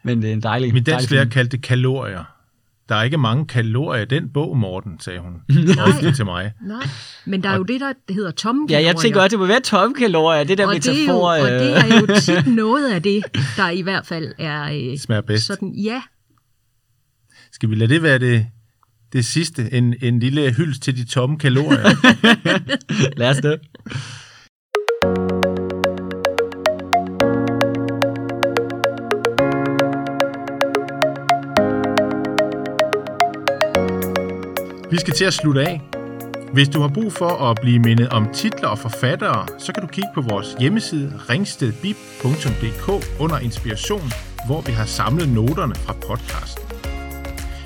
Men 0.04 0.22
det 0.22 0.30
er 0.30 0.34
en 0.34 0.44
dejlig, 0.44 0.74
Min 0.74 0.84
dejlig 0.84 0.86
dansklærer 0.86 1.24
film. 1.24 1.32
kaldte 1.32 1.58
det 1.58 1.64
kalorier. 1.66 2.24
Der 2.90 2.96
er 2.96 3.04
ikke 3.04 3.18
mange 3.18 3.46
kalorier 3.48 4.02
i 4.02 4.06
den 4.06 4.30
bog, 4.34 4.58
Morten, 4.58 5.00
sagde 5.00 5.20
hun 5.20 5.34
ofte 5.88 6.12
til 6.16 6.26
mig. 6.26 6.52
Nej, 6.62 6.88
men 7.26 7.44
der 7.44 7.50
er 7.50 7.56
jo 7.58 7.64
det, 7.64 7.82
der 7.82 7.94
hedder 8.14 8.32
tomme 8.32 8.68
Ja, 8.70 8.76
jeg 8.76 8.84
kalorier. 8.84 9.02
tænker 9.02 9.22
også, 9.22 9.30
det 9.30 9.40
må 9.40 9.46
være 9.46 9.60
tomme 9.62 9.96
kalorier. 9.96 10.44
Det 10.44 10.58
der 10.58 10.68
og 10.68 10.74
det, 10.76 10.88
er 10.88 10.92
jo, 10.92 10.98
metafor. 10.98 11.30
og 11.32 11.40
det 11.52 11.72
øh, 11.72 11.78
er 11.92 12.00
jo 12.00 12.08
tit 12.44 12.54
noget 12.64 12.92
af 12.94 13.04
det, 13.04 13.24
der 13.58 13.70
i 13.70 13.82
hvert 13.82 14.06
fald 14.06 14.34
er 14.40 14.64
øh, 14.92 14.98
Smager 14.98 15.22
bedst. 15.22 15.46
sådan, 15.46 15.74
ja, 15.74 16.02
Skal 17.52 17.70
vi 17.70 17.76
lade 17.76 17.94
det 17.94 18.04
være 18.04 18.20
det, 18.20 18.46
det 19.14 19.26
sidste? 19.26 19.74
En, 19.74 19.96
en 20.02 20.20
lille 20.20 20.54
hyldest 20.54 20.84
til 20.84 20.98
de 20.98 21.06
tomme 21.06 21.38
kalorier. 21.40 21.90
Lad 23.20 23.30
os 23.30 23.38
det. 23.38 23.60
Vi 34.94 35.00
skal 35.00 35.14
til 35.14 35.26
at 35.26 35.34
slutte 35.34 35.62
af. 35.62 35.82
Hvis 36.54 36.70
du 36.70 36.82
har 36.82 36.88
brug 36.88 37.14
for 37.14 37.30
at 37.30 37.58
blive 37.62 37.80
mindet 37.80 38.10
om 38.10 38.34
titler 38.34 38.68
og 38.68 38.80
forfattere, 38.80 39.48
så 39.60 39.74
kan 39.74 39.82
du 39.82 39.88
kigge 39.88 40.10
på 40.14 40.22
vores 40.22 40.56
hjemmeside 40.60 41.20
ringstedbib.dk 41.30 42.88
under 43.20 43.40
inspiration, 43.40 44.12
hvor 44.46 44.62
vi 44.62 44.72
har 44.72 44.86
samlet 44.86 45.30
noterne 45.30 45.76
fra 45.76 45.94
podcasten. 46.08 46.64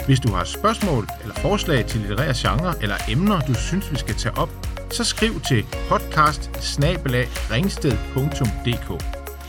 Hvis 0.05 0.19
du 0.19 0.31
har 0.31 0.43
spørgsmål 0.43 1.07
eller 1.21 1.35
forslag 1.35 1.85
til 1.85 1.99
litterære 1.99 2.33
genre 2.35 2.73
eller 2.81 2.95
emner, 3.09 3.39
du 3.39 3.53
synes, 3.53 3.91
vi 3.91 3.97
skal 3.97 4.15
tage 4.15 4.37
op, 4.37 4.49
så 4.91 5.03
skriv 5.03 5.41
til 5.47 5.65
podcast 5.89 6.51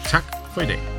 Tak 0.04 0.24
for 0.54 0.60
i 0.60 0.66
dag. 0.66 0.97